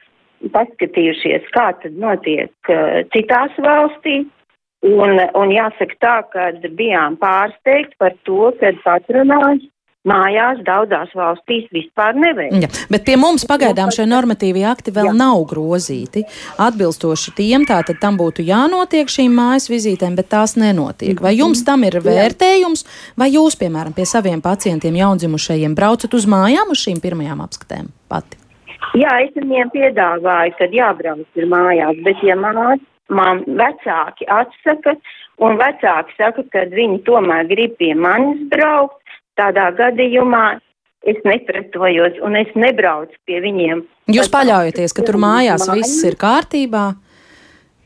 paskatījušies, 0.54 1.46
kā 1.54 1.70
tad 1.82 1.92
notiek 1.92 2.72
citās 3.14 3.58
valstīs. 3.58 4.26
Un, 4.80 5.18
un 5.36 5.50
jāsaka 5.52 5.94
tā, 6.00 6.16
ka 6.32 6.44
bijām 6.72 7.18
pārsteigti 7.20 7.98
par 7.98 8.14
to, 8.24 8.48
ka 8.60 8.72
patronāžs 8.84 9.66
mājās 10.08 10.62
daudzās 10.64 11.12
valstīs 11.16 11.66
vispār 11.74 12.16
neveic. 12.16 12.54
Ja, 12.62 12.70
bet 12.92 13.04
pie 13.04 13.18
mums 13.20 13.44
pagaidām 13.48 13.92
šie 13.92 14.06
normatīvie 14.08 14.64
akti 14.70 14.94
vēl 14.96 15.10
Jā. 15.10 15.16
nav 15.18 15.44
grozīti. 15.50 16.24
Atbilstoši 16.60 17.34
tiem, 17.36 17.66
tātad 17.68 18.00
tam 18.00 18.16
būtu 18.20 18.44
jānotiek 18.46 19.10
šīm 19.12 19.34
mājas 19.36 19.68
vizītēm, 19.72 20.16
bet 20.16 20.30
tās 20.32 20.56
nenotiek. 20.60 21.20
Vai 21.20 21.34
jums 21.36 21.64
tam 21.66 21.84
ir 21.84 22.00
vērtējums, 22.04 22.86
vai 23.20 23.30
jūs, 23.34 23.58
piemēram, 23.60 23.96
pie 23.96 24.08
saviem 24.08 24.40
pacientiem 24.44 24.96
jaundzimušajiem 25.02 25.76
braucat 25.76 26.16
uz 26.16 26.28
mājām 26.30 26.72
uz 26.72 26.80
šīm 26.86 27.02
pirmajām 27.04 27.44
apskatēm 27.44 27.92
pati? 28.08 28.40
Jā, 28.98 29.20
es 29.22 29.34
viņiem 29.36 29.68
piedāvāju, 29.70 30.56
kad 30.58 30.72
jābrauc 30.74 31.38
ir 31.38 31.46
mājās, 31.46 32.00
bet 32.06 32.24
ja 32.26 32.34
mās, 32.40 32.80
man 33.12 33.44
vecāki 33.46 34.26
atsaka, 34.32 34.96
un 35.44 35.60
vecāki 35.60 36.16
saka, 36.16 36.44
ka 36.52 36.64
viņi 36.72 37.02
tomēr 37.06 37.46
grib 37.50 37.76
pie 37.78 37.92
manis 37.94 38.42
braukt, 38.50 38.99
tādā 39.38 39.70
gadījumā 39.78 40.58
es 41.08 41.20
nepretojos 41.24 42.18
un 42.24 42.36
es 42.40 42.50
nebraucu 42.54 43.16
pie 43.28 43.40
viņiem. 43.44 43.84
Jūs 44.10 44.28
paļaujaties, 44.32 44.94
ka 44.96 45.04
tur 45.06 45.20
mājās 45.22 45.68
viss 45.72 46.02
ir 46.08 46.18
kārtībā? 46.20 46.90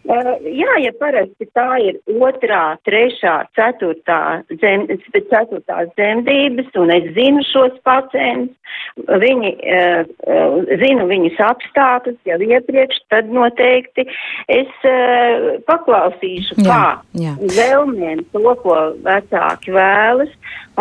Uh, 0.05 0.35
jā, 0.45 0.69
ja 0.85 0.91
parasti 1.01 1.47
tā 1.57 1.79
ir 1.81 1.97
otrā, 2.21 2.77
trešā, 2.85 3.39
ceturtā, 3.57 4.43
dzem, 4.51 4.85
ceturtās 5.31 5.89
dzemdības, 5.97 6.69
un 6.77 6.93
es 6.93 7.07
zinu 7.17 7.41
šos 7.49 7.79
pacientus, 7.89 8.53
viņi, 9.23 9.55
uh, 9.65 10.05
uh, 10.29 10.59
zinu 10.83 11.09
viņus 11.09 11.41
apstākļus 11.47 12.21
jau 12.29 12.39
iepriekš, 12.51 13.01
tad 13.09 13.33
noteikti 13.33 14.05
es 14.53 14.87
paklausīšu, 15.65 16.61
jā, 16.61 16.69
kā 16.69 17.25
jā. 17.25 17.37
vēlmēm 17.57 18.27
to, 18.37 18.45
ko 18.61 18.79
vecāki 19.09 19.73
vēlas, 19.73 20.33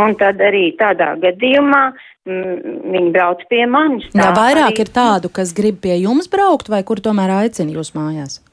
un 0.04 0.20
tad 0.20 0.44
arī 0.44 0.74
tādā 0.76 1.14
gadījumā 1.24 1.84
mm, 2.28 2.80
viņi 2.92 3.12
brauc 3.16 3.48
pie 3.48 3.64
manis. 3.72 4.12
Jā, 4.12 4.34
vairāk 4.36 4.74
arī... 4.74 4.84
ir 4.84 4.98
tādu, 5.00 5.32
kas 5.32 5.56
grib 5.56 5.80
pie 5.86 6.02
jums 6.02 6.28
braukt, 6.28 6.68
vai 6.68 6.84
kur 6.84 7.00
tomēr 7.00 7.40
aicina 7.46 7.80
jūs 7.80 7.96
mājās? 7.96 8.44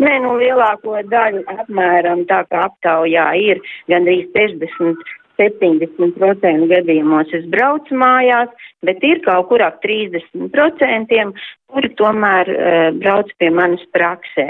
Nē, 0.00 0.16
nu 0.24 0.36
lielāko 0.40 1.00
daļu 1.10 1.44
apmēram 1.58 2.24
tā 2.30 2.42
kā 2.48 2.66
aptaujā 2.70 3.30
ir 3.40 3.64
gandrīz 3.90 4.30
60. 4.36 5.16
70% 5.40 6.66
gadījumos 6.68 7.30
es 7.32 7.46
braucu 7.48 7.96
mājās, 7.96 8.50
bet 8.84 9.00
ir 9.06 9.22
kaut 9.24 9.48
kur 9.48 9.62
ap 9.64 9.78
30%, 9.80 11.30
kuri 11.72 11.90
tomēr 11.96 12.50
uh, 12.52 12.82
brauc 13.00 13.32
pie 13.40 13.48
manas 13.48 13.80
praksē. 13.94 14.48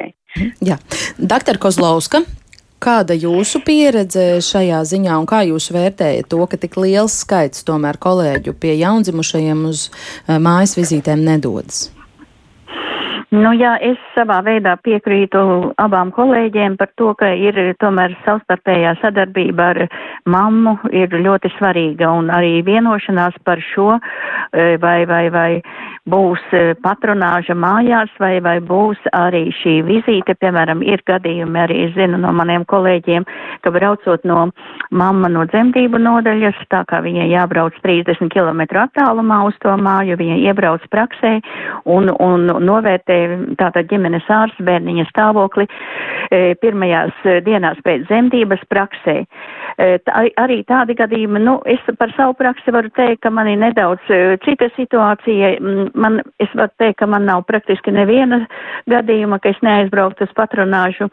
Jā, 0.59 0.81
doktor 1.19 1.63
Kozlauska, 1.63 2.25
Kāda 2.81 3.13
jūsu 3.13 3.61
pieredze 3.61 4.39
šajā 4.41 4.79
ziņā 4.89 5.19
un 5.21 5.27
kā 5.29 5.43
jūs 5.45 5.67
vērtējat 5.75 6.31
to, 6.33 6.39
ka 6.49 6.57
tik 6.57 6.79
liels 6.81 7.19
skaits 7.27 7.67
tomēr 7.69 8.01
kolēģu 8.01 8.55
pie 8.57 8.73
jaundzimušajiem 8.81 9.67
uz 9.69 9.91
uh, 9.91 10.39
mājas 10.41 10.79
vizītēm 10.81 11.21
nedodas? 11.27 11.91
Nu 13.31 13.53
jā, 13.55 13.77
es 13.79 13.99
savā 14.11 14.41
veidā 14.43 14.73
piekrītu 14.83 15.41
abām 15.79 16.09
kolēģiem 16.11 16.75
par 16.81 16.89
to, 16.99 17.13
ka 17.15 17.29
ir 17.31 17.55
tomēr 17.79 18.17
savstarpējā 18.25 18.97
sadarbība 18.99 19.69
ar 19.71 19.79
mammu 20.27 20.73
ir 20.91 21.15
ļoti 21.15 21.53
svarīga 21.55 22.11
un 22.11 22.33
arī 22.35 22.57
vienošanās 22.67 23.37
par 23.47 23.63
šo, 23.63 24.01
e, 24.51 24.75
vai, 24.83 25.05
vai, 25.07 25.29
vai 25.31 25.51
būs 26.11 26.43
e, 26.51 26.63
patronāža 26.83 27.55
mājās, 27.55 28.11
vai, 28.19 28.41
vai 28.43 28.57
būs 28.59 28.99
arī 29.15 29.45
šī 29.61 29.77
vizīte, 29.87 30.35
piemēram, 30.35 30.83
ir 30.83 30.99
gadījumi 31.07 31.63
arī, 31.63 31.79
es 31.87 31.95
zinu 31.95 32.19
no 32.19 32.35
maniem 32.35 32.67
kolēģiem, 32.67 33.29
ka 33.63 33.71
braucot 33.71 34.27
no 34.27 34.49
mamma 34.91 35.31
no 35.31 35.47
dzemdību 35.47 36.03
nodaļas, 36.03 36.59
tā 36.75 36.83
kā 36.91 36.99
viņai 37.07 37.31
jābrauc 37.31 37.79
30 37.87 38.35
km 38.35 38.67
attālumā 38.89 39.45
uz 39.47 39.55
to 39.63 39.79
māju, 39.79 40.19
viņa 40.19 40.43
iebrauc 40.51 40.91
praksē 40.91 41.37
un, 41.87 42.11
un 42.19 42.51
novērtē 42.67 43.20
tātad 43.61 43.89
ģimenes 43.91 44.29
ārsts 44.31 44.63
bērniņa 44.67 45.07
stāvokli 45.11 45.67
e, 45.67 46.55
pirmajās 46.63 47.25
e, 47.25 47.39
dienās 47.47 47.81
pēc 47.85 48.07
zemdības 48.11 48.63
praksē. 48.71 49.17
E, 49.25 49.89
tā, 50.07 50.25
arī 50.41 50.61
tādi 50.69 50.97
gadījumi, 50.99 51.43
nu, 51.45 51.59
es 51.69 51.83
par 51.99 52.13
savu 52.17 52.37
praksi 52.39 52.75
varu 52.75 52.91
teikt, 52.97 53.23
ka 53.25 53.33
man 53.35 53.51
ir 53.51 53.61
nedaudz 53.63 54.11
cita 54.45 54.71
situācija. 54.77 55.53
Man, 55.95 56.21
es 56.43 56.53
varu 56.57 56.73
teikt, 56.81 57.01
ka 57.03 57.09
man 57.11 57.27
nav 57.29 57.45
praktiski 57.49 57.95
neviena 57.95 58.43
gadījuma, 58.91 59.41
ka 59.43 59.55
es 59.55 59.61
neaizbrauktu 59.67 60.29
uz 60.29 60.35
patronāžu, 60.39 61.11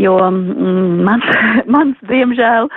jo 0.00 0.16
mans, 0.32 1.28
mans, 1.74 1.98
diemžēl, 2.10 2.70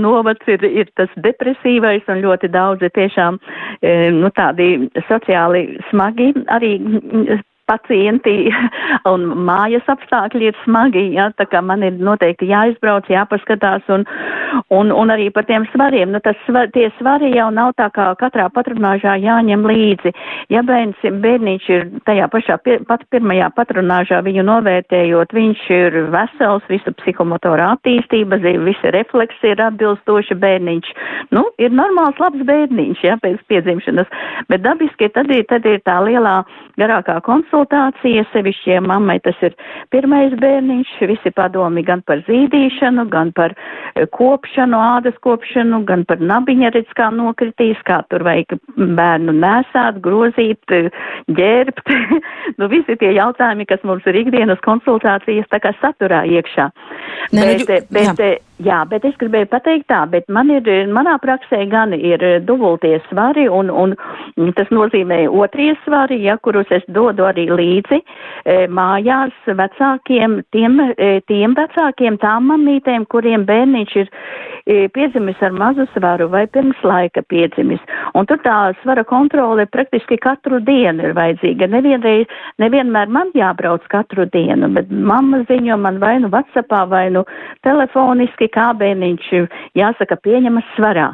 novads 0.00 0.54
ir, 0.54 0.64
ir 0.84 0.92
tas 0.98 1.12
depresīvais 1.24 2.06
un 2.12 2.22
ļoti 2.24 2.50
daudzi 2.54 2.90
tiešām, 2.94 3.40
nu, 4.18 4.30
tādi 4.36 4.68
sociāli 5.08 5.66
smagi 5.90 6.32
arī 6.52 6.76
pacienti 7.68 8.48
un 9.12 9.26
mājas 9.46 9.86
apstākļi 9.90 10.50
ir 10.50 10.58
smagi, 10.64 11.04
ja, 11.16 11.30
tā 11.38 11.46
kā 11.50 11.62
man 11.64 11.84
ir 11.86 11.96
noteikti 11.98 12.48
jāizbrauc, 12.50 13.08
jāpaskatās 13.10 13.86
un, 13.92 14.04
un, 14.74 14.92
un 14.92 15.12
arī 15.14 15.30
par 15.34 15.46
tiem 15.48 15.66
svariem. 15.72 16.12
Nu, 16.14 16.20
tas, 16.24 16.38
tie 16.74 16.90
svari 16.98 17.32
jau 17.34 17.48
nav 17.54 17.74
tā 17.80 17.88
kā 17.94 18.10
katrā 18.20 18.48
patronāžā 18.54 19.16
jāņem 19.22 19.66
līdzi. 19.68 20.14
Ja 20.52 20.64
bērns, 20.66 21.00
bērniņš 21.24 21.68
ir 21.74 21.86
tajā 22.08 22.28
pašā 22.32 22.58
pie, 22.64 22.78
pat 22.88 23.04
pirmajā 23.14 23.50
patronāžā 23.56 24.20
viņu 24.26 24.44
novērtējot, 24.48 25.34
viņš 25.34 25.64
ir 25.74 25.98
vesels, 26.14 26.66
visu 26.70 26.94
psihomotora 27.00 27.72
attīstība, 27.74 28.40
visi 28.42 28.94
refleksi 28.94 29.54
ir 29.54 29.64
atbilstoši 29.64 30.38
bērniņš. 30.40 30.92
Nu, 31.34 31.46
ir 31.58 31.72
normāls 31.74 32.20
labs 32.20 32.44
bērniņš, 32.46 33.04
ja, 33.06 33.18
pēc 33.22 33.40
piedzimšanas, 33.50 34.10
bet 34.52 34.64
dabiski 34.64 35.08
tad 35.14 35.32
ir, 35.32 35.46
tad 35.48 35.66
ir 35.68 35.80
tā 35.86 35.98
lielā 36.04 36.42
garākā 36.80 37.20
konsultācija 37.24 37.53
konsultācija, 37.54 38.24
sevišķi, 38.32 38.72
ja 38.74 38.80
mammai 38.82 39.18
tas 39.22 39.36
ir 39.44 39.54
pirmais 39.94 40.34
bērniņš, 40.40 40.94
visi 41.06 41.30
padomi 41.34 41.84
gan 41.86 42.02
par 42.02 42.22
zīdīšanu, 42.26 43.06
gan 43.10 43.30
par 43.32 43.54
e, 43.94 44.06
kopšanu, 44.10 44.78
ādas 44.98 45.14
kopšanu, 45.22 45.84
gan 45.86 46.04
par 46.04 46.18
nabiņa 46.18 46.72
redz, 46.74 46.90
kā 46.98 47.10
nokritīs, 47.14 47.78
kā 47.86 48.02
tur 48.10 48.24
vajag 48.26 48.56
bērnu 48.76 49.36
nesāt, 49.38 50.00
grozīt, 50.02 50.62
e, 50.74 50.90
ģērbt. 51.30 51.94
nu, 52.58 52.68
visi 52.72 52.98
tie 52.98 53.12
jautājumi, 53.14 53.68
kas 53.70 53.84
mums 53.84 54.06
ir 54.10 54.18
ikdienas 54.24 54.62
konsultācijas 54.66 55.46
tā 55.52 55.62
kā 55.62 55.74
saturā 55.80 56.24
iekšā. 56.26 56.70
Ne, 57.32 57.46
bet, 57.46 57.66
bet, 57.68 57.86
bet, 57.94 58.18
jā. 58.18 58.32
jā, 58.66 58.80
bet 58.90 59.06
es 59.08 59.14
gribēju 59.20 59.48
pateikt 59.52 59.88
tā, 59.92 60.02
bet 60.10 60.26
man 60.32 60.50
ir, 60.52 60.66
manā 60.92 61.16
praksē 61.22 61.62
gan 61.70 61.94
ir 61.96 62.22
dubultie 62.44 62.98
svari 63.08 63.46
un, 63.48 63.70
un 63.70 63.94
tas 64.58 64.68
nozīmē 64.74 65.24
otrie 65.30 65.72
svari, 65.84 66.20
ja, 66.26 66.36
kurus 66.42 66.70
es 66.74 66.84
dodu 66.92 67.24
arī 67.28 67.43
līdzi 67.50 67.98
e, 68.00 68.56
mājās 68.72 69.34
vecākiem, 69.46 70.38
tiem, 70.54 70.80
e, 70.94 71.20
tiem 71.30 71.54
vecākiem, 71.58 72.18
tām 72.22 72.50
mamītēm, 72.52 73.06
kuriem 73.12 73.46
bērniņš 73.48 73.94
ir 74.02 74.10
e, 74.10 74.76
piedzimis 74.94 75.40
ar 75.44 75.54
mazu 75.56 75.86
svaru 75.92 76.28
vai 76.32 76.44
pirms 76.46 76.80
laika 76.86 77.24
piedzimis. 77.28 77.82
Un 78.14 78.28
tur 78.30 78.40
tā 78.44 78.58
svara 78.82 79.04
kontrole 79.08 79.66
praktiski 79.66 80.18
katru 80.22 80.60
dienu 80.64 81.08
ir 81.08 81.16
vajadzīga. 81.18 81.70
Nevienreiz, 81.74 82.30
nevienmēr 82.62 83.12
man 83.12 83.32
jābrauc 83.38 83.86
katru 83.92 84.28
dienu, 84.34 84.70
bet 84.76 84.90
mamma 84.90 85.44
ziņo 85.50 85.78
man 85.80 86.00
vai 86.02 86.16
nu 86.22 86.32
Whatsappā 86.34 86.84
vai 86.90 87.08
nu 87.14 87.24
telefoniski, 87.66 88.50
kā 88.54 88.72
bērniņš 88.80 89.32
jāsaka 89.78 90.20
pieņemas 90.24 90.74
svarā. 90.76 91.12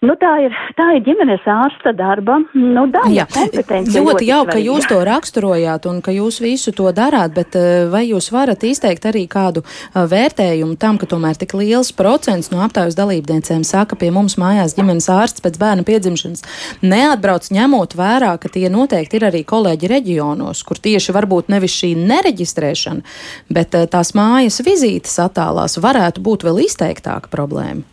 Nu, 0.00 0.14
tā, 0.16 0.30
ir, 0.40 0.54
tā 0.78 0.86
ir 0.96 1.02
ģimenes 1.04 1.42
ārsta 1.44 1.90
darba 1.92 2.38
nu, 2.56 2.86
daļa. 2.88 3.26
Ļoti, 3.28 3.90
ļoti 3.92 4.28
jauki, 4.30 4.54
ka 4.54 4.62
jūs 4.62 4.86
to 4.88 5.00
raksturojāt 5.04 5.84
un 5.90 5.98
ka 6.00 6.14
jūs 6.16 6.38
visu 6.40 6.72
to 6.72 6.86
darāt, 6.96 7.34
bet 7.36 7.58
eh, 7.60 7.84
vai 7.92 8.06
jūs 8.06 8.30
varat 8.32 8.64
izteikt 8.64 9.04
arī 9.10 9.26
kādu 9.28 9.60
eh, 9.60 9.98
vērtējumu 10.08 10.78
tam, 10.80 10.96
ka 10.96 11.04
tomēr 11.10 11.36
tik 11.42 11.52
liels 11.60 11.92
procents 11.92 12.48
no 12.48 12.62
aptaujas 12.64 12.96
dalībniecēm 12.96 13.60
saka, 13.60 14.00
pie 14.00 14.08
mums 14.08 14.38
mājās 14.40 14.78
ģimenes 14.80 15.10
ārsts 15.12 15.44
pēc 15.44 15.60
bērna 15.60 15.84
piedzimšanas 15.84 16.48
neatbrauc 16.80 17.52
ņemot 17.52 18.00
vērā, 18.00 18.32
ka 18.40 18.48
tie 18.56 18.72
noteikti 18.72 19.20
ir 19.20 19.28
arī 19.28 19.44
kolēģi 19.44 19.94
reģionos, 19.98 20.64
kur 20.64 20.80
tieši 20.80 21.12
varbūt 21.12 21.52
nevis 21.52 21.76
šī 21.76 21.92
nereģistrēšana, 22.00 23.04
bet 23.52 23.76
eh, 23.76 23.84
tās 23.84 24.16
mājas 24.16 24.62
vizītes 24.64 25.20
attālās 25.28 25.76
varētu 25.76 26.24
būt 26.24 26.48
vēl 26.48 26.64
izteiktāka 26.70 27.28
problēma. 27.28 27.84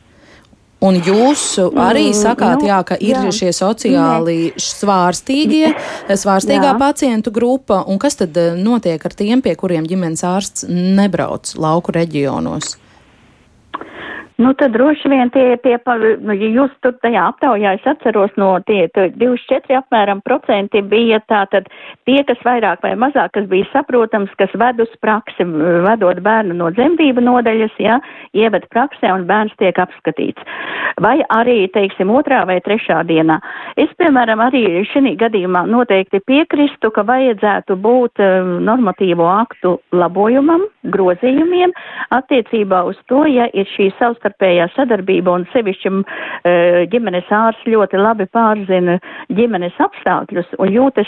Un 0.86 1.00
jūs 1.02 1.44
arī 1.74 2.12
mm, 2.12 2.18
sakāt, 2.20 2.62
nu, 2.62 2.70
jā, 2.70 2.82
ka 2.86 2.98
ir 3.02 3.16
jā. 3.16 3.32
šie 3.34 3.54
sociāli 3.56 4.52
svārstīgie, 4.62 5.72
svārstīgā 6.06 6.76
jā. 6.76 6.78
pacientu 6.78 7.34
grupa, 7.34 7.82
un 7.90 7.98
kas 8.02 8.20
tad 8.20 8.38
eh, 8.38 8.54
notiek 8.54 9.02
ar 9.02 9.16
tiem, 9.18 9.42
pie 9.42 9.56
kuriem 9.58 9.88
ģimenes 9.90 10.22
ārsts 10.28 10.68
nebrauc 10.70 11.56
lauku 11.58 11.98
reģionos? 11.98 12.76
Nu, 14.38 14.52
tad 14.54 14.72
droši 14.72 15.10
vien 15.10 15.30
tie, 15.34 15.56
tie 15.66 15.80
nu, 16.22 16.34
ja 16.38 16.48
jūs 16.54 16.74
tur 16.86 16.94
tajā 17.02 17.24
aptaujā, 17.32 17.72
es 17.74 17.86
atceros 17.90 18.30
no 18.38 18.52
tie 18.70 18.84
24 18.94 19.80
apmēram 19.80 20.22
procenti 20.22 20.84
bija 20.86 21.18
tātad 21.26 21.66
tie, 22.06 22.20
kas 22.22 22.38
vairāk 22.46 22.86
vai 22.86 22.94
mazāk, 23.02 23.32
kas 23.34 23.48
bija 23.50 23.66
saprotams, 23.72 24.30
kas 24.38 24.54
ved 24.54 24.78
uz 24.86 24.94
praksi, 25.02 25.42
vedot 25.88 26.22
bērnu 26.22 26.54
no 26.54 26.70
dzemdību 26.70 27.24
nodaļas, 27.26 27.80
ja, 27.82 27.98
ieved 28.38 28.68
praksē 28.70 29.10
un 29.16 29.26
bērns 29.26 29.58
tiek 29.58 29.74
apskatīts. 29.82 30.46
Vai 31.02 31.16
arī, 31.34 31.58
teiksim, 31.74 32.14
otrā 32.14 32.44
vai 32.46 32.60
trešā 32.62 33.02
dienā. 33.10 33.40
Es, 33.74 33.90
piemēram, 33.98 34.46
arī 34.46 34.86
šī 34.94 35.16
gadījumā 35.18 35.66
noteikti 35.66 36.22
piekristu, 36.30 36.94
ka 36.94 37.02
vajadzētu 37.10 37.74
būt 37.82 38.22
um, 38.22 38.54
normatīvo 38.70 39.26
aktu 39.34 39.80
labojumam, 39.98 40.70
grozījumiem 40.94 41.74
attiecībā 42.14 42.86
uz 42.86 43.02
to, 43.10 43.26
ja 43.26 43.50
ir 43.58 43.66
šī 43.74 43.90
savstarpējā 43.98 44.27
savstarpējā 44.28 44.68
sadarbība 44.76 45.32
un 45.32 45.46
sevišķi 45.54 45.90
uh, 45.90 46.86
ģimenes 46.92 47.30
ārsts 47.30 47.68
ļoti 47.68 47.98
labi 47.98 48.28
pārzina 48.32 49.00
ģimenes 49.30 49.74
apstākļus 49.80 50.48
un 50.60 50.72
jūtas 50.72 51.08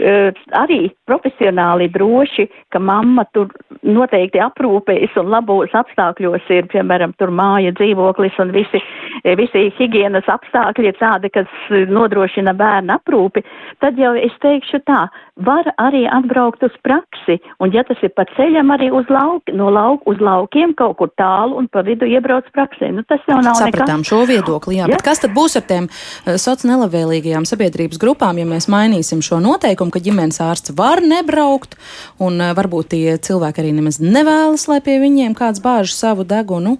uh, 0.00 0.32
arī 0.52 0.90
profesionāli 1.06 1.88
droši, 1.92 2.48
ka 2.70 2.78
mamma 2.78 3.24
tur 3.32 3.48
noteikti 3.82 4.40
aprūpējas 4.40 5.16
un 5.20 5.30
labos 5.30 5.70
apstākļos 5.74 6.48
ir, 6.50 6.66
piemēram, 6.72 7.14
tur 7.18 7.30
māja 7.30 7.72
dzīvoklis 7.76 8.38
un 8.40 8.52
visi, 8.52 8.80
visi 9.24 9.70
higienas 9.78 10.26
apstākļi 10.26 10.90
ir 10.90 10.98
tādi, 10.98 11.30
kas 11.30 11.48
nodrošina 11.70 12.54
bērnu 12.56 12.96
aprūpi, 12.96 13.44
tad 13.80 13.98
jau 13.98 14.14
es 14.16 14.34
teikšu 14.42 14.82
tā, 14.86 15.06
var 15.36 15.68
arī 15.76 16.06
atbraukt 16.08 16.62
uz 16.64 16.72
praksi, 16.84 17.36
un 17.60 17.72
ja 17.74 17.84
tas 17.84 18.00
ir 18.04 18.12
pa 18.16 18.24
ceļam 18.36 18.72
arī 18.72 18.88
uz 18.94 19.08
lauku, 19.12 19.52
no 19.56 19.68
lauku 19.72 20.14
uz 20.14 20.22
laukiem 20.22 20.72
kaut 20.78 20.96
kur 21.00 21.12
tālu 21.20 21.58
un 21.60 21.68
pa 21.68 21.84
vidu 21.84 22.08
iebrauc 22.08 22.48
praksē. 22.56 22.88
Nu, 22.94 23.04
tas 23.04 23.20
jau 23.28 23.38
nav 23.44 23.58
Sapratām 23.58 24.00
nekas. 24.00 24.10
šo 24.10 24.22
viedokli, 24.28 24.78
jā, 24.78 24.86
ja? 24.86 24.96
bet 24.96 25.04
kas 25.04 25.20
tad 25.20 25.36
būs 25.36 25.58
ar 25.60 25.66
tiem 25.68 25.90
uh, 25.90 26.34
sociāli 26.40 26.72
nelabvēlīgajām 26.72 27.44
sabiedrības 27.48 28.00
grupām, 28.00 28.40
ja 28.40 28.48
mēs 28.48 28.70
mainīsim 28.72 29.20
šo 29.24 29.42
noteikumu, 29.44 29.92
ka 29.92 30.00
ģimenes 30.02 30.40
ārsts 30.40 30.72
var 30.78 31.04
nebraukt, 31.04 31.76
un 32.16 32.40
uh, 32.40 32.54
varbūt 32.56 32.94
tie 32.96 33.20
cilvēki 33.20 33.60
arī 33.60 33.76
nemaz 33.76 34.00
nevēlas, 34.00 34.68
lai 34.72 34.80
pie 34.80 34.98
viņiem 35.04 35.36
kāds 35.36 35.60
bāž 35.64 35.92
savu 35.92 36.24
degunu 36.24 36.78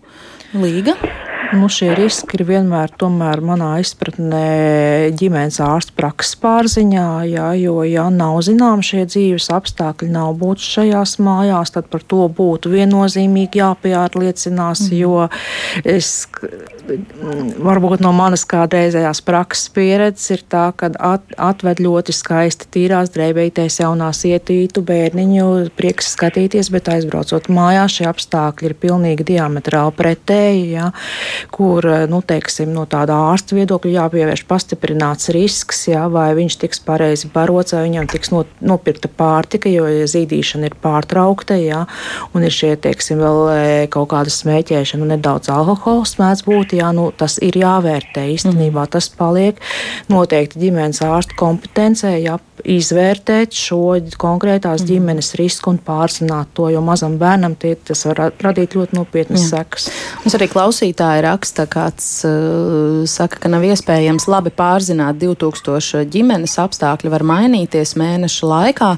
līga? 0.57 0.97
Nu, 1.53 1.69
šie 1.71 1.93
riski 1.95 2.39
ir 2.39 2.45
vienmēr, 2.49 2.91
tomēr, 2.99 3.41
manā 3.45 3.77
izpratnē, 3.83 5.13
ģimenes 5.19 5.59
ārsta 5.63 5.95
prakses 5.97 6.35
pārziņā, 6.43 7.09
jā, 7.31 7.49
jo, 7.61 7.77
ja 7.87 8.07
nav 8.11 8.41
zinām 8.47 8.83
šie 8.85 9.05
dzīves 9.07 9.49
apstākļi, 9.55 10.09
nav 10.15 10.35
būt 10.41 10.65
šajās 10.65 11.17
mājās, 11.23 11.75
tad 11.77 11.91
par 11.93 12.03
to 12.09 12.27
būtu 12.33 12.73
viennozīmīgi 12.73 13.63
jāpārliecinās, 13.63 14.87
mm. 14.89 14.97
jo 14.99 15.29
es, 15.85 16.11
varbūt 17.67 18.03
no 18.05 18.13
manas 18.17 18.47
kādreizējās 18.49 19.23
prakses 19.27 19.71
pieredzes 19.75 20.33
ir 20.37 20.45
tā, 20.51 20.69
ka 20.79 20.91
at, 20.95 21.27
atved 21.39 21.83
ļoti 21.85 22.15
skaisti 22.17 22.71
tīrās 22.75 23.13
drēbītēs 23.15 23.81
jaunā 23.83 24.11
sietītu 24.17 24.83
bērniņu, 24.87 25.49
prieks 25.79 26.13
skatīties, 26.17 26.71
bet 26.75 26.91
aizbraucot 26.93 27.51
mājās, 27.53 27.99
šie 27.99 28.11
apstākļi 28.11 28.71
ir 28.71 28.77
pilnīgi 28.87 29.31
diametrāli 29.35 29.95
pretēji, 29.97 30.67
jā. 30.77 30.91
Kur, 31.55 31.87
nu, 32.11 32.21
teiksim, 32.27 32.73
no 32.75 32.87
tāda 32.91 33.17
ārsta 33.31 33.57
viedokļa 33.59 33.93
jāpievērš 34.01 34.45
pastiprināts 34.49 35.31
risks, 35.35 35.87
jā, 35.91 36.07
vai 36.13 36.29
viņš 36.39 36.59
tiks 36.63 36.83
pareizi 36.87 37.31
barots, 37.33 37.75
vai 37.77 37.87
viņam 37.87 38.09
tiks 38.13 38.33
no, 38.35 38.45
nopirkta 38.61 39.11
pārtika, 39.13 39.71
jo 39.73 39.87
ja 39.91 40.07
zīdīšana 40.11 40.71
ir 40.71 40.79
pārtraukta, 40.83 41.59
jā, 41.61 41.85
un 42.35 42.47
ir 42.47 42.55
šie, 42.55 42.75
teiksim, 42.81 43.23
vēl 43.23 43.41
e, 43.53 43.61
kaut 43.93 44.11
kāda 44.15 44.33
smēķēšana, 44.33 45.11
nedaudz 45.15 45.51
alkohols 45.53 46.17
mēdz 46.21 46.45
būt, 46.47 46.77
jā, 46.81 46.93
nu, 46.97 47.09
tas 47.17 47.39
ir 47.43 47.59
jāvērtē. 47.61 48.27
Īstenībā 48.37 48.87
tas 48.93 49.09
paliek 49.13 49.61
noteikti 50.13 50.67
ģimenes 50.67 51.03
ārsta 51.07 51.37
kompetencē, 51.39 52.17
jā, 52.23 52.39
izvērtēt 52.67 53.55
šo 53.55 53.97
konkrētās 54.19 54.83
mm. 54.83 54.89
ģimenes 54.91 55.33
risku 55.39 55.71
un 55.71 55.79
pārzināt 55.83 56.51
to, 56.57 56.69
jo 56.73 56.83
mazam 56.85 57.17
bērnam 57.21 57.55
tie, 57.59 57.75
tas 57.79 58.03
var 58.09 58.33
radīt 58.43 58.75
ļoti 58.77 58.97
nopietnas 58.99 59.47
sekas. 59.53 59.89
Mums 60.25 60.35
arī 60.39 60.49
klausītāji 60.51 61.23
raksta, 61.27 61.67
kāds 61.71 62.09
uh, 62.27 63.05
saka, 63.11 63.41
ka 63.45 63.51
nav 63.53 63.65
iespējams 63.69 64.27
labi 64.31 64.53
pārzināt 64.57 65.21
2000 65.23 66.03
ģimenes 66.13 66.57
apstākļi 66.63 67.13
var 67.13 67.27
mainīties 67.27 67.95
mēneša 68.01 68.51
laikā, 68.51 68.91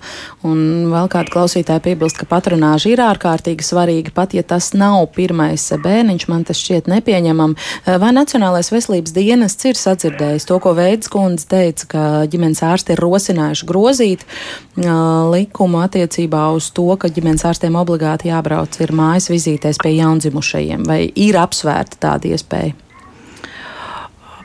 un 0.49 0.89
vēl 0.93 1.13
kāda 1.13 1.35
klausītāja 1.35 1.85
piebilst, 1.85 2.19
ka 2.21 2.29
patronāža 2.31 2.95
ir 2.95 3.05
ārkārtīgi 3.05 3.67
svarīga, 3.67 4.15
pat 4.17 4.37
ja 4.37 4.45
tas 4.47 4.73
nav 4.79 5.11
pirmais 5.17 5.69
bērniņš, 5.85 6.29
man 6.33 6.47
tas 6.49 6.63
šķiet 6.63 6.89
nepieņemam. 6.95 7.57
Uh, 7.59 7.95
vai 8.01 8.15
Nacionālais 8.17 8.73
veselības 8.73 9.13
dienests 9.15 9.69
ir 9.69 9.79
sadzirdējis 9.79 10.49
to, 10.49 10.59
ko 10.63 10.73
Veids 10.79 11.13
kundze 11.13 11.47
teica, 11.53 11.91
ka 11.93 12.09
ģimenes 12.33 12.65
ārsti 12.65 12.97
ir 12.97 13.05
rosinājuši 13.05 13.58
grozīt 13.67 14.25
uh, 14.25 15.29
likumu 15.33 15.83
attiecībā 15.85 16.49
uz 16.57 16.71
to, 16.77 16.89
ka 17.01 17.11
ģimenes 17.13 17.47
ārstiem 17.49 17.79
obligāti 17.79 18.33
jābrauc 18.33 18.79
ir 18.83 18.95
mājas 18.97 19.31
vizītēs 19.33 19.81
pie 19.83 19.97
jaundzimušajiem, 19.99 20.85
vai 20.89 21.05
ir 21.15 21.41
apsvērta 21.41 22.03
tāda 22.09 22.35
iespēja? 22.35 22.88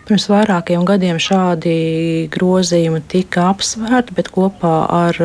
Pirms 0.03 0.25
vairākiem 0.27 0.83
gadiem 0.83 1.19
šādi 1.21 1.75
grozījumi 2.33 2.99
tika 3.07 3.45
apsvērti, 3.53 4.15
bet 4.17 4.27
kopā 4.35 4.73
ar 4.91 5.19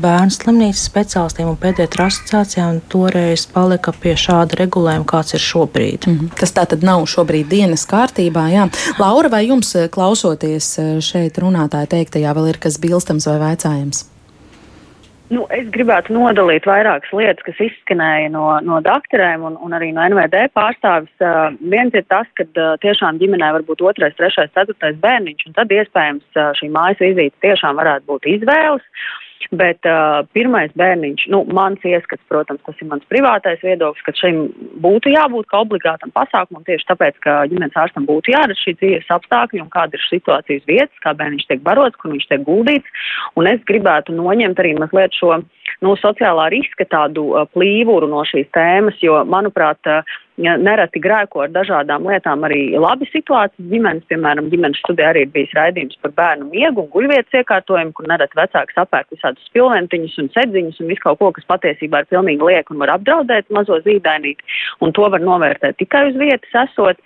bērnu 0.00 0.32
slimnīcas 0.32 0.86
speciālistiem 0.88 1.50
un 1.50 1.58
pēdējā 1.60 2.06
asociācijām 2.06 2.80
toreiz 2.88 3.44
palika 3.52 3.92
pie 4.00 4.14
šāda 4.16 4.56
regulējuma, 4.62 5.04
kāds 5.10 5.36
ir 5.36 5.44
šobrīd. 5.44 6.08
Mm 6.08 6.16
-hmm. 6.16 6.32
Tas 6.40 6.56
tā 6.56 6.64
tad 6.70 6.82
nav 6.82 7.04
šobrīd 7.04 7.52
dienas 7.52 7.84
kārtībā. 7.86 8.48
Jā. 8.54 8.68
Laura, 8.98 9.28
vai 9.28 9.44
jums 9.46 9.76
klausoties 9.90 10.78
šeit 11.00 11.38
runātāja 11.38 11.86
teiktajā 11.86 12.34
vēl 12.34 12.48
ir 12.48 12.58
kas 12.58 12.80
bilstams 12.80 13.26
vai 13.26 13.38
vaicājams? 13.38 14.13
Nu, 15.32 15.46
es 15.56 15.70
gribētu 15.72 16.12
nodalīt 16.12 16.66
vairākas 16.68 17.12
lietas, 17.16 17.44
kas 17.46 17.60
izskanēja 17.64 18.28
no, 18.34 18.44
no 18.60 18.80
doktoriem 18.84 19.46
un, 19.48 19.54
un 19.64 19.72
arī 19.72 19.88
no 19.96 20.04
NVD 20.04 20.50
pārstāvis. 20.52 21.12
Uh, 21.16 21.56
viens 21.72 21.96
ir 21.96 22.04
tas, 22.12 22.28
ka 22.36 22.44
uh, 22.44 22.74
tiešām 22.82 23.16
ģimenē 23.22 23.54
var 23.56 23.64
būt 23.64 23.80
otrais, 23.88 24.12
trešais, 24.18 24.52
ceturtais 24.52 24.98
bērniņš, 25.00 25.46
un 25.48 25.56
tad 25.56 25.72
iespējams 25.72 26.36
uh, 26.36 26.50
šī 26.60 26.68
mājas 26.76 27.00
vizīte 27.00 27.40
tiešām 27.46 27.80
varētu 27.80 28.10
būt 28.12 28.28
izvēles. 28.34 28.84
Bet 29.58 29.86
uh, 29.86 30.24
pirmais 30.34 30.72
bērniņš, 30.78 31.26
nu, 31.30 31.42
mans 31.54 31.82
ieskats, 31.86 32.22
protams, 32.30 32.62
tas 32.66 32.78
ir 32.80 32.88
mans 32.90 33.04
privātais 33.10 33.60
viedoklis, 33.62 34.02
ka 34.06 34.14
šim 34.18 34.40
būtu 34.82 35.12
jābūt 35.12 35.48
kā 35.50 35.60
obligātam 35.62 36.10
pasākumam 36.16 36.64
tieši 36.66 36.88
tāpēc, 36.88 37.18
ka 37.24 37.36
ģimenes 37.52 37.76
ārstam 37.78 38.08
būtu 38.08 38.34
jāredz 38.34 38.62
šī 38.64 38.76
dzīves 38.80 39.12
apstākļi 39.14 39.62
un 39.62 39.70
kāda 39.74 39.98
ir 39.98 40.06
situācijas 40.08 40.66
vietas, 40.70 41.02
kā 41.04 41.14
bērniņš 41.18 41.48
tiek 41.50 41.62
barots, 41.66 41.98
kur 42.00 42.14
viņš 42.14 42.28
tiek 42.30 42.44
guldīts. 42.46 43.06
Un 43.38 43.50
es 43.50 43.62
gribētu 43.68 44.16
noņemt 44.16 44.62
arī 44.64 44.74
mazliet 44.80 45.14
šo 45.18 45.38
nu, 45.84 45.94
sociālā 46.00 46.48
riska 46.54 46.88
tādu 46.90 47.30
uh, 47.32 47.48
plīvuru 47.54 48.08
no 48.10 48.24
šīs 48.28 48.50
tēmas, 48.56 48.98
jo, 49.04 49.20
manuprāt, 49.28 49.80
uh, 49.86 50.16
nereti 50.36 51.00
grēko 51.02 51.44
ar 51.44 51.52
dažādām 51.54 52.06
lietām 52.10 52.42
arī 52.46 52.74
labi 52.80 53.06
situācijas 53.10 53.68
ģimenes, 53.70 54.06
piemēram, 54.10 54.48
ģimenes 54.50 54.80
studijā 54.82 55.12
arī 55.12 55.24
ir 55.26 55.32
bijis 55.34 55.54
raidījums 55.54 56.00
par 56.02 56.14
bērnu 56.16 56.48
miegu 56.50 56.82
un 56.82 56.90
guļvietas 56.94 57.38
iekārtojumu, 57.40 57.94
kur 57.94 58.08
nereti 58.10 58.38
vecāki 58.38 58.74
sapērk 58.74 59.14
visādus 59.14 59.46
spilventiņus 59.50 60.18
un 60.22 60.32
sedziņus 60.34 60.80
un 60.82 60.90
visu 60.90 61.04
kaut 61.04 61.20
ko, 61.22 61.30
kas 61.36 61.46
patiesībā 61.52 62.02
ir 62.02 62.10
pilnīgi 62.10 62.50
liek 62.50 62.70
un 62.70 62.82
var 62.82 62.96
apdraudēt 62.96 63.52
mazo 63.54 63.78
zīdainīti, 63.86 64.42
un 64.82 64.94
to 64.96 65.06
var 65.14 65.22
novērtēt 65.22 65.78
tikai 65.78 66.08
uz 66.10 66.18
vietas 66.18 66.58
esot. 66.66 66.98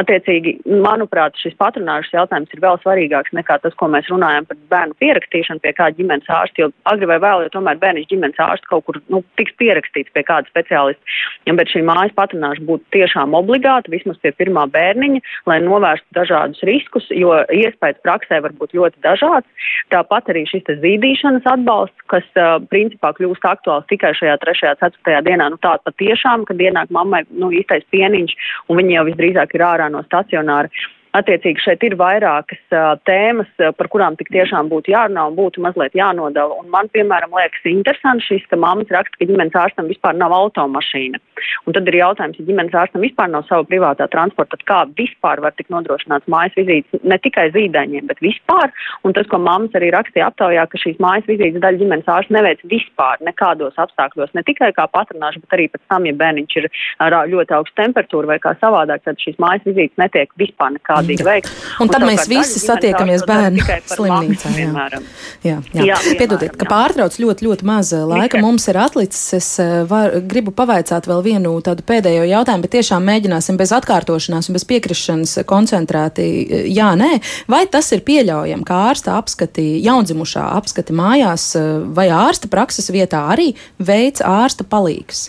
Attiecīgi, 0.00 0.56
manuprāt, 0.82 1.36
šis 1.38 1.54
patronāžas 1.60 2.10
jautājums 2.14 2.50
ir 2.54 2.62
vēl 2.64 2.80
svarīgāks 2.82 3.34
nekā 3.36 3.60
tas, 3.62 3.74
ko 3.78 3.86
mēs 3.92 4.08
runājam 4.10 4.46
par 4.48 4.58
bērnu 4.72 4.96
pierakstīšanu 4.98 5.62
pie 5.62 5.70
kāda 5.76 5.94
ģimenes 6.00 6.30
ārsta, 6.34 6.64
jo 6.64 6.68
agri 6.90 7.06
vai 7.06 7.20
vēl, 7.22 7.44
jo 7.44 7.52
tomēr 7.54 7.78
bērniņš 7.82 8.08
ģimenes 8.10 8.40
ārsts 8.42 8.70
kaut 8.70 8.88
kur 8.88 8.98
nu, 9.14 9.22
tiks 9.38 9.54
pierakstīts 9.62 10.10
pie 10.16 10.24
kāda 10.26 10.50
speciālista. 10.50 11.14
Ja, 11.46 11.54
bet 11.54 11.70
šī 11.70 11.84
mājas 11.86 12.14
patronāža 12.18 12.64
būtu 12.66 12.90
tiešām 12.96 13.36
obligāta 13.38 13.92
vismaz 13.92 14.18
pie 14.24 14.32
pirmā 14.34 14.66
bērniņa, 14.74 15.22
lai 15.46 15.60
novērstu 15.62 16.18
dažādus 16.18 16.66
riskus, 16.66 17.06
jo 17.14 17.36
iespējas 17.54 18.02
praksē 18.02 18.42
var 18.42 18.56
būt 18.58 18.74
ļoti 18.74 18.98
dažāds. 19.06 19.70
Tāpat 19.94 20.32
arī 20.34 20.42
šis 20.50 20.66
zīdīšanas 20.82 21.46
atbalsts, 21.54 22.06
kas 22.10 22.26
uh, 22.34 22.56
principā 22.72 23.12
kļūst 23.14 23.46
aktuāls 23.46 23.86
tikai 23.92 24.10
šajā 24.18 24.36
trešajā, 24.42 24.74
ceturtajā 24.82 25.22
dienā, 25.28 25.52
nu 25.54 25.60
tā 25.62 25.76
patiešām, 25.86 26.48
kad 26.50 26.58
ienāk 26.58 26.90
mammai 26.94 27.22
nu, 27.30 27.52
īstais 27.54 27.86
pieniņš 27.94 28.34
un 28.68 28.80
viņi 28.80 28.96
jau 28.98 29.06
visdrīzāk 29.12 29.54
ir 29.54 29.66
ārā 29.66 29.83
ārā 29.84 29.92
no 29.92 30.02
stacionāra. 30.08 30.70
Attiecīgi 31.14 31.62
šeit 31.62 31.84
ir 31.86 31.94
vairākas 31.94 32.58
uh, 32.74 32.96
tēmas, 33.06 33.50
par 33.78 33.88
kurām 33.92 34.16
tik 34.18 34.32
tiešām 34.34 34.66
būtu 34.72 34.90
jārunā 34.90 35.28
un 35.30 35.36
būtu 35.38 35.62
mazliet 35.62 35.94
jānodala. 35.94 36.56
Un 36.58 36.66
man, 36.72 36.88
piemēram, 36.90 37.30
liekas 37.38 37.68
interesanti 37.70 38.26
šis, 38.26 38.48
ka 38.50 38.58
mammas 38.58 38.90
raksta, 38.90 39.20
ka 39.20 39.28
ģimenes 39.28 39.54
ārstam 39.54 39.86
vispār 39.86 40.18
nav 40.18 40.34
automašīna. 40.34 41.20
Un 41.68 41.76
tad 41.76 41.86
ir 41.86 42.00
jautājums, 42.00 42.40
ja 42.40 42.48
ģimenes 42.48 42.74
ārstam 42.80 43.04
vispār 43.04 43.30
nav 43.30 43.46
sava 43.46 43.66
privātā 43.68 44.08
transporta, 44.10 44.56
tad 44.56 44.66
kā 44.66 44.80
vispār 44.98 45.42
var 45.44 45.54
tik 45.54 45.70
nodrošināts 45.70 46.26
mājas 46.34 46.58
vizītes 46.58 47.06
ne 47.06 47.20
tikai 47.22 47.46
zīdaiņiem, 47.54 48.10
bet 48.10 48.22
vispār. 48.24 48.74
Un 49.06 49.14
tas, 49.14 49.30
ko 49.30 49.38
mammas 49.38 49.78
arī 49.78 49.92
rakstīja 49.94 50.32
aptaujā, 50.32 50.66
ka 50.66 50.82
šīs 50.82 50.98
mājas 51.04 51.30
vizītes 51.30 51.62
daļa 51.62 51.82
ģimenes 51.84 52.10
ārsts 52.10 52.34
neveic 52.34 52.66
vispār 52.74 53.22
nekādos 53.22 53.78
apstākļos, 53.78 54.34
ne 54.34 54.42
tikai 54.50 54.72
kā 54.74 54.88
patronāža, 54.90 55.44
bet 55.46 55.58
arī 55.58 55.70
pēc 55.70 55.84
tam, 55.86 56.10
ja 56.10 56.18
bērniņš 56.24 56.58
ir 56.58 56.70
ar 57.06 57.20
ļoti 57.30 57.54
augstu 57.54 57.78
temperatūru 57.84 58.34
vai 58.34 58.40
kā 58.42 58.56
savādāk, 58.58 59.06
tad 59.06 59.22
šīs 59.22 59.38
mājas 59.42 59.66
vizītes 59.68 60.00
netiek 60.00 60.34
vispār 60.40 60.74
nekādā 60.74 61.03
atbildīgi 61.04 61.26
veikt. 61.26 61.50
Un, 61.78 61.86
un 61.86 61.92
tad 61.92 62.04
mēs 62.06 62.26
visi 62.30 62.60
satiekamies 62.62 63.24
bērnu 63.28 63.64
slimnīcā. 63.90 64.52
Jā. 64.58 64.88
Jā, 65.44 65.58
jā. 65.74 65.84
jā, 65.90 65.98
piedodiet, 66.18 66.54
ka 66.58 66.68
pārtrauc 66.68 67.16
ļoti, 67.20 67.46
ļoti 67.46 67.68
maz 67.68 67.92
eh, 67.94 68.04
laika 68.08 68.38
Mikai. 68.38 68.42
mums 68.44 68.66
ir 68.70 68.78
atlicis. 68.80 69.24
Es 69.36 69.48
eh, 69.62 69.74
var, 69.88 70.16
gribu 70.30 70.54
pavaicāt 70.56 71.08
vēl 71.10 71.22
vienu 71.26 71.54
tādu 71.64 71.84
pēdējo 71.86 72.24
jautājumu, 72.30 72.64
bet 72.64 72.74
tiešām 72.78 73.04
mēģināsim 73.10 73.60
bez 73.60 73.74
atkārtošanās 73.76 74.48
un 74.48 74.58
bez 74.58 74.66
piekrišanas 74.70 75.36
koncentrēti 75.50 76.24
eh, 76.24 76.66
jā, 76.72 76.90
nē. 76.98 77.12
Vai 77.52 77.64
tas 77.70 77.92
ir 77.96 78.04
pieļaujami, 78.06 78.66
ka 78.66 78.80
ārsta 78.90 79.18
apskati, 79.20 79.66
jaundzimušā 79.84 80.48
apskati 80.58 80.96
mājās 80.96 81.52
vai 81.94 82.08
ārsta 82.14 82.48
prakses 82.52 82.90
vietā 82.94 83.26
arī 83.34 83.52
veids 83.78 84.24
ārsta 84.24 84.66
palīgs? 84.66 85.28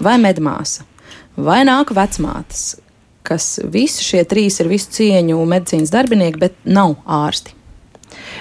Vai 0.00 0.16
medmāsa? 0.20 0.86
Vai 1.40 1.62
nāk 1.68 1.92
vecmātes? 1.94 2.80
Kas 3.26 3.58
visi 3.64 4.04
šie 4.04 4.24
trīs 4.28 4.60
ir 4.62 4.70
visu 4.70 4.92
cieņu 4.96 5.40
medicīnas 5.48 5.92
darbinieki, 5.94 6.40
bet 6.40 6.60
nav 6.64 6.96
ārsti. 7.06 7.56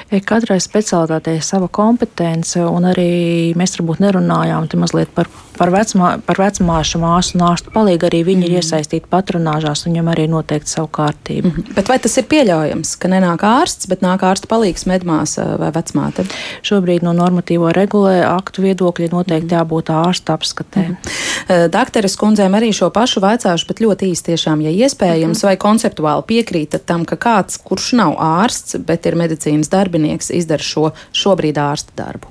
Katrai 0.09 0.57
specialitātei 0.57 1.35
ir 1.37 1.43
sava 1.45 1.67
kompetence, 1.69 2.57
un 2.65 2.87
arī 2.89 3.53
mēs 3.57 3.75
varbūt 3.77 3.99
nerunājām 4.01 4.65
mazliet 4.81 5.11
par, 5.13 5.27
par, 5.53 5.69
vecmā, 5.69 6.15
par 6.25 6.39
vecmāšu 6.41 6.97
māsu 7.01 7.35
un 7.37 7.43
ārstu 7.45 7.69
palīgu. 7.75 8.07
Arī 8.09 8.23
viņi 8.25 8.41
mm. 8.41 8.47
ir 8.47 8.55
iesaistīti 8.57 9.09
patronāžās, 9.11 9.83
un 9.85 9.93
viņam 9.93 10.09
arī 10.09 10.25
noteikti 10.31 10.73
savu 10.73 10.89
kārtību. 10.97 11.51
Mm. 11.51 11.75
Bet 11.77 11.91
vai 11.91 11.99
tas 12.01 12.17
ir 12.17 12.25
pieļaujams, 12.31 12.95
ka 12.97 13.11
nenāk 13.13 13.45
ārsts, 13.45 13.85
bet 13.91 14.01
nāk 14.01 14.25
ārsta 14.25 14.49
palīgs 14.49 14.87
medmāsa 14.89 15.45
vai 15.61 15.69
vecmāte? 15.75 16.25
Šobrīd 16.65 17.05
no 17.05 17.13
normatīvo 17.13 17.69
regulē 17.77 18.23
aktu 18.31 18.65
viedokļa 18.65 19.11
noteikti 19.13 19.45
mm. 19.51 19.57
jābūt 19.59 19.93
ārsta 19.93 20.39
apskatē. 20.39 20.87
Mm. 20.89 21.69
Dakteres 21.69 22.17
kundzēm 22.17 22.57
arī 22.57 22.71
šo 22.73 22.89
pašu 22.93 23.21
vaicāšu, 23.21 23.69
bet 23.69 23.85
ļoti 23.85 24.09
īsti 24.15 24.33
tiešām, 24.33 24.65
ja 24.65 24.73
iespējams, 24.73 25.37
mm. 25.37 25.51
vai 25.51 25.55
konceptuāli 25.61 26.27
piekrītat 26.33 26.89
tam, 26.89 27.05
ka 27.05 27.17
kāds, 27.21 27.61
kurš 27.61 27.93
nav 28.01 28.17
ārsts, 28.17 28.79
bet 28.85 29.05
ir 29.05 29.17
medicīnas 29.19 29.69
darbinieks, 29.69 29.98
darbinieks 29.99 30.31
izdara 30.31 30.63
šo 30.63 30.91
šobrīd 31.13 31.57
ārsta 31.59 31.95
darbu. 31.95 32.27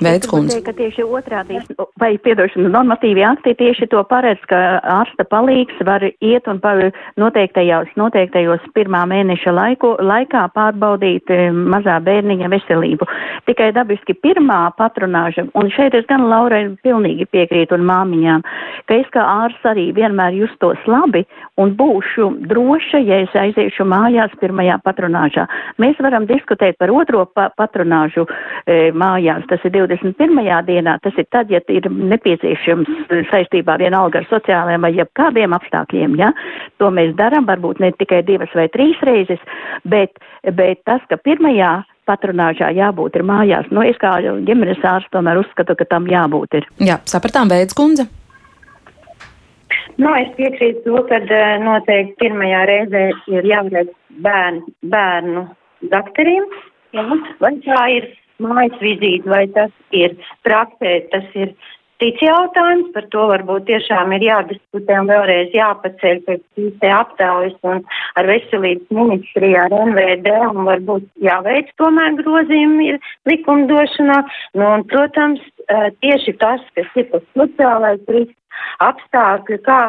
Veids 0.00 0.26
kundze. 0.30 0.60
ka 0.64 0.72
tieši 0.72 1.04
otrādi, 1.04 1.58
vai 2.00 2.16
piedošana 2.18 2.70
normatīvi 2.72 3.24
akti 3.26 3.54
tieši 3.58 3.88
to 3.92 4.02
paredz, 4.08 4.40
ka 4.50 4.80
ārsta 4.80 5.26
palīgs 5.28 5.78
var 5.86 6.02
iet 6.02 6.48
un 6.50 6.60
noteiktajos, 7.20 7.92
noteiktajos 8.00 8.64
pirmā 8.74 9.04
mēneša 9.10 9.52
laiku, 9.52 9.94
laikā 10.00 10.46
pārbaudīt 10.56 11.30
eh, 11.30 11.50
mazā 11.52 11.98
bērniņa 12.02 12.50
veselību. 12.52 13.08
Tikai 13.46 13.72
dabiski 13.76 14.14
pirmā 14.14 14.60
patronāža, 14.78 15.46
un 15.54 15.70
šeit 15.70 15.94
es 15.98 16.06
gan 16.08 16.28
Laurai 16.30 16.64
pilnīgi 16.82 17.28
piekrītu 17.30 17.76
un 17.76 17.86
māmiņām, 17.90 18.46
ka 18.88 18.98
es 19.02 19.10
kā 19.14 19.22
ārsts 19.22 19.66
arī 19.68 19.90
vienmēr 19.96 20.34
justos 20.40 20.80
labi 20.86 21.24
un 21.60 21.74
būšu 21.76 22.28
droša, 22.48 23.02
ja 23.04 23.22
es 23.26 23.34
aiziešu 23.36 23.86
mājās 23.88 24.34
pirmajā 24.40 24.78
patronāžā. 24.86 25.46
Mēs 25.82 26.00
varam 26.02 26.26
diskutēt 26.30 26.78
par 26.80 26.92
otro 26.94 27.24
pa 27.26 27.50
patronāžu 27.58 28.24
e, 28.26 28.90
mājās, 28.96 29.44
tas 29.50 29.62
ir 29.66 29.74
21. 29.90 30.40
dienā, 30.66 30.96
tas 31.02 31.16
ir 31.20 31.26
tad, 31.34 31.50
ja 31.52 31.60
ir 31.72 31.88
nepieciešams 31.90 32.90
saistībā 33.30 33.78
vienalga 33.82 34.22
ar 34.22 34.28
sociālajiem 34.30 34.86
vai 34.86 34.92
jebkādiem 34.96 35.56
apstākļiem, 35.58 36.16
ja, 36.20 36.32
to 36.82 36.90
mēs 36.94 37.14
darām, 37.18 37.48
varbūt 37.50 37.82
ne 37.82 37.92
tikai 37.98 38.22
divas 38.26 38.52
vai 38.54 38.68
trīs 38.72 39.00
reizes, 39.06 39.42
bet, 39.84 40.18
bet 40.56 40.82
tas, 40.88 41.04
ka 41.10 41.20
pirmajā 41.20 41.82
patronāžā 42.08 42.72
jābūt 42.74 43.18
ir 43.18 43.26
mājās, 43.26 43.68
nu, 43.70 43.84
es 43.86 43.98
kā 44.02 44.16
ģimenes 44.22 44.82
ārsts 44.82 45.12
tomēr 45.14 45.42
uzskatu, 45.42 45.76
ka 45.78 45.86
tam 45.90 46.08
jābūt 46.10 46.58
ir. 46.58 46.66
Jā, 46.82 46.98
sapratām, 47.08 47.52
veids 47.52 47.76
kundze. 47.78 48.08
Nu, 50.00 50.10
es 50.16 50.30
piekrītu 50.38 50.82
to, 50.86 51.02
ka 51.08 51.20
eh, 51.20 51.58
noteikti 51.62 52.16
pirmajā 52.22 52.62
reizē 52.70 53.02
ir 53.30 53.46
jāredz 53.46 53.92
bērnu, 54.24 54.74
bērnu 54.92 55.44
daktariem, 55.92 56.46
jā, 56.96 57.04
vai 57.42 57.52
tā 57.66 57.80
ir 57.98 58.08
mājas 58.40 58.80
vizīte, 58.80 59.28
vai 59.28 59.46
tas 59.52 59.72
ir 59.92 60.16
praksē, 60.46 60.98
tas 61.12 61.28
ir 61.34 61.54
cits 62.02 62.22
jautājums, 62.24 62.90
par 62.94 63.06
to 63.14 63.28
varbūt 63.30 63.68
tiešām 63.68 64.12
ir 64.16 64.24
jādiskutē 64.26 64.98
un 65.02 65.10
vēlreiz 65.10 65.54
jāpaceļ 65.54 66.20
pēc 66.26 66.42
šīs 66.56 66.86
aptaujas 66.96 67.54
un 67.68 67.82
ar 68.18 68.28
veselības 68.30 68.90
ministriju, 68.98 69.58
ar 69.62 69.76
NVD 69.86 70.34
un 70.48 70.66
varbūt 70.66 71.06
jāveic 71.22 71.70
tomēr 71.78 72.18
grozījumi 72.18 72.92
ir 72.92 73.00
likumdošanā. 73.30 74.18
Nu, 74.58 74.68
un, 74.68 74.86
protams, 74.90 75.42
tieši 76.02 76.36
tas, 76.42 76.64
kas 76.76 76.98
ir 76.98 77.10
tas 77.14 77.26
sociālais 77.38 78.02
risks, 78.10 78.38
apstākļi, 78.82 79.58
kā, 79.66 79.80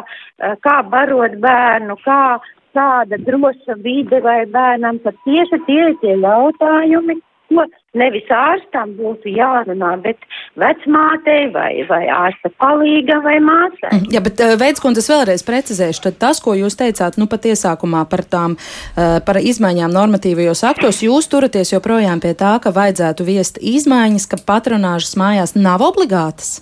kā 0.64 0.76
barot 0.90 1.34
bērnu, 1.42 1.98
kā, 2.06 2.38
kāda 2.74 3.18
droša 3.26 3.78
vide 3.82 4.20
vai 4.24 4.44
bērnam, 4.50 5.00
tad 5.04 5.18
tieši 5.26 5.60
tie 5.66 5.80
ir 5.90 5.96
tie 6.02 6.16
jautājumi, 6.22 7.18
ko 7.48 7.64
nevis 7.98 8.26
ārstam 8.32 8.94
būtu 8.98 9.30
jārunā, 9.34 9.94
bet 10.04 10.20
vecmātei 10.60 11.48
vai, 11.54 11.70
vai 11.88 12.02
ārsta 12.10 12.50
palīga 12.60 13.20
vai 13.24 13.36
māsai. 13.44 13.92
Mm, 13.92 14.10
jā, 14.14 14.22
bet 14.24 14.42
uh, 14.44 14.54
veids, 14.60 14.82
ko 14.82 14.92
es 14.94 15.10
vēlreiz 15.10 15.46
precizēšu, 15.46 16.04
tad 16.08 16.20
tas, 16.26 16.42
ko 16.44 16.56
jūs 16.58 16.78
teicāt, 16.80 17.18
nu 17.20 17.28
pat 17.30 17.48
iesākumā 17.50 18.04
par 18.10 18.24
tām, 18.26 18.58
uh, 18.58 19.18
par 19.26 19.40
izmaiņām 19.40 19.94
normatīvajos 19.94 20.64
aktos, 20.72 21.02
jūs 21.06 21.30
turaties 21.32 21.74
joprojām 21.74 22.22
pie 22.24 22.34
tā, 22.38 22.56
ka 22.62 22.74
vajadzētu 22.74 23.26
viest 23.26 23.60
izmaiņas, 23.62 24.28
ka 24.30 24.42
patronāžas 24.46 25.18
mājās 25.20 25.58
nav 25.58 25.84
obligātas. 25.86 26.58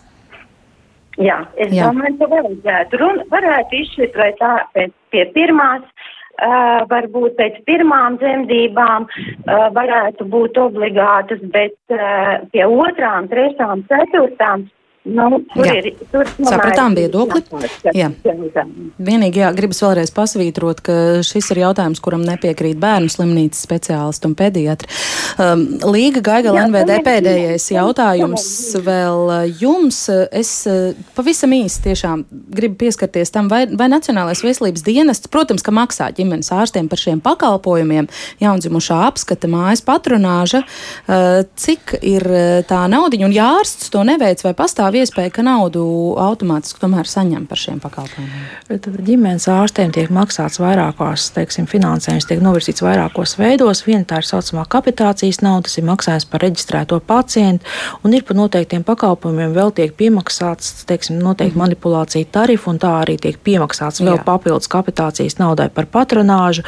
Jā, 1.20 1.42
es 1.60 1.72
Jā. 1.74 1.90
domāju, 1.90 2.16
ka 2.22 2.28
vajadzētu. 2.30 2.98
Runa 3.00 3.26
varētu 3.32 3.80
izšķirt, 3.82 4.14
vai 4.16 4.30
tā 4.38 4.52
pēc 4.72 4.94
pie 5.12 5.26
pirmās, 5.34 5.84
uh, 6.40 6.82
varbūt 6.90 7.36
pēc 7.38 7.58
pirmām 7.68 8.18
dzemdībām 8.22 9.08
uh, 9.08 9.66
varētu 9.76 10.28
būt 10.32 10.60
obligātas, 10.62 11.42
bet 11.54 11.76
uh, 11.94 12.42
pie 12.52 12.64
otrām, 12.66 13.28
trešām, 13.32 13.84
ceturtām 13.90 14.68
Nu, 15.02 15.40
tur 15.50 15.66
jā. 15.66 15.72
ir, 15.80 15.96
tur 16.12 16.28
Sapratām 16.46 16.94
viedokli. 16.94 17.40
Jā. 17.90 18.12
Vienīgi 19.02 19.40
jā, 19.42 19.48
gribas 19.56 19.80
vēlreiz 19.82 20.12
pasvītrot, 20.14 20.78
ka 20.86 20.94
šis 21.26 21.48
ir 21.50 21.64
jautājums, 21.64 21.98
kuram 22.02 22.22
nepiekrīt 22.22 22.78
bērnu 22.78 23.10
slimnīcas 23.10 23.64
speciālisti 23.66 24.30
un 24.30 24.36
pediatri. 24.38 24.90
Um, 25.42 25.64
Līga 25.90 26.22
Gaigala 26.22 26.68
NVD 26.68 27.00
pēdējais 27.02 27.66
jautājums 27.74 28.44
vēl 28.86 29.24
uh, 29.26 29.40
jums. 29.58 30.04
Es 30.30 30.52
uh, 30.70 30.94
pavisam 31.16 31.56
īsi 31.56 31.82
tiešām 31.88 32.22
gribu 32.54 32.78
pieskarties 32.84 33.34
tam, 33.34 33.50
vai, 33.50 33.64
vai 33.66 33.90
Nacionālais 33.90 34.44
veselības 34.46 34.86
dienests, 34.86 35.32
protams, 35.34 35.66
ka 35.66 35.74
maksā 35.74 36.12
ģimenes 36.14 36.52
ārstiem 36.54 36.86
par 36.86 37.02
šiem 37.02 37.24
pakalpojumiem, 37.26 38.06
jaundzimušā 38.44 39.00
apskata 39.08 39.50
mājas 39.50 39.82
patronāža, 39.82 40.62
uh, 40.62 41.42
cik 41.58 41.98
ir 42.06 42.28
tā 42.70 42.84
naudiņa, 42.86 43.26
un 43.26 43.34
ja 43.34 43.50
ārsts 43.58 43.90
to 43.90 44.06
neveic 44.06 44.46
vai 44.46 44.54
pastāv 44.54 44.91
pastāv 44.92 45.00
iespēja, 45.00 45.32
ka 45.32 45.42
naudu 45.42 45.82
automātiski 46.20 46.80
tomēr 46.82 47.08
saņem 47.08 47.46
par 47.48 47.58
šiem 47.58 47.80
pakalpojumiem? 47.80 48.44
Tad 48.68 48.98
ģimenes 49.06 49.48
ārstiem 49.48 49.92
tiek 49.92 50.10
maksāts 50.12 50.60
vairākos, 50.60 51.32
teiksim, 51.32 51.66
finansējums 51.66 52.28
tiek 52.28 52.42
novirzīts 52.42 52.82
vairākos 52.84 53.38
veidos. 53.38 53.84
Viena 53.86 54.04
tā 54.04 54.20
ir 54.20 54.28
saucamā 54.28 54.66
kapitācijas 54.68 55.40
nauda, 55.42 55.68
tas 55.68 55.78
ir 55.78 55.86
maksājums 55.88 56.26
par 56.28 56.42
reģistrēto 56.44 57.00
pacientu, 57.00 57.64
un 58.04 58.12
ir 58.12 58.24
par 58.24 58.36
noteiktiem 58.36 58.84
pakalpojumiem 58.84 59.54
vēl 59.56 59.72
tiek 59.72 59.94
piemaksāts, 59.96 60.84
teiksim, 60.88 61.20
noteikti 61.22 61.56
mm. 61.56 61.64
manipulācija 61.64 62.28
tarifu, 62.32 62.72
un 62.72 62.80
tā 62.82 62.92
arī 63.02 63.16
tiek 63.20 63.38
piemaksāts 63.40 64.02
vēl 64.02 64.18
Jā. 64.18 64.26
papildus 64.26 64.70
kapitācijas 64.72 65.38
naudai 65.40 65.70
par 65.72 65.88
patronāžu, 65.92 66.66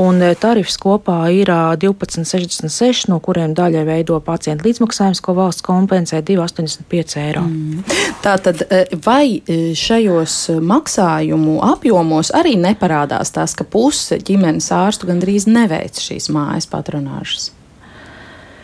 un 0.00 0.20
e, 0.20 0.34
tarifs 0.36 0.76
kopā 0.82 1.24
ir 1.32 1.52
12,66, 1.52 3.08
no 3.12 3.20
kuriem 3.22 3.56
daļai 3.56 3.86
veido 3.88 4.20
pacientu 4.24 4.68
līdzmaksājums, 4.68 5.22
ko 5.24 5.36
valsts 5.38 5.64
kompensē 5.64 6.22
2,85 6.26 7.20
eiro. 7.22 7.46
Mm. 7.46 7.61
Tātad, 8.22 8.62
e, 8.70 8.84
vai 9.04 9.40
e, 9.40 9.72
šajos 9.78 10.36
maksājumu 10.62 11.58
apjomos 11.72 12.32
arī 12.36 12.54
neparādās 12.60 13.34
tas, 13.34 13.56
ka 13.58 13.66
puse 13.68 14.20
ģimenes 14.22 14.70
ārstu 14.74 15.08
gandrīz 15.10 15.48
neveic 15.50 15.98
šīs 16.00 16.30
mājas 16.32 16.68
patronāžas? 16.70 17.50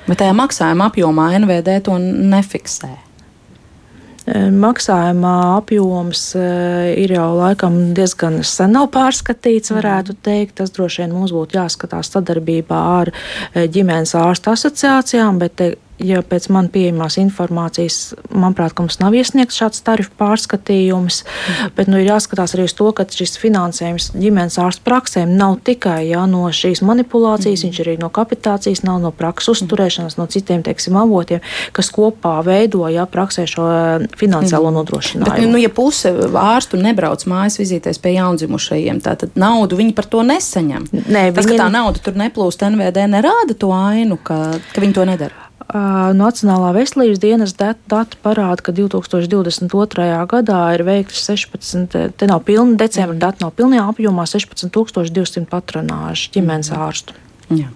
Bet 0.09 0.23
tajā 0.23 0.37
maksājuma 0.37 0.89
apjomā 0.89 1.33
NVD 1.41 1.81
to 1.89 1.99
nefiksē. 1.99 2.93
E, 2.95 4.45
maksājuma 4.55 5.35
apjoms 5.57 6.23
ir 6.39 7.17
jau 7.19 7.29
laikam 7.41 7.81
diezgan 7.99 8.41
sen 8.47 8.73
nav 8.79 8.89
pārskatīts, 8.95 9.75
varētu 9.75 10.17
teikt. 10.23 10.57
Tas 10.63 10.73
droši 10.77 11.05
vien 11.05 11.19
mums 11.19 11.35
būtu 11.35 11.59
jāskatās 11.59 12.15
sadarbībā 12.15 12.81
ar 13.03 13.13
ģimenes 13.55 14.15
ārstu 14.23 14.55
asociācijām, 14.55 15.43
bet 15.43 15.67
ja 15.99 16.23
pēc 16.23 16.49
man 16.55 16.69
pieejamās 16.73 17.19
informācijas, 17.21 18.15
manuprāt, 18.31 18.77
mums 18.79 18.99
nav 19.03 19.17
iesniegts 19.19 19.59
šāds 19.59 19.83
tarifu 19.87 20.13
pārskatījums, 20.21 21.23
mm. 21.25 21.73
bet 21.79 21.91
nu, 21.91 21.99
ir 22.01 22.11
jāskatās 22.13 22.55
arī 22.57 22.69
uz 22.69 22.75
to, 22.79 22.91
ka 22.97 23.07
šis 23.09 23.39
finansējums 23.41 24.11
ģimenes 24.17 24.59
ārstu 24.63 24.85
praksēm 24.87 25.35
nav 25.39 25.59
tikai 25.67 26.09
jā, 26.11 26.25
no 26.31 26.47
šīs 26.55 26.83
manipulācijas, 26.87 27.63
mm. 27.63 27.69
viņš 27.69 27.81
arī 27.85 27.97
no 28.03 28.11
kapitācijas, 28.15 28.85
nav 28.87 29.01
no 29.03 29.13
prakses 29.15 29.57
uzturēšanas, 29.57 30.19
no 30.21 30.29
citiem 30.31 30.63
teiksim, 30.67 30.99
avotiem, 31.01 31.43
kas 31.77 31.91
kopā 31.95 32.39
veido 32.47 32.87
jā, 32.93 33.07
praksē 33.11 33.47
šo 33.51 33.67
eh, 33.73 34.07
finansiālo 34.19 34.71
mm. 34.71 34.79
nodrošinājumu. 34.81 35.35
Bet, 35.35 35.51
nu, 35.51 35.63
ja 35.63 35.73
puse 35.73 36.13
ārstu 36.39 36.81
nebrauc 36.81 37.27
mājas 37.31 37.59
vizītēs 37.61 38.01
pie 38.03 38.15
jaundzimušajiem, 38.19 39.03
tad 39.05 39.27
naudu 39.39 39.79
viņi 39.81 39.97
par 39.99 40.09
to 40.11 40.25
nesaņem. 40.27 40.89
Nē, 40.95 41.29
Tas, 41.35 41.45
viņi... 41.47 41.57
ka 41.57 41.67
tā 41.67 41.69
nauda 41.73 42.03
tur 42.03 42.17
neplūst, 42.19 42.65
NVD 42.69 43.09
nerāda 43.11 43.57
to 43.59 43.73
ainu, 43.75 44.19
ka, 44.23 44.59
ka 44.73 44.85
viņi 44.85 44.97
to 44.97 45.07
nedara. 45.09 45.48
Nacionālā 45.69 46.71
veselības 46.73 47.19
dienas 47.21 47.53
dati 47.59 48.17
parāda, 48.23 48.63
ka 48.65 48.73
2022. 48.73 50.07
gadā 50.31 50.61
ir 50.77 50.85
veikts 50.87 51.27
16, 51.29 52.15
te 52.17 52.29
nav 52.31 52.45
pilna 52.47 52.79
decembra 52.81 53.19
dati, 53.29 53.43
nav 53.45 53.53
pilnajā 53.59 53.85
apjomā 53.91 54.25
16,200 54.31 55.45
patronāžu 55.51 56.31
ģimenes 56.39 56.73
ārstu. 56.73 57.17
Jā. 57.51 57.69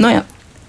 Nu, 0.00 0.10
jā, 0.10 0.24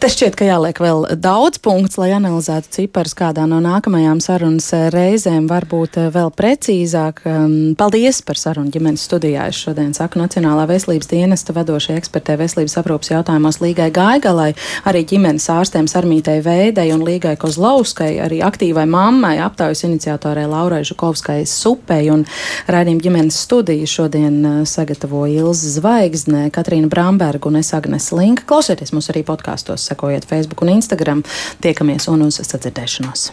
Te 0.06 0.12
šķiet, 0.14 0.36
ka 0.38 0.46
jāliek 0.46 0.78
vēl 0.78 1.00
daudz 1.18 1.58
punktu, 1.66 1.98
lai 2.04 2.12
analizētu 2.14 2.70
ciparus 2.76 3.16
kādā 3.18 3.48
no 3.50 3.58
nākamajām 3.58 4.20
sarunas 4.22 4.68
reizēm, 4.94 5.48
varbūt 5.50 5.96
eh, 5.98 6.12
vēl 6.14 6.28
precīzāk. 6.30 7.24
Um, 7.26 7.56
paldies 7.74 8.20
par 8.22 8.38
sarunu 8.38 8.70
ģimenes 8.70 9.02
studijā. 9.02 9.48
Es 9.50 9.58
šodien 9.58 9.96
saku 9.98 10.22
Nacionālā 10.22 10.68
veselības 10.70 11.10
dienesta 11.10 11.56
vadošajai 11.58 11.98
ekspertē 11.98 12.36
veselības 12.38 12.78
aprūpas 12.84 13.10
jautājumos 13.16 13.58
Līgai 13.64 13.88
Gaigalai, 13.96 14.52
arī 14.86 15.02
ģimenes 15.10 15.50
ārstēm 15.56 15.90
Sarmītai 15.90 16.38
Veidei 16.46 16.94
un 16.94 17.02
Līgai 17.02 17.34
Kozlauskai, 17.42 18.12
arī 18.28 18.44
aktīvai 18.46 18.86
mammai, 18.86 19.40
aptaujas 19.42 19.88
iniciatorai 19.90 20.46
Laurai 20.54 20.84
Žukovskai 20.86 21.40
Supei 21.50 22.12
un 22.14 22.28
raidījuma 22.70 23.08
ģimenes 23.08 23.42
studiju 23.48 23.90
šodien 23.90 24.38
eh, 24.52 24.62
sagatavoja 24.70 25.48
Ilza 25.48 25.74
Zvaigzne, 25.80 26.46
Katrīna 26.54 26.94
Bramberga 26.94 27.50
un 27.50 27.58
es 27.64 27.74
Agnes 27.74 28.14
Linka. 28.14 28.46
Klausieties 28.54 28.94
mūs 28.94 29.10
arī 29.10 29.26
podkāstos 29.26 29.90
sekojiet 29.96 30.28
Facebook 30.30 30.62
un 30.68 30.76
Instagram. 30.76 31.26
Tiekamies 31.64 32.12
un 32.12 32.28
uz 32.28 32.44
sadzirdēšanos! 32.44 33.32